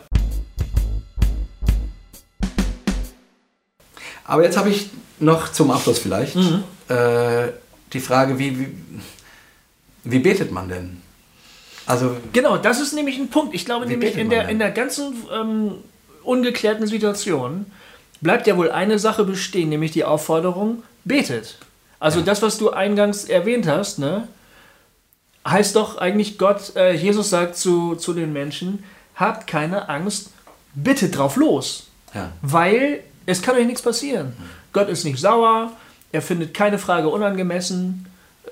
[4.25, 6.65] Aber jetzt habe ich noch zum Abschluss vielleicht Mhm.
[6.89, 7.49] äh,
[7.93, 8.69] die Frage, wie, wie,
[10.05, 11.01] wie betet man denn?
[11.87, 13.55] Also, Genau, das ist nämlich ein Punkt.
[13.55, 14.51] Ich glaube nämlich in der, denn?
[14.53, 15.73] in der ganzen ähm,
[16.23, 17.67] ungeklärten Situation
[18.21, 21.59] bleibt ja wohl eine Sache bestehen, nämlich die Aufforderung, betet.
[22.01, 24.29] Also das, was du eingangs erwähnt hast, ne,
[25.47, 30.31] heißt doch eigentlich Gott, äh, Jesus sagt zu, zu den Menschen, habt keine Angst,
[30.75, 31.89] bittet drauf los.
[32.15, 32.33] ja.
[32.43, 34.35] Weil es kann euch nichts passieren.
[34.73, 35.73] Gott ist nicht sauer,
[36.13, 38.07] er findet keine Frage unangemessen,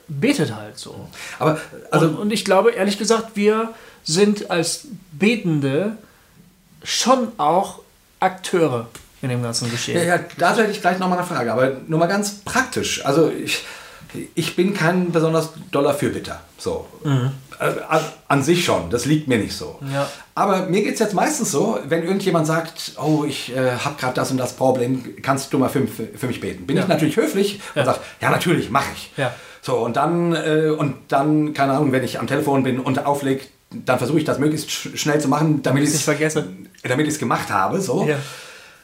[0.09, 1.09] betet halt so.
[1.39, 1.61] Aber,
[1.91, 3.75] also, und, und ich glaube, ehrlich gesagt, wir
[4.05, 5.97] sind als Betende
[6.83, 7.81] schon auch
[8.21, 8.89] Akteure
[9.23, 9.97] in dem ganzen Geschehen.
[9.99, 13.05] ja, ja, dazu hätte ich gleich nochmal eine Frage, aber nur mal ganz praktisch.
[13.07, 13.65] Also, ich,
[14.35, 16.41] ich bin kein besonders doller Fürbitter.
[16.59, 16.87] So.
[17.05, 19.79] Äh, an, an sich schon, das liegt mir nicht so.
[19.93, 20.09] Ja.
[20.35, 24.15] Aber mir geht es jetzt meistens so, wenn irgendjemand sagt, oh, ich äh, habe gerade
[24.15, 26.67] das und das Problem, kannst du mal für, für, mich beten?
[26.67, 26.83] Bin Ja.
[26.83, 27.83] ich natürlich höflich Ja.
[27.83, 29.13] und sage, ja, natürlich, mache ich.
[29.63, 33.43] So, und dann, äh, und dann, keine Ahnung, wenn ich am Telefon bin und auflege,
[33.71, 36.49] dann versuche ich das möglichst sch schnell zu machen, damit ich ich's es nicht vergesse.
[36.83, 37.81] damit ich es gemacht habe.
[37.81, 38.07] So.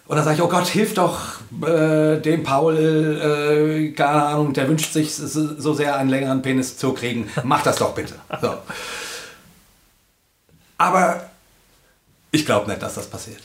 [0.09, 1.19] Und dann sage ich, oh Gott, hilf doch
[1.63, 6.95] äh, dem Paul, äh, keine Ahnung, der wünscht sich so sehr einen längeren Penis zu
[6.95, 7.29] kriegen.
[7.45, 8.15] Mach das doch bitte.
[8.41, 8.55] So.
[10.79, 11.29] Aber
[12.31, 13.41] ich glaube nicht, dass das passiert.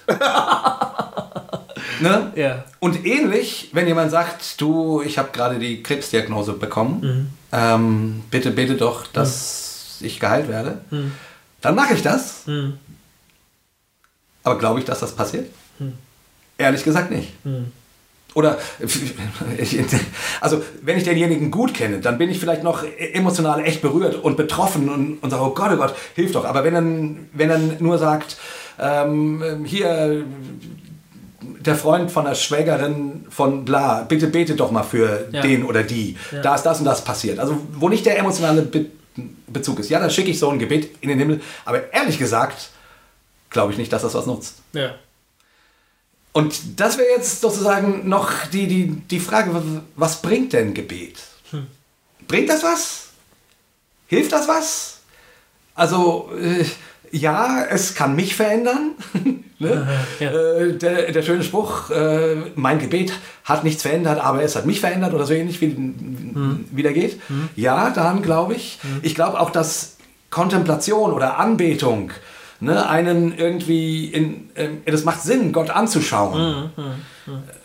[1.99, 2.31] ne?
[2.35, 2.63] Ja.
[2.79, 8.75] Und ähnlich, wenn jemand sagt, du, ich habe gerade die Krebsdiagnose bekommen, ähm, bitte bete
[8.75, 10.79] doch, dass ich geheilt werde,
[11.59, 12.43] dann mache ich das.
[14.43, 15.49] Aber glaube ich, dass das passiert?
[16.57, 17.33] Ehrlich gesagt nicht.
[18.35, 18.57] Oder,
[19.57, 19.79] ich,
[20.41, 24.37] also, wenn ich denjenigen gut kenne, dann bin ich vielleicht noch emotional echt berührt und
[24.37, 26.45] betroffen und, und sage, oh Gott, oh Gott, hilf doch.
[26.45, 26.83] Aber wenn er,
[27.33, 28.37] wenn nur sagt,
[28.79, 30.25] ähm, hier,
[31.41, 35.41] der Freund von der Schwägerin von bla, bitte bete doch mal für Ja.
[35.41, 36.17] den oder die.
[36.41, 37.37] Da ist das und das passiert.
[37.39, 38.85] Also, wo nicht der emotionale Be
[39.45, 39.89] Bezug ist.
[39.91, 41.39] Ja, dann schicke ich so ein Gebet in den Himmel.
[41.65, 42.71] Aber ehrlich gesagt,
[43.51, 44.63] glaube ich nicht, dass das was nutzt.
[44.73, 44.95] Ja.
[46.33, 49.51] Und das wäre jetzt sozusagen noch die, die, die Frage,
[49.95, 51.19] was bringt denn Gebet?
[52.27, 53.09] Bringt das was?
[54.07, 54.99] Hilft das was?
[55.75, 56.65] Also, äh,
[57.11, 58.91] ja, es kann mich verändern.
[59.59, 59.87] ne?
[60.19, 60.31] Ja.
[60.31, 64.79] äh, der, der schöne Spruch, äh, mein Gebet hat nichts verändert, aber es hat mich
[64.79, 65.75] verändert oder so ähnlich, wie,
[66.71, 67.21] wie der geht.
[67.55, 68.79] Ja, daran glaube ich.
[69.03, 69.97] Ich glaube auch, dass
[70.29, 72.11] Kontemplation oder Anbetung
[72.63, 76.71] ne, einen irgendwie in, ähm, das macht Sinn, Gott anzuschauen.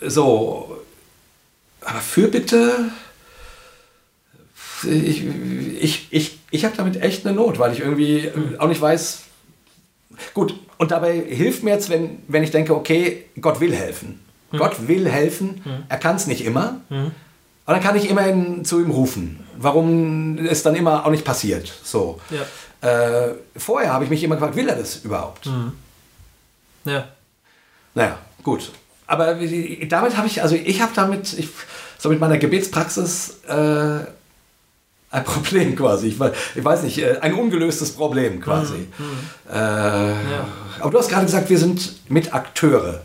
[0.00, 0.76] So,
[1.80, 2.90] aber Fürbitte,
[4.84, 5.24] ich,
[5.80, 9.22] ich, ich, ich habe damit echt eine Not, weil ich irgendwie auch nicht weiß,
[10.34, 14.20] gut, und dabei hilft mir jetzt, wenn, wenn ich denke, okay, Gott will helfen.
[14.56, 16.80] Gott will helfen, er kann es nicht immer,
[17.66, 19.44] aber dann kann ich immerhin zu ihm rufen.
[19.58, 21.70] Warum es dann immer auch nicht passiert.
[21.82, 22.18] So.
[22.30, 22.38] Ja.
[22.80, 25.48] Äh, vorher habe ich mich immer gefragt, will er das überhaupt?
[26.84, 27.09] Ja.
[27.94, 28.70] Naja, gut.
[29.06, 31.48] Aber damit habe ich, also ich habe damit, ich,
[31.98, 33.98] so mit meiner Gebetspraxis äh,
[35.10, 36.09] ein Problem quasi.
[36.09, 36.20] Ich,
[36.55, 38.86] ich weiß nicht, äh, ein ungelöstes Problem quasi.
[39.50, 43.02] Äh, Aber du hast gerade gesagt, wir sind mit Akteure.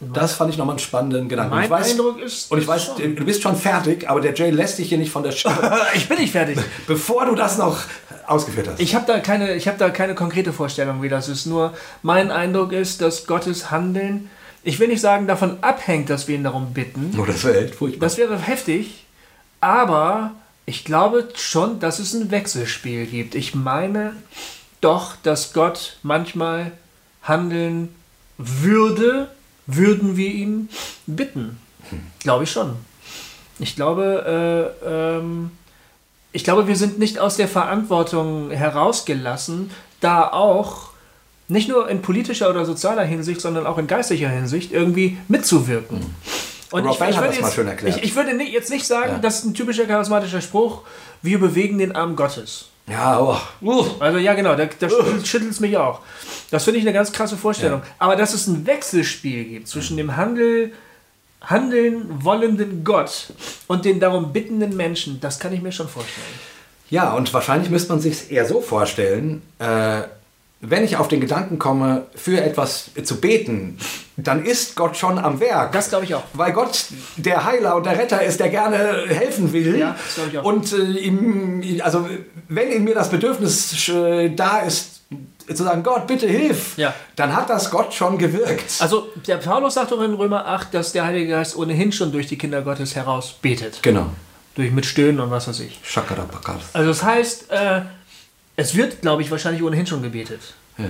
[0.00, 1.54] Das fand ich nochmal einen spannenden Gedanken.
[1.54, 3.16] Mein ich weiß, Eindruck ist, Und ich weiß, schon.
[3.16, 6.08] du bist schon fertig, aber der Jay lässt dich hier nicht von der Schippe, Ich
[6.08, 6.58] bin nicht fertig.
[6.86, 7.76] bevor du das noch
[8.26, 8.80] ausgeführt hast.
[8.80, 11.44] Ich habe da, keine- ich hab da keine konkrete Vorstellung, wie das ist.
[11.46, 14.30] Nur mein Eindruck ist, dass Gottes Handeln,
[14.62, 17.14] ich will nicht sagen, davon abhängt, dass wir ihn darum bitten.
[17.20, 18.06] oh, das wäre echt furchtbar.
[18.08, 19.04] Das wäre heftig,
[19.60, 20.30] aber
[20.64, 23.34] ich glaube schon, dass es ein Wechselspiel gibt.
[23.34, 24.14] Ich meine
[24.80, 26.72] doch, dass Gott manchmal
[27.22, 27.94] handeln
[28.38, 29.28] würde,
[29.76, 30.68] würden wir ihn
[31.06, 31.58] bitten.
[32.20, 32.76] Glaube ich schon.
[33.58, 34.88] Ich glaube, äh,
[35.18, 35.50] ähm,
[36.32, 39.70] ich glaube, wir sind nicht aus der Verantwortung herausgelassen,
[40.00, 40.90] da auch
[41.48, 46.14] nicht nur in politischer oder sozialer Hinsicht, sondern auch in geistlicher Hinsicht irgendwie mitzuwirken.
[46.70, 47.24] Und Rob Bell hat
[47.56, 47.96] würde jetzt.
[47.96, 49.18] Ich, ich würde jetzt nicht sagen, Ja.
[49.18, 50.82] das ist ein typischer charismatischer Spruch,
[51.22, 52.66] wir bewegen den Arm Gottes.
[52.90, 53.36] Ja, oh.
[53.62, 53.86] Uh.
[54.00, 54.88] Also ja, genau, da, da
[55.24, 56.00] schüttelt es mich auch.
[56.50, 57.82] Das finde ich eine ganz krasse Vorstellung.
[57.98, 60.72] Aber dass es ein Wechselspiel gibt zwischen dem Handel,
[61.40, 63.32] handeln wollenden Gott
[63.66, 66.26] und den darum bittenden Menschen, das kann ich mir schon vorstellen.
[66.90, 70.02] Ja, und wahrscheinlich müsste man sich eher so vorstellen, äh,
[70.62, 73.78] wenn ich auf den Gedanken komme, für etwas zu beten,
[74.16, 75.72] dann ist Gott schon am Werk.
[75.72, 76.22] Das glaube ich auch.
[76.34, 76.84] Weil Gott
[77.16, 79.78] der Heiler und der Retter ist, der gerne helfen will.
[79.78, 80.44] Ja, das glaube ich auch.
[80.44, 82.06] Und äh, ihm, also,
[82.48, 85.00] wenn in mir das Bedürfnis äh, da ist,
[85.52, 86.94] zu sagen, Gott, bitte hilf, Ja.
[87.16, 88.74] dann hat das Gott schon gewirkt.
[88.80, 92.28] Also der Paulus sagt doch in Römer 8, dass der Heilige Geist ohnehin schon durch
[92.28, 93.82] die Kinder Gottes heraus betet.
[93.82, 94.06] Genau.
[94.54, 95.80] Durch mit Stöhnen und was weiß ich.
[95.82, 96.62] Shakarapakas.
[96.72, 97.80] Also das heißt, äh,
[98.56, 100.40] es wird, glaube ich, wahrscheinlich ohnehin schon gebetet.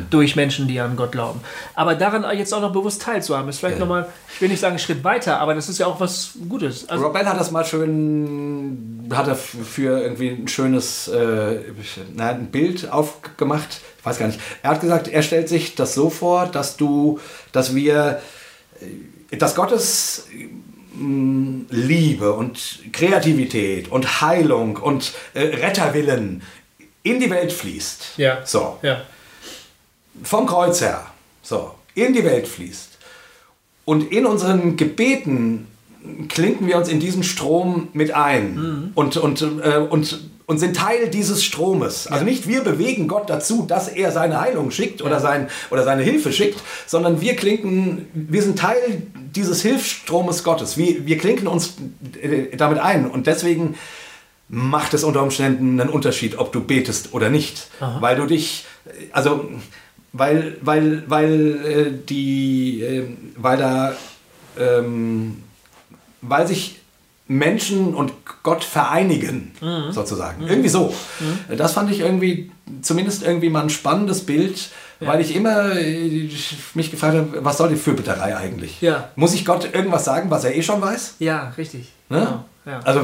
[0.08, 1.40] Durch Menschen, die an Gott glauben.
[1.74, 3.80] Aber daran jetzt auch noch bewusst teilzuhaben, ist vielleicht Ja.
[3.80, 6.88] nochmal, ich will nicht sagen einen Schritt weiter, aber das ist ja auch was Gutes.
[6.88, 11.58] Also, Rob Bell hat das mal schön, hat er für irgendwie ein schönes äh,
[12.14, 13.80] na, ein Bild aufgemacht.
[13.98, 14.38] Ich weiß gar nicht.
[14.62, 17.18] Er hat gesagt, er stellt sich das so vor, dass du,
[17.50, 18.20] dass wir,
[19.32, 20.28] äh, dass Gottes
[20.94, 26.42] mh, Liebe und Kreativität und Heilung und äh, Retterwillen
[27.02, 28.18] in die Welt fließt.
[28.18, 28.44] Ja.
[28.44, 29.02] So ja.
[30.22, 31.06] vom Kreuz her,
[31.42, 32.98] so, in die Welt fließt.
[33.84, 35.66] Und in unseren Gebeten
[36.28, 41.08] klinken wir uns in diesen Strom mit ein und, und, äh, und, und sind Teil
[41.08, 42.06] dieses Stromes.
[42.06, 46.02] Also nicht wir bewegen Gott dazu, dass er seine Heilung schickt oder, sein, oder seine
[46.02, 49.02] Hilfe schickt, sondern wir klinken, wir sind Teil
[49.34, 50.76] dieses Hilfsstromes Gottes.
[50.76, 51.74] Wir, wir klinken uns
[52.20, 53.76] äh, damit ein und deswegen
[54.50, 57.68] macht es unter Umständen einen Unterschied, ob du betest oder nicht.
[58.00, 58.66] Weil du dich,
[59.12, 59.48] also,
[60.12, 63.06] weil, weil, weil äh, die, äh,
[63.36, 63.92] weil da,
[64.58, 65.44] ähm,
[66.20, 66.80] weil sich
[67.28, 68.12] Menschen und
[68.42, 69.52] Gott vereinigen,
[69.90, 70.48] sozusagen.
[70.48, 70.92] Irgendwie so.
[71.56, 72.50] Das fand ich irgendwie,
[72.82, 76.28] zumindest irgendwie mal ein spannendes Bild, weil ich immer äh,
[76.74, 78.80] mich gefragt habe, was soll die Fürbitterei eigentlich?
[78.80, 79.10] Ja.
[79.14, 81.14] Muss ich Gott irgendwas sagen, was er eh schon weiß?
[81.20, 81.92] ja, richtig.
[82.08, 82.18] Ne?
[82.18, 82.44] Genau.
[82.66, 82.80] Ja.
[82.80, 83.00] Also,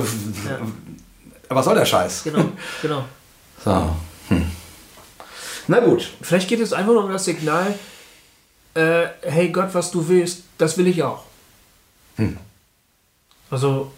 [1.48, 2.24] was soll der Scheiß?
[2.24, 2.44] genau,
[2.82, 3.04] genau.
[3.64, 3.96] So.
[4.28, 4.50] Hm.
[5.68, 6.10] Na gut.
[6.22, 7.74] Vielleicht geht es einfach nur um das Signal,
[8.74, 11.24] äh, hey Gott, was du willst, das will ich auch.
[13.50, 13.90] Also,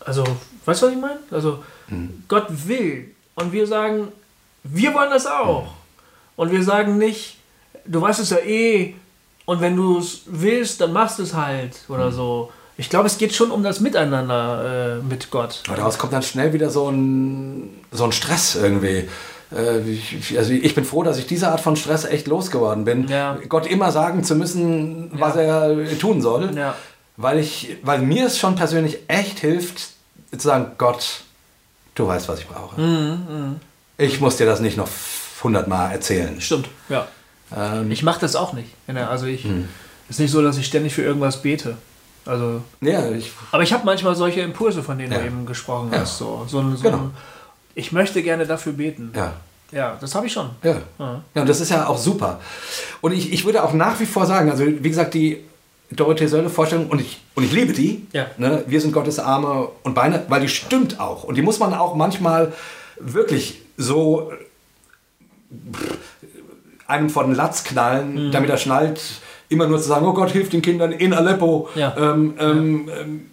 [0.00, 0.24] also,
[0.64, 1.20] weißt du, was ich meine?
[1.30, 1.64] Also,
[2.28, 4.12] Gott will und wir sagen,
[4.64, 5.74] wir wollen das auch.
[6.36, 7.38] Und wir sagen nicht,
[7.84, 8.94] du weißt es ja eh
[9.44, 12.52] und wenn du es willst, dann machst du es halt oder so.
[12.78, 15.62] Ich glaube, es geht schon um das Miteinander äh, mit Gott.
[15.66, 19.08] Aber daraus kommt dann schnell wieder so ein, so ein Stress irgendwie.
[19.54, 23.08] Äh, ich, also ich bin froh, dass ich diese Art von Stress echt losgeworden bin.
[23.08, 23.38] Ja.
[23.48, 26.54] Gott immer sagen zu müssen, was er tun soll.
[26.56, 26.74] Ja.
[27.16, 29.78] Weil, ich, weil mir es schon persönlich echt hilft,
[30.36, 31.20] zu sagen, Gott,
[31.94, 32.78] du weißt, was ich brauche.
[32.78, 33.56] Mhm,
[33.96, 34.88] Ich muss dir das nicht noch
[35.42, 36.38] hundertmal erzählen.
[36.42, 37.08] Stimmt, ja.
[37.56, 38.68] Ähm, Ich mache das auch nicht.
[38.86, 39.46] Ja, Also ich
[40.10, 41.78] ist nicht so, dass ich ständig für irgendwas bete.
[42.26, 45.18] Also, ja, ich, aber ich habe manchmal solche Impulse, von denen Ja.
[45.18, 46.00] du eben gesprochen Ja.
[46.00, 46.18] hast.
[46.18, 47.10] So, so, so Genau.
[47.74, 49.12] ich möchte gerne dafür beten.
[49.14, 49.32] ja.
[49.72, 50.48] Ja, das habe ich schon.
[50.62, 50.76] Ja.
[51.00, 52.38] ja, und das ist ja auch super.
[53.00, 55.42] Und ich, ich würde auch nach wie vor sagen, also wie gesagt, die
[55.90, 58.26] Dorothee Sölle-Vorstellung, und ich, und ich liebe die, Ja.
[58.38, 61.24] ne, wir sind Gottes Arme und Beine, weil die stimmt auch.
[61.24, 62.52] Und die muss man auch manchmal
[63.00, 64.30] wirklich so
[65.72, 65.96] pff,
[66.86, 67.68] einem vor den Latz Mhm.
[67.68, 69.00] knallen, damit er schnallt,
[69.48, 71.94] immer nur zu sagen, oh Gott, hilf den Kindern in Aleppo, Ja.
[71.96, 73.30] ähm, ähm, ähm,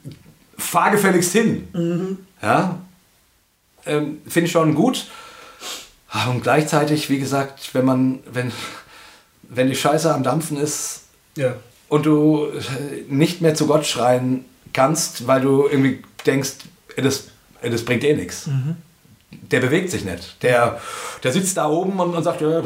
[0.57, 1.67] fahr gefälligst hin.
[1.73, 2.17] Mhm.
[2.41, 2.79] Ja,
[3.85, 5.07] ähm, finde ich schon gut.
[6.09, 8.51] Ah, Und gleichzeitig, wie gesagt, wenn man, wenn,
[9.43, 11.55] wenn die Scheiße am Dampfen ist Ja.
[11.89, 16.51] und du äh, nicht mehr zu Gott schreien kannst, weil du irgendwie denkst,
[16.97, 17.25] das,
[17.63, 18.47] das bringt eh nichts.
[19.41, 20.41] Der bewegt sich nicht.
[20.43, 20.79] Der,
[21.23, 22.61] der sitzt da oben und, und sagt, ja,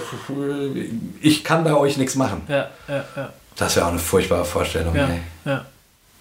[1.22, 2.42] ich kann bei euch nichts machen.
[2.48, 3.34] Ja, ja, ja.
[3.56, 4.96] Das wäre auch eine furchtbare Vorstellung.
[4.96, 5.10] Ja,
[5.46, 5.66] ja,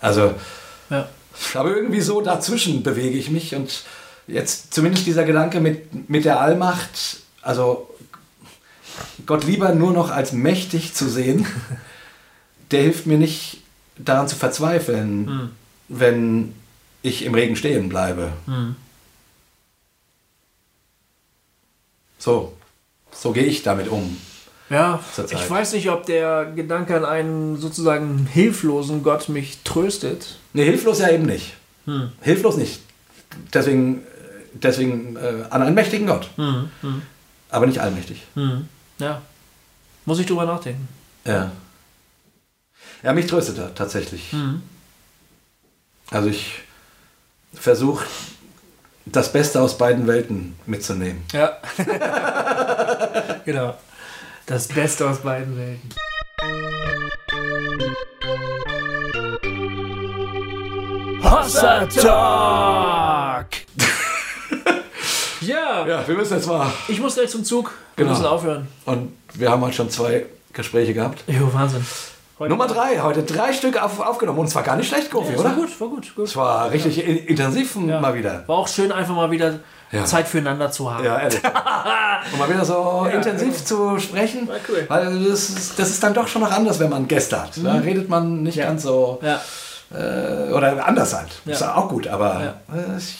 [0.00, 0.34] Also,
[0.90, 1.08] ja.
[1.54, 3.84] aber irgendwie so dazwischen bewege ich mich und
[4.26, 7.94] jetzt zumindest dieser Gedanke mit, mit der Allmacht, also
[9.26, 11.46] Gott lieber nur noch als mächtig zu sehen,
[12.70, 13.58] der hilft mir nicht
[13.98, 15.50] daran zu verzweifeln,
[15.88, 16.54] wenn
[17.02, 18.32] ich im Regen stehen bleibe.
[22.26, 22.52] So,
[23.12, 24.16] so gehe ich damit um.
[24.68, 24.98] Ja,
[25.30, 30.36] ich weiß nicht, ob der Gedanke an einen sozusagen hilflosen Gott mich tröstet.
[30.52, 31.54] Nee, hilflos ja eben nicht.
[32.22, 32.80] Hilflos nicht.
[33.54, 34.02] Deswegen,
[34.54, 36.28] deswegen äh, an einen mächtigen Gott.
[37.48, 38.22] Aber nicht allmächtig.
[38.98, 39.22] Ja.
[40.04, 40.88] Muss ich drüber nachdenken.
[41.24, 41.52] Ja.
[43.04, 44.34] Ja, mich tröstet er tatsächlich.
[46.10, 46.54] Also ich
[47.54, 48.04] versuche
[49.06, 51.22] das Beste aus beiden Welten mitzunehmen.
[51.32, 51.56] Ja.
[53.44, 53.74] genau.
[54.46, 55.90] Das Beste aus beiden Welten.
[61.22, 63.46] Hossa Talk!
[65.40, 66.72] ja, Ja, wir müssen jetzt mal.
[66.88, 67.72] ich muss gleich zum Zug.
[67.96, 68.16] Wir Genau.
[68.16, 68.68] müssen aufhören.
[68.84, 71.24] Und wir haben heute schon zwei Gespräche gehabt.
[71.26, 71.84] Jo, Wahnsinn.
[72.38, 74.38] Heute Nummer drei, heute drei Stück auf, aufgenommen.
[74.40, 75.48] Und es war gar nicht schlecht, Kofi, Ja, oder?
[75.50, 76.26] war gut, war gut, gut.
[76.26, 77.98] Es war richtig in- intensiv Ja.
[77.98, 78.44] mal wieder.
[78.46, 79.60] War auch schön, einfach mal wieder
[79.90, 80.04] Ja.
[80.04, 81.02] Zeit füreinander zu haben.
[81.02, 81.40] Ja, ehrlich.
[81.42, 84.46] Und mal wieder so intensiv zu sprechen.
[84.48, 84.84] War cool.
[84.86, 87.52] Weil das ist, das ist dann doch schon noch anders, wenn man Gäste hat.
[87.56, 88.60] Da redet man nicht Mhm.
[88.60, 88.66] Ja.
[88.68, 89.18] ganz so.
[89.22, 89.40] Ja.
[89.98, 91.40] Äh, oder anders halt.
[91.46, 91.74] Ist Ja.
[91.76, 93.16] auch gut, aber äh, ich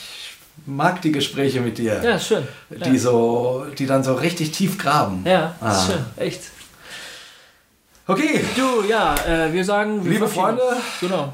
[0.67, 2.03] mag die Gespräche mit dir.
[2.05, 2.47] Ja, schön.
[2.69, 5.23] Die, so, die dann so richtig tief graben.
[5.25, 5.75] Ja, Ah.
[5.87, 6.05] schön.
[6.17, 6.43] Echt.
[8.09, 10.05] Okay, Du, ja, äh, wir sagen.
[10.05, 10.63] Wir Liebe Freunde.
[11.01, 11.33] Genau.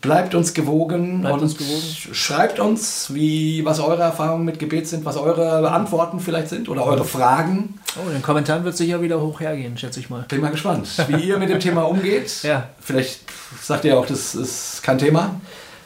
[0.00, 2.14] bleibt uns gewogen Bleibt und uns gewogen.
[2.14, 6.84] schreibt uns, wie, was eure Erfahrungen mit Gebet sind, was eure Antworten vielleicht sind oder
[6.84, 7.80] eure Fragen.
[7.96, 10.24] Oh, in den Kommentaren wird sicher wieder hoch hergehen, schätze ich mal.
[10.28, 12.30] Bin mal gespannt, wie ihr mit dem Thema umgeht.
[12.44, 12.68] Ja.
[12.80, 13.20] Vielleicht
[13.60, 15.40] sagt ihr auch, das ist kein Thema,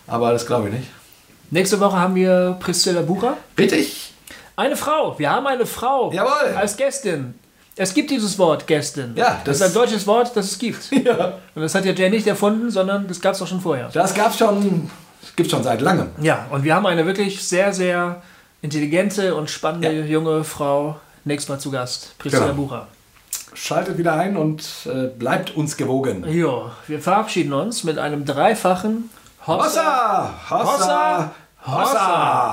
[0.06, 0.88] aber das glaube ich nicht.
[1.50, 3.36] Nächste Woche haben wir Priscilla Bucher.
[3.56, 4.12] Richtig.
[4.56, 5.18] Eine Frau.
[5.18, 6.12] Wir haben eine Frau.
[6.12, 6.55] Jawohl.
[6.55, 7.34] Als Gästin.
[7.78, 9.12] Es gibt dieses Wort Gästin.
[9.16, 10.90] Ja, das, das- ist ein deutsches Wort, das es gibt.
[11.05, 11.34] Ja.
[11.55, 13.88] Und das hat ja Jay nicht erfunden, sondern das gab es auch schon vorher.
[13.92, 14.90] Das gab es schon,
[15.48, 16.09] schon seit langem.
[16.20, 18.20] Ja, und wir haben eine wirklich sehr, sehr
[18.62, 20.05] intelligente und spannende Ja.
[20.05, 22.18] junge Frau nächstes Mal zu Gast.
[22.18, 22.56] Priscilla Genau.
[22.56, 22.86] Bucher.
[23.55, 26.24] Schaltet wieder ein und äh, bleibt uns gewogen.
[26.28, 29.09] Jo, wir verabschieden uns mit einem dreifachen
[29.46, 30.34] Hossa!
[30.50, 31.30] Hossa!
[31.66, 32.52] Hossa!